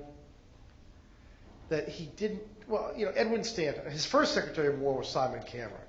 that 1.69 1.89
he 1.89 2.07
didn't. 2.17 2.43
Well, 2.69 2.93
you 2.97 3.07
know, 3.07 3.13
Edwin 3.13 3.45
Stanton. 3.45 3.91
His 3.91 4.05
first 4.05 4.35
Secretary 4.35 4.69
of 4.69 4.81
War 4.81 4.99
was 4.99 5.09
Simon 5.09 5.43
Cameron, 5.47 5.87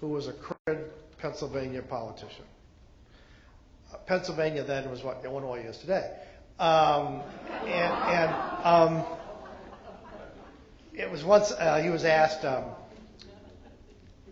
who 0.00 0.08
was 0.08 0.28
a 0.28 0.32
crud 0.32 0.84
Pennsylvania 1.18 1.82
politician. 1.82 2.44
Uh, 3.92 3.98
Pennsylvania 3.98 4.64
then 4.64 4.90
was 4.90 5.02
what 5.02 5.22
Illinois 5.24 5.60
is 5.60 5.78
today, 5.78 6.10
um, 6.58 7.20
and, 7.64 7.92
and 7.92 8.34
um, 8.64 9.04
it 10.94 11.10
was 11.10 11.22
once 11.22 11.52
uh, 11.52 11.80
he 11.82 11.90
was 11.90 12.04
asked. 12.04 12.44
Um, 12.44 12.64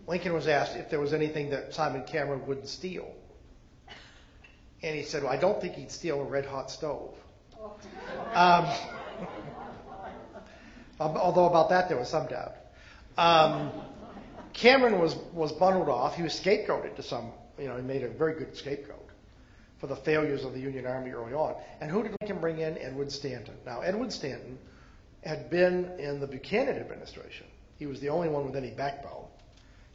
Lincoln 0.07 0.33
was 0.33 0.47
asked 0.47 0.75
if 0.75 0.89
there 0.89 0.99
was 0.99 1.13
anything 1.13 1.49
that 1.51 1.73
Simon 1.73 2.03
Cameron 2.03 2.45
wouldn't 2.47 2.67
steal. 2.67 3.11
And 4.83 4.95
he 4.95 5.03
said, 5.03 5.23
Well, 5.23 5.31
I 5.31 5.37
don't 5.37 5.59
think 5.61 5.75
he'd 5.75 5.91
steal 5.91 6.21
a 6.21 6.23
red 6.23 6.45
hot 6.45 6.69
stove. 6.69 7.15
Um, 8.33 8.67
although 10.99 11.45
about 11.45 11.69
that 11.69 11.89
there 11.89 11.97
was 11.97 12.09
some 12.09 12.27
doubt. 12.27 12.53
Um, 13.17 13.71
Cameron 14.53 14.99
was, 14.99 15.15
was 15.33 15.51
bundled 15.51 15.89
off. 15.89 16.15
He 16.15 16.23
was 16.23 16.33
scapegoated 16.33 16.95
to 16.97 17.03
some, 17.03 17.31
you 17.57 17.67
know, 17.67 17.75
he 17.75 17.81
made 17.81 18.03
a 18.03 18.09
very 18.09 18.35
good 18.35 18.55
scapegoat 18.55 19.04
for 19.85 19.93
the 19.93 20.01
failures 20.01 20.43
of 20.43 20.53
the 20.53 20.59
Union 20.59 20.87
Army 20.87 21.11
early 21.11 21.33
on. 21.33 21.55
And 21.79 21.91
who 21.91 22.01
did 22.01 22.15
Lincoln 22.19 22.39
bring 22.39 22.57
in? 22.57 22.77
Edwin 22.79 23.09
Stanton. 23.09 23.55
Now, 23.65 23.81
Edwin 23.81 24.09
Stanton 24.09 24.57
had 25.23 25.49
been 25.51 25.91
in 25.99 26.19
the 26.19 26.25
Buchanan 26.27 26.77
administration. 26.77 27.45
He 27.77 27.85
was 27.85 27.99
the 27.99 28.09
only 28.09 28.29
one 28.29 28.45
with 28.45 28.55
any 28.55 28.71
backbone 28.71 29.27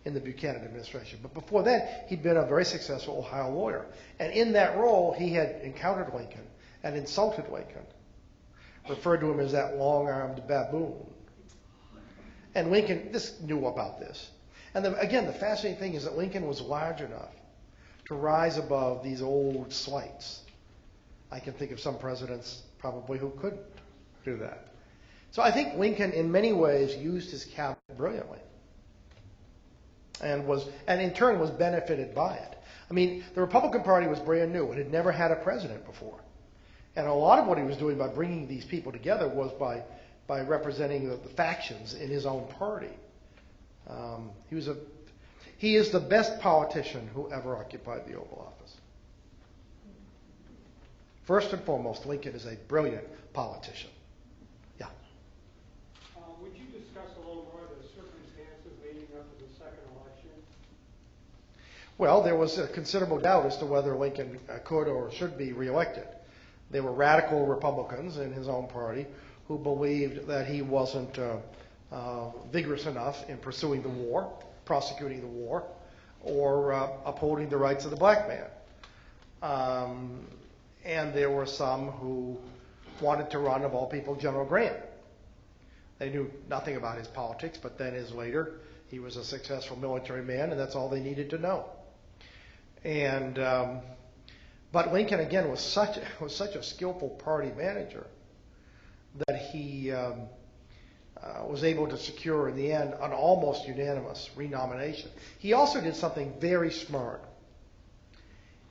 in 0.05 0.15
the 0.15 0.21
Buchanan 0.21 0.63
administration. 0.63 1.19
But 1.23 1.35
before 1.35 1.65
that, 1.65 2.07
he'd 2.09 2.23
been 2.23 2.37
a 2.37 2.47
very 2.47 2.65
successful 2.65 3.19
Ohio 3.19 3.51
lawyer. 3.51 3.87
And 4.21 4.33
in 4.33 4.53
that 4.53 4.77
role, 4.77 5.13
he 5.13 5.33
had 5.33 5.61
encountered 5.63 6.15
Lincoln 6.15 6.47
and 6.85 6.97
insulted 6.97 7.51
Lincoln, 7.51 7.85
referred 8.89 9.21
to 9.21 9.31
him 9.31 9.41
as 9.41 9.53
that 9.53 9.77
long 9.77 10.09
armed 10.09 10.43
baboon. 10.47 11.05
And 12.55 12.71
Lincoln 12.71 13.11
this 13.11 13.41
knew 13.41 13.67
about 13.67 13.99
this. 13.99 14.31
And 14.73 14.85
the, 14.85 14.97
again, 15.01 15.27
the 15.27 15.33
fascinating 15.33 15.81
thing 15.81 15.95
is 15.95 16.05
that 16.05 16.17
Lincoln 16.17 16.47
was 16.47 16.61
large 16.61 17.01
enough 17.01 17.35
to 18.11 18.17
rise 18.17 18.59
above 18.59 19.05
these 19.05 19.23
old 19.23 19.73
slights. 19.73 20.43
I 21.31 21.39
can 21.39 21.53
think 21.53 21.71
of 21.71 21.79
some 21.79 21.97
presidents 21.97 22.63
probably 22.77 23.19
who 23.19 23.31
couldn't 23.41 23.63
do 24.25 24.37
that. 24.39 24.67
So 25.31 25.43
I 25.43 25.53
think 25.53 25.79
Lincoln, 25.79 26.11
in 26.11 26.33
many 26.33 26.53
ways, 26.53 26.97
used 26.97 27.31
his 27.31 27.45
cabinet 27.45 27.79
brilliantly 27.97 28.41
and 30.21 30.45
was 30.45 30.67
and 30.89 31.01
in 31.01 31.15
turn 31.15 31.39
was 31.39 31.51
benefited 31.51 32.13
by 32.13 32.35
it. 32.35 32.59
I 32.91 32.95
mean, 32.95 33.23
the 33.37 33.43
Republican 33.43 33.85
Party 33.85 34.09
was 34.09 34.19
brand 34.19 34.53
new; 34.53 34.73
it 34.73 34.79
had 34.79 34.91
never 34.91 35.13
had 35.13 35.31
a 35.31 35.37
president 35.37 35.87
before, 35.87 36.19
and 36.97 37.07
a 37.07 37.13
lot 37.13 37.39
of 37.39 37.47
what 37.47 37.59
he 37.59 37.65
was 37.65 37.77
doing 37.77 37.97
by 37.97 38.09
bringing 38.09 38.49
these 38.49 38.65
people 38.65 38.91
together 38.91 39.29
was 39.29 39.53
by 39.53 39.85
by 40.27 40.41
representing 40.41 41.09
the, 41.09 41.15
the 41.15 41.29
factions 41.29 41.95
in 41.95 42.11
his 42.11 42.27
own 42.27 42.49
party. 42.59 42.91
Um, 43.89 44.31
he 44.49 44.57
was 44.57 44.67
a 44.67 44.77
he 45.61 45.77
is 45.77 45.91
the 45.91 46.01
best 46.01 46.41
politician 46.41 47.07
who 47.13 47.31
ever 47.31 47.55
occupied 47.55 48.07
the 48.07 48.15
Oval 48.15 48.49
Office. 48.49 48.75
First 51.27 51.53
and 51.53 51.63
foremost, 51.65 52.07
Lincoln 52.07 52.35
is 52.35 52.47
a 52.47 52.57
brilliant 52.67 53.05
politician. 53.35 53.91
Yeah. 54.79 54.87
Uh, 56.17 56.21
Would 56.41 56.53
you 56.57 56.65
discuss 56.73 57.15
a 57.15 57.19
little 57.19 57.45
more 57.53 57.61
the 57.79 57.87
circumstances 57.89 58.73
leading 58.83 59.05
up 59.19 59.31
to 59.37 59.45
the 59.45 59.53
second 59.59 59.85
election? 60.01 60.31
Well, 61.99 62.23
there 62.23 62.37
was 62.37 62.57
a 62.57 62.67
considerable 62.67 63.19
doubt 63.21 63.45
as 63.45 63.59
to 63.59 63.67
whether 63.67 63.95
Lincoln 63.95 64.41
uh, 64.49 64.61
could 64.65 64.89
or 64.89 65.13
should 65.13 65.37
be 65.37 65.53
reelected. 65.53 66.07
There 66.71 66.83
were 66.83 66.93
radical 66.93 67.45
Republicans 67.45 68.17
in 68.17 68.33
his 68.33 68.49
own 68.49 68.67
party 68.69 69.07
who 69.47 69.59
believed 69.59 70.27
that 70.27 70.47
he 70.47 70.63
wasn't 70.63 71.19
uh, 71.19 71.37
uh, 71.93 72.31
vigorous 72.51 72.87
enough 72.87 73.29
in 73.29 73.37
pursuing 73.37 73.83
the 73.83 73.91
war, 73.91 74.33
prosecuting 74.71 75.21
the 75.21 75.27
war, 75.27 75.65
or 76.23 76.73
uh, 76.73 76.91
upholding 77.05 77.49
the 77.49 77.57
rights 77.57 77.85
of 77.85 77.91
the 77.91 77.97
black 77.97 78.29
man. 78.29 78.47
Um, 79.43 80.29
and 80.85 81.13
there 81.13 81.29
were 81.29 81.45
some 81.45 81.89
who 81.89 82.39
wanted 83.01 83.29
to 83.33 83.41
run, 83.41 83.65
of 83.65 83.75
all 83.75 83.89
people, 83.89 84.15
General 84.15 84.47
Grant. 84.47 84.77
They 85.99 86.09
knew 86.09 86.31
nothing 86.49 86.77
about 86.77 86.99
his 86.99 87.09
politics, 87.09 87.59
but 87.61 87.79
then 87.79 87.97
as 87.97 88.13
later, 88.13 88.61
he 88.87 89.01
was 89.01 89.17
a 89.17 89.25
successful 89.25 89.77
military 89.77 90.23
man, 90.23 90.53
and 90.53 90.61
that's 90.61 90.77
all 90.77 90.89
they 90.89 91.01
needed 91.01 91.31
to 91.31 91.39
know. 91.39 91.65
And 92.85 93.41
um, 93.41 93.81
but 94.71 94.93
Lincoln 94.93 95.19
again 95.19 95.51
was 95.51 95.59
such 95.59 95.99
was 96.21 96.37
such 96.37 96.55
a 96.55 96.63
skillful 96.63 97.09
party 97.09 97.51
manager 97.57 98.07
that 99.27 99.37
he 99.37 99.91
um, 99.91 100.29
uh, 101.23 101.45
was 101.47 101.65
able 101.65 101.87
to 101.89 101.99
secure 101.99 102.49
in 102.49 102.57
the 102.57 102.73
end 102.73 102.95
an 103.01 103.13
almost 103.13 103.67
unanimous 103.67 104.31
renomination. 104.37 105.11
He 105.39 105.53
also 105.53 105.81
did 105.81 105.97
something 105.97 106.33
very 106.41 106.71
smart. 106.71 107.23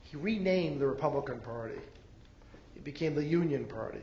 He 0.04 0.16
renamed 0.16 0.80
the 0.80 0.86
Republican 0.86 1.40
Party. 1.40 1.78
It 2.74 2.84
became 2.84 3.14
the 3.14 3.24
Union 3.24 3.66
Party 3.66 4.02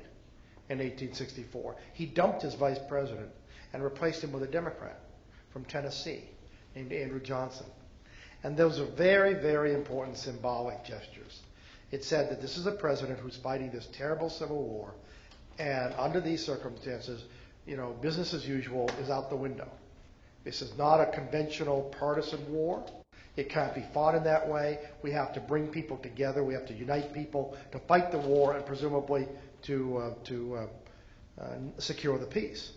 in 0.70 0.80
1864. 0.80 1.76
He 1.94 2.06
dumped 2.06 2.42
his 2.42 2.54
vice 2.54 2.80
president 2.88 3.30
and 3.74 3.84
replaced 3.84 4.24
him 4.24 4.32
with 4.32 4.44
a 4.44 4.48
Democrat 4.48 5.00
from 5.52 5.66
Tennessee 5.66 6.24
named 6.76 6.94
Andrew 6.94 7.20
Johnson. 7.20 7.66
And 8.44 8.56
those 8.56 8.80
are 8.80 8.86
very, 8.86 9.34
very 9.34 9.74
important 9.74 10.18
symbolic 10.18 10.86
gestures. 10.86 11.42
It 11.92 12.04
said 12.04 12.30
that 12.30 12.42
this 12.42 12.58
is 12.58 12.66
a 12.66 12.72
president 12.72 13.20
who's 13.20 13.38
fighting 13.38 13.72
this 13.72 13.88
terrible 13.94 14.30
civil 14.30 14.64
war, 14.64 14.94
and 15.58 15.94
under 15.98 16.22
these 16.22 16.46
circumstances, 16.46 17.24
you 17.68 17.76
know, 17.76 17.96
business 18.02 18.34
as 18.34 18.48
usual 18.48 18.90
is 19.02 19.10
out 19.10 19.30
the 19.30 19.36
window. 19.36 19.70
This 20.44 20.62
is 20.62 20.76
not 20.78 21.02
a 21.02 21.12
conventional 21.12 21.94
partisan 22.00 22.52
war. 22.52 22.86
It 23.36 23.50
can't 23.50 23.76
be 23.76 23.84
fought 23.94 24.16
in 24.16 24.24
that 24.24 24.48
way. 24.48 24.80
We 25.04 25.12
have 25.12 25.34
to 25.34 25.40
bring 25.42 25.68
people 25.68 25.98
together. 25.98 26.44
We 26.44 26.54
have 26.54 26.66
to 26.68 26.74
unite 26.74 27.14
people 27.14 27.56
to 27.74 27.80
fight 27.80 28.12
the 28.12 28.18
war 28.18 28.56
and 28.56 28.66
presumably 28.66 29.28
to, 29.64 29.98
uh, 29.98 30.14
to 30.24 30.56
uh, 30.56 31.42
uh, 31.42 31.56
secure 31.78 32.18
the 32.18 32.26
peace. 32.26 32.72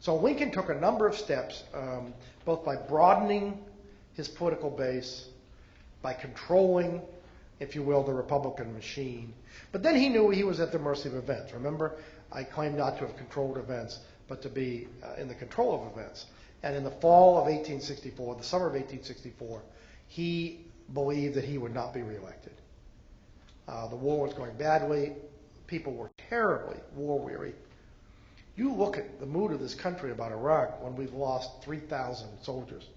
So 0.00 0.16
Lincoln 0.16 0.50
took 0.50 0.70
a 0.70 0.74
number 0.74 1.06
of 1.06 1.16
steps, 1.16 1.62
um, 1.74 2.14
both 2.44 2.64
by 2.64 2.76
broadening 2.76 3.58
his 4.14 4.28
political 4.28 4.70
base, 4.70 5.26
by 6.00 6.12
controlling, 6.14 7.02
if 7.60 7.74
you 7.74 7.82
will, 7.82 8.02
the 8.02 8.12
Republican 8.12 8.72
machine. 8.74 9.34
But 9.72 9.82
then 9.82 9.96
he 9.96 10.08
knew 10.08 10.30
he 10.30 10.44
was 10.44 10.58
at 10.60 10.72
the 10.72 10.78
mercy 10.78 11.08
of 11.08 11.14
events. 11.16 11.52
Remember, 11.52 11.96
I 12.32 12.44
claim 12.44 12.76
not 12.76 12.98
to 12.98 13.06
have 13.06 13.16
controlled 13.16 13.58
events, 13.58 14.00
but 14.32 14.40
to 14.40 14.48
be 14.48 14.88
uh, 15.02 15.20
in 15.20 15.28
the 15.28 15.34
control 15.34 15.74
of 15.74 15.92
events. 15.92 16.24
And 16.62 16.74
in 16.74 16.84
the 16.84 16.90
fall 16.90 17.32
of 17.32 17.44
1864, 17.44 18.36
the 18.36 18.42
summer 18.42 18.66
of 18.66 18.72
1864, 18.72 19.60
he 20.08 20.60
believed 20.94 21.34
that 21.34 21.44
he 21.44 21.58
would 21.58 21.74
not 21.74 21.92
be 21.92 22.00
reelected. 22.00 22.54
Uh, 23.68 23.88
the 23.88 23.96
war 23.96 24.24
was 24.26 24.32
going 24.32 24.54
badly. 24.56 25.12
People 25.66 25.92
were 25.92 26.10
terribly 26.30 26.78
war 26.94 27.18
weary. 27.18 27.52
You 28.56 28.72
look 28.72 28.96
at 28.96 29.20
the 29.20 29.26
mood 29.26 29.52
of 29.52 29.60
this 29.60 29.74
country 29.74 30.12
about 30.12 30.32
Iraq 30.32 30.82
when 30.82 30.96
we've 30.96 31.12
lost 31.12 31.62
3,000 31.62 32.26
soldiers. 32.40 32.88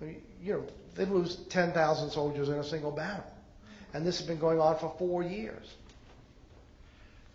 I 0.00 0.04
mean, 0.04 0.22
you 0.40 0.52
know, 0.52 0.64
they 0.94 1.04
lose 1.04 1.34
10,000 1.48 2.10
soldiers 2.10 2.48
in 2.48 2.54
a 2.54 2.64
single 2.64 2.92
battle. 2.92 3.26
And 3.92 4.06
this 4.06 4.18
has 4.18 4.26
been 4.28 4.38
going 4.38 4.60
on 4.60 4.78
for 4.78 4.94
four 5.00 5.24
years. 5.24 5.74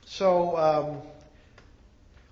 So 0.06 0.56
um, 0.56 1.02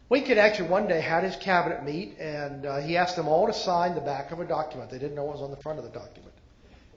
Lincoln 0.10 0.40
actually 0.40 0.70
one 0.70 0.88
day 0.88 1.02
had 1.02 1.24
his 1.24 1.36
cabinet 1.36 1.84
meet, 1.84 2.18
and 2.20 2.66
uh, 2.66 2.80
he 2.80 2.98
asked 2.98 3.16
them 3.16 3.28
all 3.28 3.46
to 3.46 3.54
sign 3.54 3.94
the 3.94 4.02
back 4.02 4.32
of 4.32 4.40
a 4.40 4.46
document. 4.46 4.90
They 4.90 4.98
didn't 4.98 5.16
know 5.16 5.26
what 5.26 5.36
was 5.36 5.44
on 5.44 5.52
the 5.52 5.62
front 5.62 5.78
of 5.78 5.86
the 5.86 5.92
document. 5.92 6.34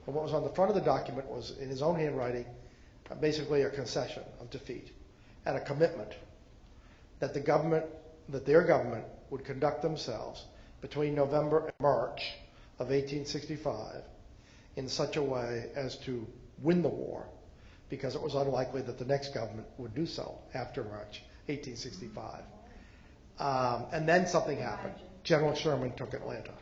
And 0.07 0.15
what 0.15 0.23
was 0.23 0.33
on 0.33 0.43
the 0.43 0.49
front 0.49 0.69
of 0.69 0.75
the 0.75 0.81
document 0.81 1.27
was, 1.27 1.55
in 1.59 1.69
his 1.69 1.83
own 1.83 1.95
handwriting, 1.95 2.45
basically 3.21 3.61
a 3.61 3.69
concession 3.69 4.23
of 4.39 4.49
defeat 4.49 4.91
and 5.45 5.55
a 5.55 5.61
commitment 5.61 6.11
that 7.19 7.33
the 7.33 7.39
government, 7.39 7.85
that 8.29 8.45
their 8.45 8.63
government 8.63 9.05
would 9.29 9.45
conduct 9.45 9.83
themselves 9.83 10.45
between 10.81 11.13
November 11.13 11.59
and 11.59 11.73
March 11.79 12.33
of 12.79 12.87
1865 12.87 14.01
in 14.75 14.89
such 14.89 15.17
a 15.17 15.21
way 15.21 15.69
as 15.75 15.97
to 15.97 16.25
win 16.63 16.81
the 16.81 16.89
war, 16.89 17.27
because 17.89 18.15
it 18.15 18.21
was 18.21 18.33
unlikely 18.33 18.81
that 18.81 18.97
the 18.97 19.05
next 19.05 19.33
government 19.35 19.67
would 19.77 19.93
do 19.93 20.07
so 20.07 20.39
after 20.55 20.83
March 20.83 21.21
1865. 21.45 22.41
Um, 23.43 23.87
and 23.91 24.07
then 24.07 24.25
something 24.25 24.57
happened. 24.57 24.95
General 25.25 25.53
Sherman 25.53 25.91
took 25.97 26.13
Atlanta. 26.13 26.53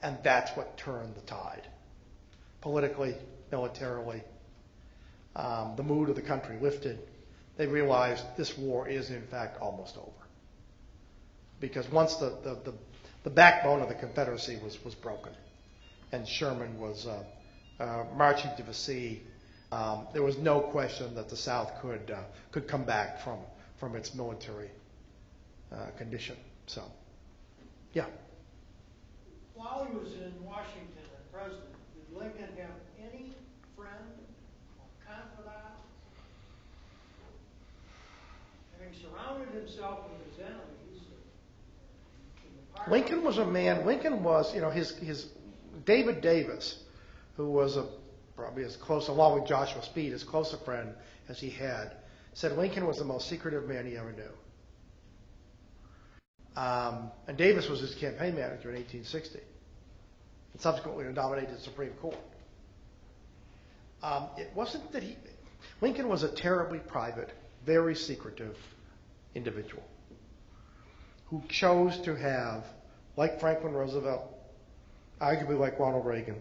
And 0.00 0.18
that's 0.22 0.56
what 0.56 0.76
turned 0.76 1.16
the 1.16 1.20
tide. 1.22 1.66
Politically, 2.60 3.16
militarily, 3.50 4.22
um, 5.34 5.74
the 5.76 5.82
mood 5.82 6.10
of 6.10 6.14
the 6.14 6.22
country 6.22 6.58
lifted. 6.60 7.00
They 7.56 7.66
realized 7.66 8.22
this 8.36 8.56
war 8.56 8.88
is, 8.88 9.10
in 9.10 9.26
fact, 9.26 9.60
almost 9.60 9.96
over. 9.96 10.10
Because 11.58 11.90
once 11.90 12.14
the, 12.16 12.38
the, 12.44 12.70
the, 12.70 12.74
the 13.24 13.30
backbone 13.30 13.80
of 13.82 13.88
the 13.88 13.96
Confederacy 13.96 14.60
was, 14.62 14.78
was 14.84 14.94
broken, 14.94 15.32
and 16.12 16.26
Sherman 16.26 16.78
was 16.78 17.04
uh, 17.08 17.24
uh, 17.82 18.04
marching 18.14 18.52
to 18.58 18.62
the 18.62 18.74
sea, 18.74 19.24
um, 19.72 20.06
there 20.12 20.22
was 20.22 20.38
no 20.38 20.60
question 20.60 21.16
that 21.16 21.28
the 21.28 21.36
South 21.36 21.72
could, 21.82 22.12
uh, 22.12 22.22
could 22.52 22.68
come 22.68 22.84
back 22.84 23.20
from, 23.24 23.40
from 23.80 23.96
its 23.96 24.14
military 24.14 24.70
uh, 25.74 25.90
condition. 25.98 26.36
So, 26.66 26.82
yeah. 27.92 28.06
While 29.54 29.86
he 29.90 29.96
was 29.96 30.12
in 30.12 30.32
Washington 30.44 31.04
as 31.16 31.32
president, 31.32 31.64
did 31.94 32.18
Lincoln 32.18 32.48
have 32.58 32.70
any 32.98 33.32
friend 33.76 33.94
or 34.78 34.86
confidant? 35.06 35.74
Having 38.78 38.94
surrounded 39.00 39.54
himself 39.54 40.00
with 40.10 40.32
his 40.32 40.40
enemies. 40.44 41.02
in 42.44 42.50
the 42.56 42.78
party- 42.78 42.90
Lincoln 42.90 43.24
was 43.24 43.38
a 43.38 43.46
man. 43.46 43.86
Lincoln 43.86 44.22
was, 44.22 44.54
you 44.54 44.60
know, 44.60 44.70
his 44.70 44.90
his 44.98 45.26
David 45.84 46.20
Davis, 46.20 46.78
who 47.36 47.50
was 47.50 47.76
a 47.76 47.86
probably 48.36 48.64
as 48.64 48.76
close, 48.76 49.08
along 49.08 49.38
with 49.38 49.48
Joshua 49.48 49.82
Speed, 49.82 50.12
as 50.12 50.24
close 50.24 50.52
a 50.52 50.58
friend 50.58 50.92
as 51.28 51.38
he 51.38 51.50
had, 51.50 51.92
said 52.32 52.52
Lincoln 52.58 52.86
was 52.86 52.98
the 52.98 53.04
most 53.04 53.28
secretive 53.28 53.68
man 53.68 53.86
he 53.86 53.96
ever 53.96 54.12
knew. 54.12 54.30
Um, 56.56 57.10
and 57.26 57.36
Davis 57.36 57.68
was 57.68 57.80
his 57.80 57.94
campaign 57.96 58.36
manager 58.36 58.70
in 58.70 58.76
1860, 58.76 59.40
and 60.52 60.60
subsequently 60.62 61.04
nominated 61.04 61.60
Supreme 61.60 61.92
Court. 62.00 62.16
Um, 64.02 64.28
it 64.36 64.50
wasn't 64.54 64.92
that 64.92 65.02
he. 65.02 65.16
Lincoln 65.80 66.08
was 66.08 66.22
a 66.22 66.28
terribly 66.28 66.78
private, 66.78 67.30
very 67.64 67.94
secretive 67.94 68.56
individual 69.34 69.82
who 71.26 71.42
chose 71.48 71.98
to 72.02 72.14
have, 72.14 72.64
like 73.16 73.40
Franklin 73.40 73.72
Roosevelt, 73.72 74.22
arguably 75.20 75.58
like 75.58 75.78
Ronald 75.80 76.06
Reagan, 76.06 76.36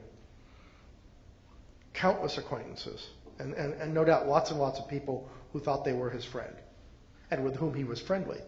countless 1.94 2.38
acquaintances, 2.38 3.08
and, 3.40 3.94
no 3.94 4.04
doubt 4.04 4.28
lots 4.28 4.52
and 4.52 4.60
lots 4.60 4.80
of 4.80 4.88
people 4.88 5.30
who 5.52 5.60
thought 5.60 5.84
they 5.86 5.94
were 5.94 6.10
his 6.10 6.26
friend 6.26 6.54
and 7.32 7.44
with 7.44 7.56
whom 7.56 7.74
he 7.74 7.84
was 7.84 8.00
friendly. 8.00 8.40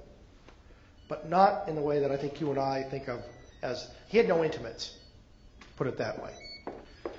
But 1.07 1.29
not 1.29 1.67
in 1.69 1.75
the 1.75 1.81
way 1.81 1.99
that 1.99 2.11
I 2.11 2.17
think 2.17 2.41
you 2.41 2.49
and 2.49 2.59
I 2.59 2.83
think 2.83 3.07
of 3.07 3.21
as 3.61 3.87
he 4.07 4.17
had 4.17 4.27
no 4.27 4.43
intimates, 4.43 4.95
put 5.77 5.87
it 5.87 5.97
that 5.97 6.21
way. 6.21 6.31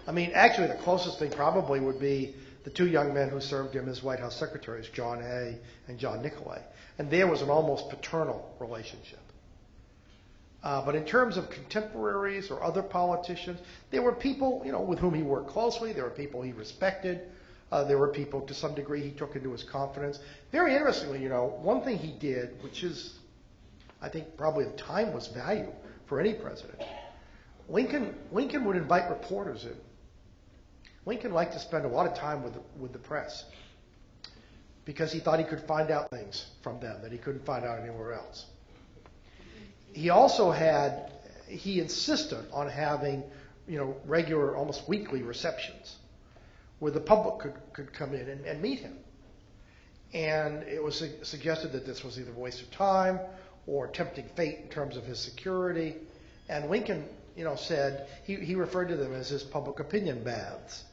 I 0.06 0.12
mean, 0.12 0.30
actually, 0.34 0.68
the 0.68 0.74
closest 0.74 1.18
thing 1.18 1.30
probably 1.30 1.80
would 1.80 1.98
be 1.98 2.34
the 2.64 2.70
two 2.70 2.88
young 2.88 3.14
men 3.14 3.28
who 3.28 3.40
served 3.40 3.74
him 3.74 3.88
as 3.88 4.02
White 4.02 4.20
House 4.20 4.36
secretaries, 4.36 4.88
John 4.88 5.20
Hay 5.20 5.58
and 5.88 5.98
John 5.98 6.22
Nicolay. 6.22 6.62
And 6.98 7.10
there 7.10 7.26
was 7.26 7.42
an 7.42 7.50
almost 7.50 7.88
paternal 7.90 8.56
relationship. 8.60 9.20
Uh, 10.62 10.84
but 10.84 10.96
in 10.96 11.04
terms 11.04 11.36
of 11.36 11.48
contemporaries 11.50 12.50
or 12.50 12.62
other 12.62 12.82
politicians, 12.82 13.60
there 13.90 14.02
were 14.02 14.12
people, 14.12 14.62
you 14.64 14.72
know, 14.72 14.80
with 14.80 14.98
whom 14.98 15.14
he 15.14 15.22
worked 15.22 15.48
closely. 15.50 15.92
There 15.92 16.04
were 16.04 16.10
people 16.10 16.42
he 16.42 16.52
respected. 16.52 17.20
Uh, 17.70 17.84
there 17.84 17.98
were 17.98 18.08
people, 18.08 18.40
to 18.42 18.54
some 18.54 18.74
degree, 18.74 19.02
he 19.02 19.10
took 19.10 19.36
into 19.36 19.52
his 19.52 19.62
confidence. 19.62 20.18
Very 20.50 20.74
interestingly, 20.74 21.22
you 21.22 21.28
know, 21.28 21.58
one 21.62 21.82
thing 21.82 21.98
he 21.98 22.12
did, 22.18 22.62
which 22.62 22.82
is, 22.82 23.14
I 24.00 24.08
think, 24.08 24.36
probably 24.36 24.64
of 24.64 24.76
was 25.12 25.28
value 25.28 25.72
for 26.06 26.20
any 26.20 26.34
president. 26.34 26.82
Lincoln, 27.68 28.14
Lincoln 28.30 28.64
would 28.64 28.76
invite 28.76 29.08
reporters 29.08 29.64
in. 29.64 29.76
Lincoln 31.04 31.32
liked 31.32 31.52
to 31.52 31.58
spend 31.58 31.84
a 31.84 31.88
lot 31.88 32.06
of 32.06 32.16
time 32.16 32.42
with 32.42 32.54
the, 32.54 32.60
with 32.78 32.92
the 32.92 32.98
press 32.98 33.44
because 34.84 35.12
he 35.12 35.18
thought 35.18 35.38
he 35.38 35.44
could 35.44 35.62
find 35.62 35.90
out 35.90 36.10
things 36.10 36.46
from 36.62 36.78
them 36.80 37.00
that 37.02 37.12
he 37.12 37.18
couldn't 37.18 37.44
find 37.44 37.64
out 37.64 37.78
anywhere 37.80 38.14
else. 38.14 38.46
He 39.92 40.10
also 40.10 40.50
had, 40.50 41.12
he 41.48 41.80
insisted 41.80 42.44
on 42.52 42.68
having, 42.68 43.24
you 43.66 43.78
know, 43.78 43.96
regular, 44.04 44.56
almost 44.56 44.88
weekly 44.88 45.22
receptions 45.22 45.96
where 46.78 46.92
the 46.92 47.00
public 47.00 47.38
could, 47.38 47.54
could 47.72 47.92
come 47.92 48.14
in 48.14 48.28
and, 48.28 48.44
and 48.44 48.60
meet 48.60 48.80
him. 48.80 48.96
And 50.12 50.62
it 50.64 50.82
was 50.82 50.96
su- 50.96 51.12
suggested 51.22 51.72
that 51.72 51.86
this 51.86 52.04
was 52.04 52.18
either 52.18 52.30
a 52.30 52.38
waste 52.38 52.62
of 52.62 52.70
time 52.70 53.18
or 53.66 53.88
tempting 53.88 54.28
fate 54.36 54.58
in 54.62 54.68
terms 54.68 54.96
of 54.96 55.04
his 55.04 55.18
security. 55.18 55.96
And 56.48 56.70
Lincoln, 56.70 57.04
you 57.36 57.44
know, 57.44 57.56
said 57.56 58.06
he, 58.24 58.36
he 58.36 58.54
referred 58.54 58.88
to 58.88 58.96
them 58.96 59.12
as 59.12 59.28
his 59.28 59.42
public 59.42 59.80
opinion 59.80 60.22
baths. 60.22 60.84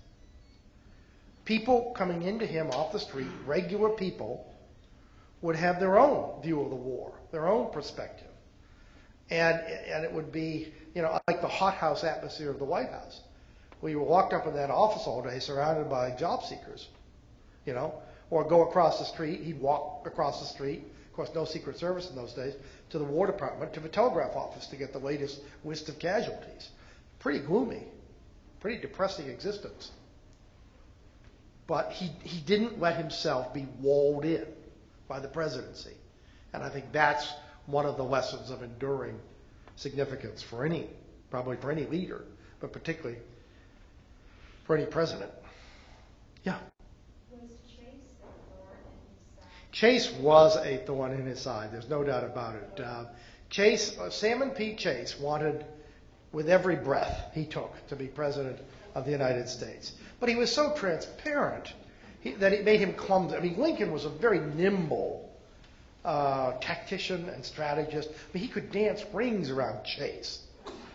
People 1.45 1.93
coming 1.95 2.23
into 2.23 2.45
him 2.45 2.69
off 2.71 2.93
the 2.93 2.99
street, 2.99 3.27
regular 3.45 3.89
people, 3.89 4.49
would 5.41 5.55
have 5.57 5.79
their 5.79 5.99
own 5.99 6.41
view 6.41 6.61
of 6.61 6.69
the 6.69 6.75
war, 6.75 7.13
their 7.31 7.47
own 7.47 7.71
perspective. 7.71 8.27
And, 9.29 9.59
and 9.59 10.05
it 10.05 10.11
would 10.13 10.31
be, 10.31 10.73
you 10.95 11.01
know, 11.01 11.19
like 11.27 11.41
the 11.41 11.47
hothouse 11.47 12.03
atmosphere 12.03 12.49
of 12.49 12.59
the 12.59 12.65
White 12.65 12.89
House, 12.89 13.21
you 13.89 13.99
walked 13.99 14.33
up 14.33 14.47
in 14.47 14.53
that 14.53 14.69
office 14.69 15.03
all 15.05 15.21
day 15.21 15.39
surrounded 15.39 15.89
by 15.89 16.11
job 16.11 16.43
seekers, 16.43 16.87
you 17.65 17.73
know, 17.73 17.93
or 18.29 18.47
go 18.47 18.67
across 18.67 18.99
the 18.99 19.05
street. 19.05 19.41
He'd 19.41 19.59
walk 19.59 20.07
across 20.07 20.39
the 20.39 20.45
street, 20.45 20.83
of 21.13 21.17
course, 21.17 21.29
no 21.35 21.45
Secret 21.45 21.77
Service 21.77 22.09
in 22.09 22.15
those 22.15 22.33
days, 22.33 22.55
to 22.89 22.97
the 22.97 23.03
War 23.03 23.27
Department, 23.27 23.71
to 23.75 23.79
the 23.79 23.87
telegraph 23.87 24.35
office 24.35 24.65
to 24.65 24.75
get 24.75 24.93
the 24.93 24.99
latest 24.99 25.39
list 25.63 25.87
of 25.87 25.99
casualties. 25.99 26.69
Pretty 27.19 27.37
gloomy, 27.37 27.83
pretty 28.61 28.81
depressing 28.81 29.27
existence. 29.27 29.91
But 31.67 31.91
he, 31.91 32.07
he 32.23 32.41
didn't 32.41 32.79
let 32.79 32.97
himself 32.97 33.53
be 33.53 33.67
walled 33.79 34.25
in 34.25 34.47
by 35.07 35.19
the 35.19 35.27
presidency. 35.27 35.93
And 36.51 36.63
I 36.63 36.69
think 36.69 36.85
that's 36.91 37.31
one 37.67 37.85
of 37.85 37.95
the 37.95 38.03
lessons 38.03 38.49
of 38.49 38.63
enduring 38.63 39.19
significance 39.75 40.41
for 40.41 40.65
any, 40.65 40.89
probably 41.29 41.57
for 41.57 41.71
any 41.71 41.85
leader, 41.85 42.25
but 42.59 42.73
particularly 42.73 43.19
for 44.65 44.75
any 44.75 44.87
president. 44.87 45.29
Yeah. 46.43 46.57
Was 47.29 47.51
Chase 47.69 47.85
a 48.19 48.25
thorn 48.25 48.77
in 48.81 48.97
his 49.13 49.43
side? 49.43 49.62
Chase 49.73 50.11
was 50.11 50.55
a 50.55 50.77
thorn 50.85 51.13
in 51.13 51.25
his 51.25 51.41
side. 51.41 51.71
There's 51.71 51.89
no 51.89 52.03
doubt 52.03 52.23
about 52.23 52.55
it. 52.55 52.79
Uh, 52.79 53.05
Chase, 53.49 53.97
uh, 53.97 54.11
Salmon 54.11 54.51
P. 54.51 54.75
Chase 54.75 55.19
wanted, 55.19 55.65
with 56.31 56.47
every 56.47 56.75
breath 56.75 57.31
he 57.33 57.45
took, 57.45 57.73
to 57.87 57.95
be 57.95 58.05
president 58.05 58.59
of 58.93 59.03
the 59.05 59.11
United 59.11 59.49
States. 59.49 59.93
But 60.19 60.29
he 60.29 60.35
was 60.35 60.51
so 60.53 60.75
transparent 60.75 61.73
he, 62.21 62.33
that 62.33 62.53
it 62.53 62.65
made 62.65 62.81
him 62.81 62.93
clumsy. 62.93 63.35
I 63.35 63.39
mean, 63.39 63.57
Lincoln 63.57 63.91
was 63.91 64.05
a 64.05 64.09
very 64.09 64.39
nimble 64.39 65.27
uh, 66.05 66.53
tactician 66.61 67.27
and 67.29 67.43
strategist. 67.43 68.09
I 68.09 68.37
mean, 68.37 68.43
he 68.43 68.49
could 68.49 68.71
dance 68.71 69.03
rings 69.11 69.49
around 69.49 69.85
Chase. 69.85 70.43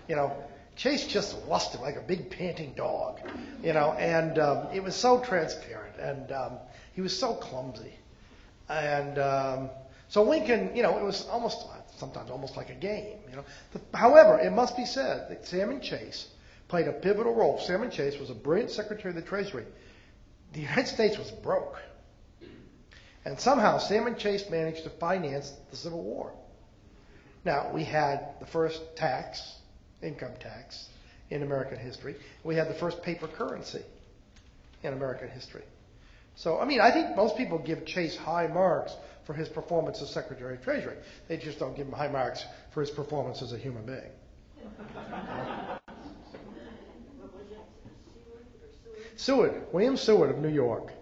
You 0.08 0.14
know, 0.14 0.32
Chase 0.76 1.04
just 1.08 1.36
lusted 1.48 1.80
like 1.80 1.96
a 1.96 2.00
big 2.00 2.30
panting 2.30 2.74
dog. 2.74 3.18
You 3.60 3.72
know, 3.72 3.92
and 3.94 4.38
um, 4.38 4.68
it 4.72 4.84
was 4.84 4.94
so 4.94 5.18
transparent, 5.18 5.96
and 5.98 6.30
um, 6.30 6.52
he 6.92 7.00
was 7.00 7.18
so 7.18 7.34
clumsy. 7.34 7.97
And 8.68 9.18
um, 9.18 9.70
so 10.08 10.22
Lincoln, 10.22 10.74
you 10.74 10.82
know, 10.82 10.98
it 10.98 11.04
was 11.04 11.26
almost 11.28 11.66
sometimes 11.98 12.30
almost 12.30 12.56
like 12.56 12.70
a 12.70 12.74
game. 12.74 13.18
You 13.30 13.36
know, 13.36 13.44
however, 13.94 14.38
it 14.38 14.52
must 14.52 14.76
be 14.76 14.84
said 14.84 15.28
that 15.28 15.46
Salmon 15.46 15.80
Chase 15.80 16.28
played 16.68 16.86
a 16.86 16.92
pivotal 16.92 17.34
role. 17.34 17.58
Salmon 17.58 17.90
Chase 17.90 18.18
was 18.18 18.30
a 18.30 18.34
brilliant 18.34 18.70
Secretary 18.70 19.10
of 19.10 19.16
the 19.16 19.22
Treasury. 19.22 19.64
The 20.52 20.60
United 20.60 20.86
States 20.86 21.18
was 21.18 21.30
broke, 21.30 21.76
and 23.24 23.38
somehow 23.38 23.78
Salmon 23.78 24.16
Chase 24.16 24.48
managed 24.48 24.84
to 24.84 24.90
finance 24.90 25.52
the 25.70 25.76
Civil 25.76 26.02
War. 26.02 26.32
Now 27.44 27.70
we 27.72 27.84
had 27.84 28.34
the 28.40 28.46
first 28.46 28.96
tax, 28.96 29.56
income 30.02 30.32
tax, 30.40 30.88
in 31.30 31.42
American 31.42 31.78
history. 31.78 32.16
We 32.44 32.54
had 32.54 32.68
the 32.68 32.74
first 32.74 33.02
paper 33.02 33.26
currency 33.26 33.82
in 34.82 34.92
American 34.92 35.28
history. 35.28 35.64
So, 36.38 36.60
I 36.60 36.64
mean, 36.66 36.80
I 36.80 36.92
think 36.92 37.16
most 37.16 37.36
people 37.36 37.58
give 37.58 37.84
Chase 37.84 38.16
high 38.16 38.46
marks 38.46 38.94
for 39.24 39.34
his 39.34 39.48
performance 39.48 40.00
as 40.02 40.08
Secretary 40.08 40.54
of 40.54 40.62
Treasury. 40.62 40.94
They 41.26 41.36
just 41.36 41.58
don't 41.58 41.76
give 41.76 41.88
him 41.88 41.92
high 41.92 42.06
marks 42.06 42.44
for 42.70 42.80
his 42.80 42.90
performance 42.90 43.42
as 43.42 43.52
a 43.52 43.58
human 43.58 43.84
being. 43.84 44.12
Seward, 49.16 49.62
William 49.72 49.96
Seward 49.96 50.30
of 50.30 50.38
New 50.38 50.48
York, 50.48 50.92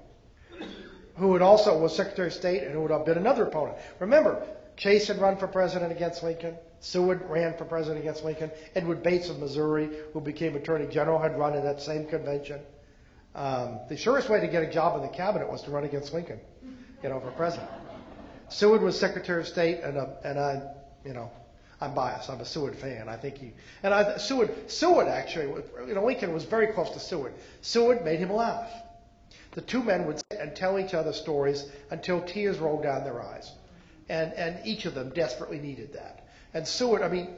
who 1.16 1.34
had 1.34 1.42
also 1.42 1.78
was 1.78 1.94
Secretary 1.94 2.28
of 2.28 2.32
State 2.32 2.62
and 2.62 2.72
who 2.72 2.80
would 2.80 2.90
have 2.90 3.04
been 3.04 3.18
another 3.18 3.44
opponent. 3.44 3.76
Remember, 4.00 4.42
Chase 4.78 5.06
had 5.06 5.18
run 5.18 5.36
for 5.36 5.48
president 5.48 5.92
against 5.92 6.22
Lincoln. 6.22 6.56
Seward 6.80 7.20
ran 7.28 7.54
for 7.58 7.66
president 7.66 8.00
against 8.00 8.24
Lincoln. 8.24 8.50
Edward 8.74 9.02
Bates 9.02 9.28
of 9.28 9.38
Missouri, 9.38 9.90
who 10.14 10.20
became 10.22 10.56
Attorney 10.56 10.86
General, 10.86 11.18
had 11.18 11.38
run 11.38 11.54
in 11.54 11.62
that 11.62 11.82
same 11.82 12.06
convention. 12.06 12.60
Um, 13.36 13.80
the 13.90 13.98
surest 13.98 14.30
way 14.30 14.40
to 14.40 14.48
get 14.48 14.62
a 14.62 14.70
job 14.70 14.96
in 14.96 15.02
the 15.02 15.14
cabinet 15.14 15.50
was 15.50 15.60
to 15.62 15.70
run 15.70 15.84
against 15.84 16.14
Lincoln, 16.14 16.40
you 17.02 17.10
know, 17.10 17.20
for 17.20 17.30
president. 17.32 17.68
Seward 18.48 18.80
was 18.80 18.98
Secretary 18.98 19.42
of 19.42 19.46
State, 19.46 19.80
and 19.82 19.98
uh, 19.98 20.06
and 20.24 20.38
I, 20.38 20.62
you 21.04 21.12
know, 21.12 21.30
I'm 21.78 21.94
biased. 21.94 22.30
I'm 22.30 22.40
a 22.40 22.46
Seward 22.46 22.76
fan. 22.76 23.10
I 23.10 23.16
think 23.16 23.36
he 23.36 23.52
and 23.82 23.92
I 23.92 24.16
Seward 24.16 24.70
Seward 24.70 25.08
actually, 25.08 25.48
you 25.86 25.94
know, 25.94 26.06
Lincoln 26.06 26.32
was 26.32 26.44
very 26.44 26.68
close 26.68 26.88
to 26.92 26.98
Seward. 26.98 27.34
Seward 27.60 28.06
made 28.06 28.20
him 28.20 28.32
laugh. 28.32 28.70
The 29.52 29.60
two 29.60 29.82
men 29.82 30.06
would 30.06 30.18
sit 30.18 30.40
and 30.40 30.56
tell 30.56 30.78
each 30.78 30.94
other 30.94 31.12
stories 31.12 31.66
until 31.90 32.22
tears 32.22 32.58
rolled 32.58 32.84
down 32.84 33.04
their 33.04 33.20
eyes, 33.20 33.52
and 34.08 34.32
and 34.32 34.66
each 34.66 34.86
of 34.86 34.94
them 34.94 35.10
desperately 35.10 35.58
needed 35.58 35.92
that. 35.92 36.26
And 36.54 36.66
Seward, 36.66 37.02
I 37.02 37.08
mean, 37.08 37.36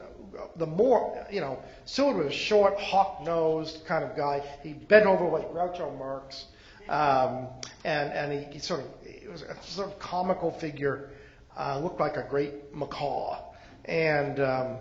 the 0.57 0.67
more 0.67 1.27
you 1.31 1.41
know, 1.41 1.59
Seward 1.85 2.17
was 2.17 2.27
a 2.27 2.31
short, 2.31 2.79
hawk-nosed 2.79 3.85
kind 3.87 4.05
of 4.05 4.17
guy. 4.17 4.43
He 4.63 4.73
bent 4.73 5.07
over 5.07 5.29
like 5.29 5.51
Groucho 5.53 5.97
Marx, 5.99 6.47
um, 6.89 7.49
and 7.85 8.13
and 8.13 8.33
he, 8.33 8.53
he 8.55 8.59
sort 8.59 8.81
of 8.81 8.87
he 9.07 9.29
was 9.29 9.43
a 9.43 9.57
sort 9.63 9.89
of 9.89 9.99
comical 9.99 10.51
figure. 10.51 11.11
Uh, 11.57 11.81
looked 11.81 11.99
like 11.99 12.17
a 12.17 12.25
great 12.31 12.73
macaw, 12.73 13.37
and 13.85 14.39
um, 14.39 14.77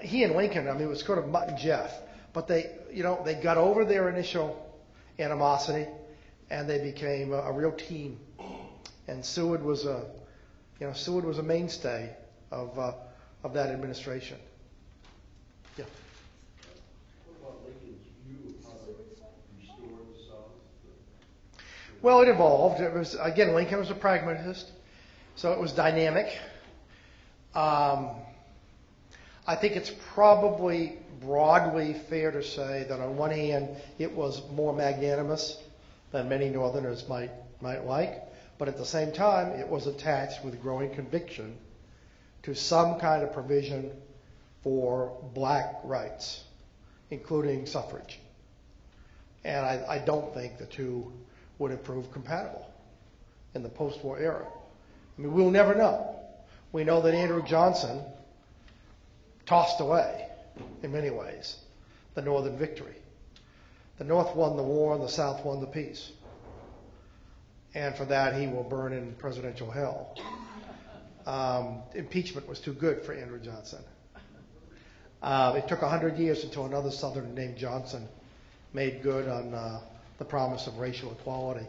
he 0.00 0.24
and 0.24 0.34
Lincoln, 0.34 0.68
I 0.68 0.72
mean, 0.72 0.82
it 0.82 0.88
was 0.88 1.04
sort 1.04 1.18
of 1.18 1.28
Mutt 1.28 1.48
and 1.48 1.58
Jeff, 1.58 1.92
but 2.32 2.48
they, 2.48 2.74
you 2.90 3.02
know, 3.02 3.20
they 3.24 3.34
got 3.34 3.58
over 3.58 3.84
their 3.84 4.08
initial 4.08 4.74
animosity, 5.18 5.86
and 6.50 6.68
they 6.68 6.78
became 6.78 7.32
a, 7.32 7.38
a 7.38 7.52
real 7.52 7.72
team. 7.72 8.18
And 9.08 9.24
Seward 9.24 9.62
was 9.62 9.84
a, 9.84 10.06
you 10.80 10.86
know, 10.86 10.92
Seward 10.94 11.24
was 11.24 11.38
a 11.38 11.42
mainstay 11.42 12.16
of 12.50 12.78
uh, 12.78 12.92
of 13.44 13.54
that 13.54 13.70
administration. 13.70 14.38
Yeah. 15.76 15.84
Well, 22.02 22.20
it 22.20 22.28
evolved. 22.28 22.80
It 22.80 22.92
was 22.92 23.16
again, 23.20 23.54
Lincoln 23.54 23.78
was 23.78 23.90
a 23.90 23.94
pragmatist, 23.94 24.70
so 25.34 25.52
it 25.52 25.58
was 25.58 25.72
dynamic. 25.72 26.38
Um, 27.54 28.10
I 29.46 29.56
think 29.56 29.76
it's 29.76 29.90
probably 30.14 30.98
broadly 31.20 31.94
fair 31.94 32.30
to 32.30 32.42
say 32.42 32.84
that 32.88 33.00
on 33.00 33.16
one 33.16 33.30
hand, 33.30 33.68
it 33.98 34.12
was 34.12 34.42
more 34.52 34.72
magnanimous 34.72 35.60
than 36.12 36.28
many 36.28 36.48
Northerners 36.50 37.08
might 37.08 37.30
might 37.60 37.84
like, 37.84 38.22
but 38.58 38.68
at 38.68 38.76
the 38.76 38.84
same 38.84 39.12
time, 39.12 39.58
it 39.58 39.68
was 39.68 39.86
attached 39.86 40.44
with 40.44 40.60
growing 40.62 40.94
conviction 40.94 41.56
to 42.42 42.54
some 42.54 43.00
kind 43.00 43.22
of 43.22 43.32
provision 43.32 43.90
for 44.66 45.16
black 45.32 45.76
rights, 45.84 46.42
including 47.12 47.66
suffrage. 47.66 48.18
And 49.44 49.64
I, 49.64 49.84
I 49.88 49.98
don't 50.00 50.34
think 50.34 50.58
the 50.58 50.66
two 50.66 51.12
would 51.60 51.70
have 51.70 51.84
proved 51.84 52.10
compatible 52.12 52.68
in 53.54 53.62
the 53.62 53.68
post-war 53.68 54.18
era. 54.18 54.44
I 55.16 55.22
mean, 55.22 55.32
we'll 55.32 55.52
never 55.52 55.76
know. 55.76 56.18
We 56.72 56.82
know 56.82 57.00
that 57.02 57.14
Andrew 57.14 57.44
Johnson 57.44 58.02
tossed 59.46 59.80
away, 59.80 60.26
in 60.82 60.90
many 60.90 61.10
ways, 61.10 61.58
the 62.14 62.22
Northern 62.22 62.58
victory. 62.58 62.96
The 63.98 64.04
North 64.04 64.34
won 64.34 64.56
the 64.56 64.64
war 64.64 64.96
and 64.96 65.02
the 65.04 65.08
South 65.08 65.44
won 65.44 65.60
the 65.60 65.68
peace. 65.68 66.10
And 67.72 67.94
for 67.94 68.06
that, 68.06 68.34
he 68.34 68.48
will 68.48 68.64
burn 68.64 68.92
in 68.92 69.12
presidential 69.12 69.70
hell. 69.70 70.18
Um, 71.24 71.82
impeachment 71.94 72.48
was 72.48 72.58
too 72.58 72.72
good 72.72 73.02
for 73.02 73.12
Andrew 73.12 73.38
Johnson. 73.38 73.84
Uh, 75.22 75.54
it 75.56 75.68
took 75.68 75.82
100 75.82 76.16
years 76.18 76.44
until 76.44 76.66
another 76.66 76.90
Southerner 76.90 77.28
named 77.28 77.56
Johnson 77.56 78.06
made 78.72 79.02
good 79.02 79.28
on 79.28 79.54
uh, 79.54 79.80
the 80.18 80.24
promise 80.24 80.66
of 80.66 80.78
racial 80.78 81.12
equality 81.12 81.66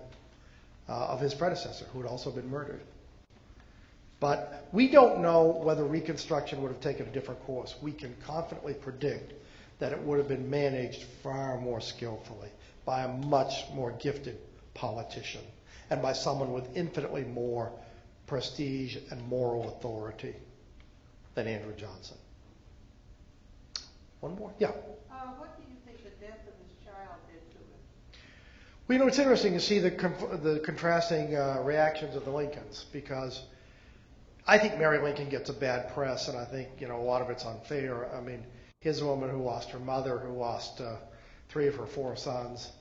uh, 0.90 1.08
of 1.08 1.22
his 1.22 1.34
predecessor, 1.34 1.86
who 1.94 2.02
had 2.02 2.10
also 2.10 2.32
been 2.32 2.50
murdered. 2.50 2.82
But 4.20 4.68
we 4.72 4.90
don't 4.90 5.22
know 5.22 5.46
whether 5.64 5.84
Reconstruction 5.84 6.62
would 6.62 6.72
have 6.72 6.82
taken 6.82 7.08
a 7.08 7.12
different 7.12 7.44
course. 7.46 7.76
We 7.82 7.92
can 7.92 8.16
confidently 8.26 8.74
predict 8.74 9.34
that 9.80 9.92
it 9.92 10.02
would 10.02 10.18
have 10.18 10.28
been 10.28 10.50
managed 10.50 11.04
far 11.22 11.60
more 11.60 11.80
skillfully 11.80 12.50
by 12.86 13.04
a 13.04 13.08
much 13.08 13.66
more 13.74 13.92
gifted 13.92 14.38
politician 14.74 15.42
and 15.90 16.02
by 16.02 16.14
someone 16.14 16.52
with 16.52 16.76
infinitely 16.76 17.24
more 17.24 17.72
prestige 18.26 18.98
and 19.12 19.22
moral 19.28 19.70
authority 19.70 20.36
than 21.36 21.48
Andrew 21.48 21.76
Johnson. 21.76 22.18
One 24.20 24.36
more? 24.36 24.52
Yeah. 24.60 24.70
Uh, 24.70 25.34
what 25.38 25.56
do 25.58 25.64
you 25.64 25.78
think 25.86 26.04
the 26.04 26.26
death 26.26 26.40
of 26.48 26.54
his 26.66 26.74
child 26.86 27.18
did 27.28 27.52
to 27.52 27.58
him? 27.58 28.22
Well, 28.88 28.98
you 28.98 29.00
know, 29.00 29.08
it's 29.08 29.20
interesting 29.20 29.54
to 29.54 29.60
see 29.60 29.80
the, 29.80 29.90
the 29.90 30.62
contrasting 30.66 31.36
uh, 31.36 31.62
reactions 31.64 32.16
of 32.16 32.26
the 32.26 32.32
Lincolns 32.32 32.86
because 32.92 33.44
I 34.48 34.58
think 34.58 34.78
Mary 34.80 35.00
Lincoln 35.00 35.30
gets 35.30 35.50
a 35.50 35.54
bad 35.54 35.94
press, 35.94 36.30
and 36.30 36.38
I 36.38 36.46
think, 36.46 36.70
you 36.80 36.88
know, 36.88 36.98
a 36.98 37.04
lot 37.04 37.22
of 37.22 37.30
it's 37.30 37.46
unfair. 37.46 38.14
I 38.16 38.22
mean, 38.22 38.44
a 38.86 39.06
woman 39.06 39.30
who 39.30 39.44
lost 39.44 39.70
her 39.72 39.80
mother, 39.80 40.18
who 40.18 40.32
lost 40.32 40.80
uh, 40.80 40.96
three 41.50 41.68
of 41.68 41.76
her 41.76 41.86
four 41.86 42.16
sons, 42.16 42.72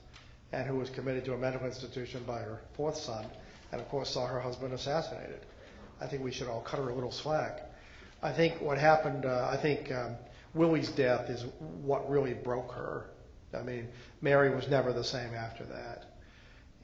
and 0.53 0.65
who 0.65 0.77
was 0.77 0.89
committed 0.89 1.25
to 1.25 1.33
a 1.33 1.37
mental 1.37 1.65
institution 1.65 2.23
by 2.25 2.39
her 2.39 2.61
fourth 2.73 2.95
son, 2.95 3.25
and 3.73 3.81
of 3.81 3.89
course 3.89 4.11
saw 4.11 4.25
her 4.25 4.39
husband 4.39 4.73
assassinated. 4.73 5.41
I 5.99 6.07
think 6.07 6.23
we 6.23 6.31
should 6.31 6.47
all 6.47 6.61
cut 6.61 6.79
her 6.79 6.89
a 6.89 6.95
little 6.95 7.11
slack. 7.11 7.59
I 8.23 8.31
think 8.31 8.61
what 8.61 8.77
happened, 8.77 9.25
uh, 9.25 9.49
I 9.51 9.57
think 9.57 9.91
um, 9.91 10.15
Willie's 10.57 10.89
death 10.89 11.29
is 11.29 11.45
what 11.81 12.09
really 12.09 12.33
broke 12.33 12.71
her. 12.71 13.09
I 13.57 13.63
mean, 13.63 13.87
Mary 14.21 14.53
was 14.53 14.67
never 14.67 14.91
the 14.91 15.03
same 15.03 15.33
after 15.33 15.63
that. 15.65 16.05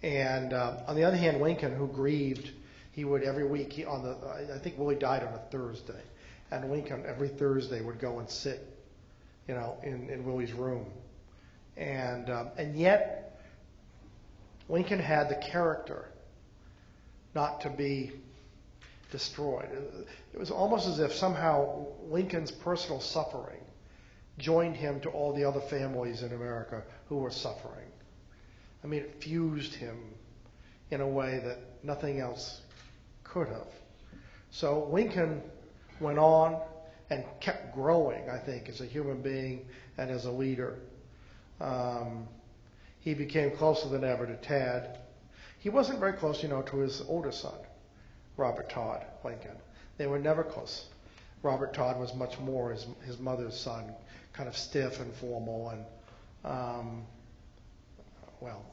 And 0.02 0.54
um, 0.54 0.78
on 0.88 0.96
the 0.96 1.04
other 1.04 1.18
hand, 1.18 1.42
Lincoln, 1.42 1.76
who 1.76 1.88
grieved, 1.88 2.52
he 2.92 3.06
would 3.06 3.24
every 3.24 3.46
week, 3.46 3.74
he, 3.74 3.86
on 3.86 4.04
the, 4.04 4.16
I 4.54 4.60
think 4.60 4.78
Willie 4.78 4.96
died 4.96 5.24
on 5.24 5.34
a 5.34 5.42
Thursday, 5.50 6.02
and 6.52 6.70
Lincoln 6.70 7.04
every 7.08 7.30
Thursday 7.30 7.82
would 7.82 8.00
go 8.00 8.20
and 8.20 8.30
sit, 8.30 8.68
you 9.48 9.56
know, 9.56 9.78
in, 9.84 10.10
in 10.10 10.24
Willie's 10.26 10.54
room. 10.54 10.86
And, 11.76 12.30
um, 12.30 12.50
and 12.58 12.76
yet, 12.76 13.42
Lincoln 14.70 15.00
had 15.00 15.30
the 15.30 15.36
character 15.36 16.10
not 17.34 17.62
to 17.62 17.70
be 17.70 18.12
destroyed. 19.12 19.70
It 20.34 20.40
was 20.40 20.52
almost 20.52 20.88
as 20.88 21.00
if 21.00 21.14
somehow 21.14 21.86
Lincoln's 22.10 22.52
personal 22.52 23.00
suffering 23.00 23.63
joined 24.38 24.76
him 24.76 25.00
to 25.02 25.10
all 25.10 25.34
the 25.34 25.44
other 25.44 25.62
families 25.62 26.24
in 26.24 26.34
America 26.34 26.84
who 27.08 27.18
were 27.18 27.32
suffering. 27.32 27.88
I 28.84 28.88
mean, 28.88 29.02
it 29.02 29.22
fused 29.22 29.76
him 29.76 29.98
in 30.92 31.02
a 31.02 31.08
way 31.08 31.40
that 31.44 31.58
nothing 31.84 32.20
else 32.20 32.62
could 33.24 33.48
have. 33.48 33.68
So 34.52 34.88
Lincoln 34.92 35.42
went 36.00 36.20
on 36.20 36.62
and 37.10 37.24
kept 37.40 37.74
growing, 37.74 38.30
I 38.30 38.38
think, 38.38 38.70
as 38.70 38.82
a 38.82 38.86
human 38.86 39.22
being 39.22 39.66
and 39.98 40.10
as 40.10 40.26
a 40.26 40.32
leader. 40.32 40.80
Um, 41.60 42.28
he 43.00 43.14
became 43.14 43.52
closer 43.52 43.90
than 43.90 44.04
ever 44.04 44.26
to 44.26 44.36
Tad. 44.38 45.00
He 45.60 45.70
wasn't 45.70 46.00
very 46.00 46.14
close, 46.14 46.44
you 46.44 46.50
know, 46.50 46.62
to 46.64 46.78
his 46.78 47.02
older 47.08 47.32
son, 47.32 47.58
Robert 48.38 48.70
Todd 48.70 49.06
Lincoln. 49.24 49.58
They 49.98 50.08
were 50.08 50.20
never 50.20 50.44
close. 50.44 50.86
Robert 51.42 51.74
Todd 51.74 52.00
was 52.00 52.14
much 52.16 52.40
more 52.40 52.72
his, 52.72 52.86
his 53.06 53.20
mother's 53.20 53.58
son, 53.58 53.94
kind 54.34 54.50
of 54.50 54.58
stiff 54.58 55.00
and 55.00 55.14
formal 55.14 55.70
and, 55.70 55.86
um, 56.44 57.04
well, 58.42 58.66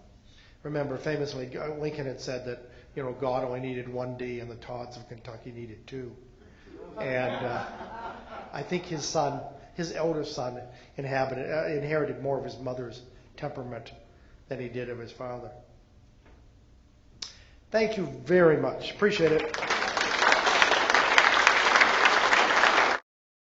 remember 0.62 0.96
famously 0.96 1.50
Lincoln 1.78 2.06
had 2.06 2.20
said 2.20 2.44
that, 2.46 2.70
you 2.96 3.02
know, 3.02 3.12
God 3.12 3.44
only 3.44 3.60
needed 3.60 3.88
one 3.88 4.16
D 4.16 4.40
and 4.40 4.50
the 4.50 4.56
Todds 4.56 4.96
of 4.96 5.08
Kentucky 5.08 5.52
needed 5.52 5.86
two. 5.86 6.10
And 6.98 7.46
uh, 7.46 7.64
I 8.52 8.62
think 8.62 8.84
his 8.84 9.04
son, 9.04 9.40
his 9.74 9.92
elder 9.92 10.24
son, 10.24 10.60
inhabited, 10.96 11.50
uh, 11.50 11.66
inherited 11.66 12.22
more 12.22 12.38
of 12.38 12.44
his 12.44 12.58
mother's 12.58 13.02
temperament 13.36 13.92
than 14.48 14.58
he 14.58 14.68
did 14.68 14.90
of 14.90 14.98
his 14.98 15.12
father. 15.12 15.50
Thank 17.70 17.96
you 17.96 18.06
very 18.24 18.56
much. 18.56 18.90
Appreciate 18.90 19.32
it. 19.32 19.79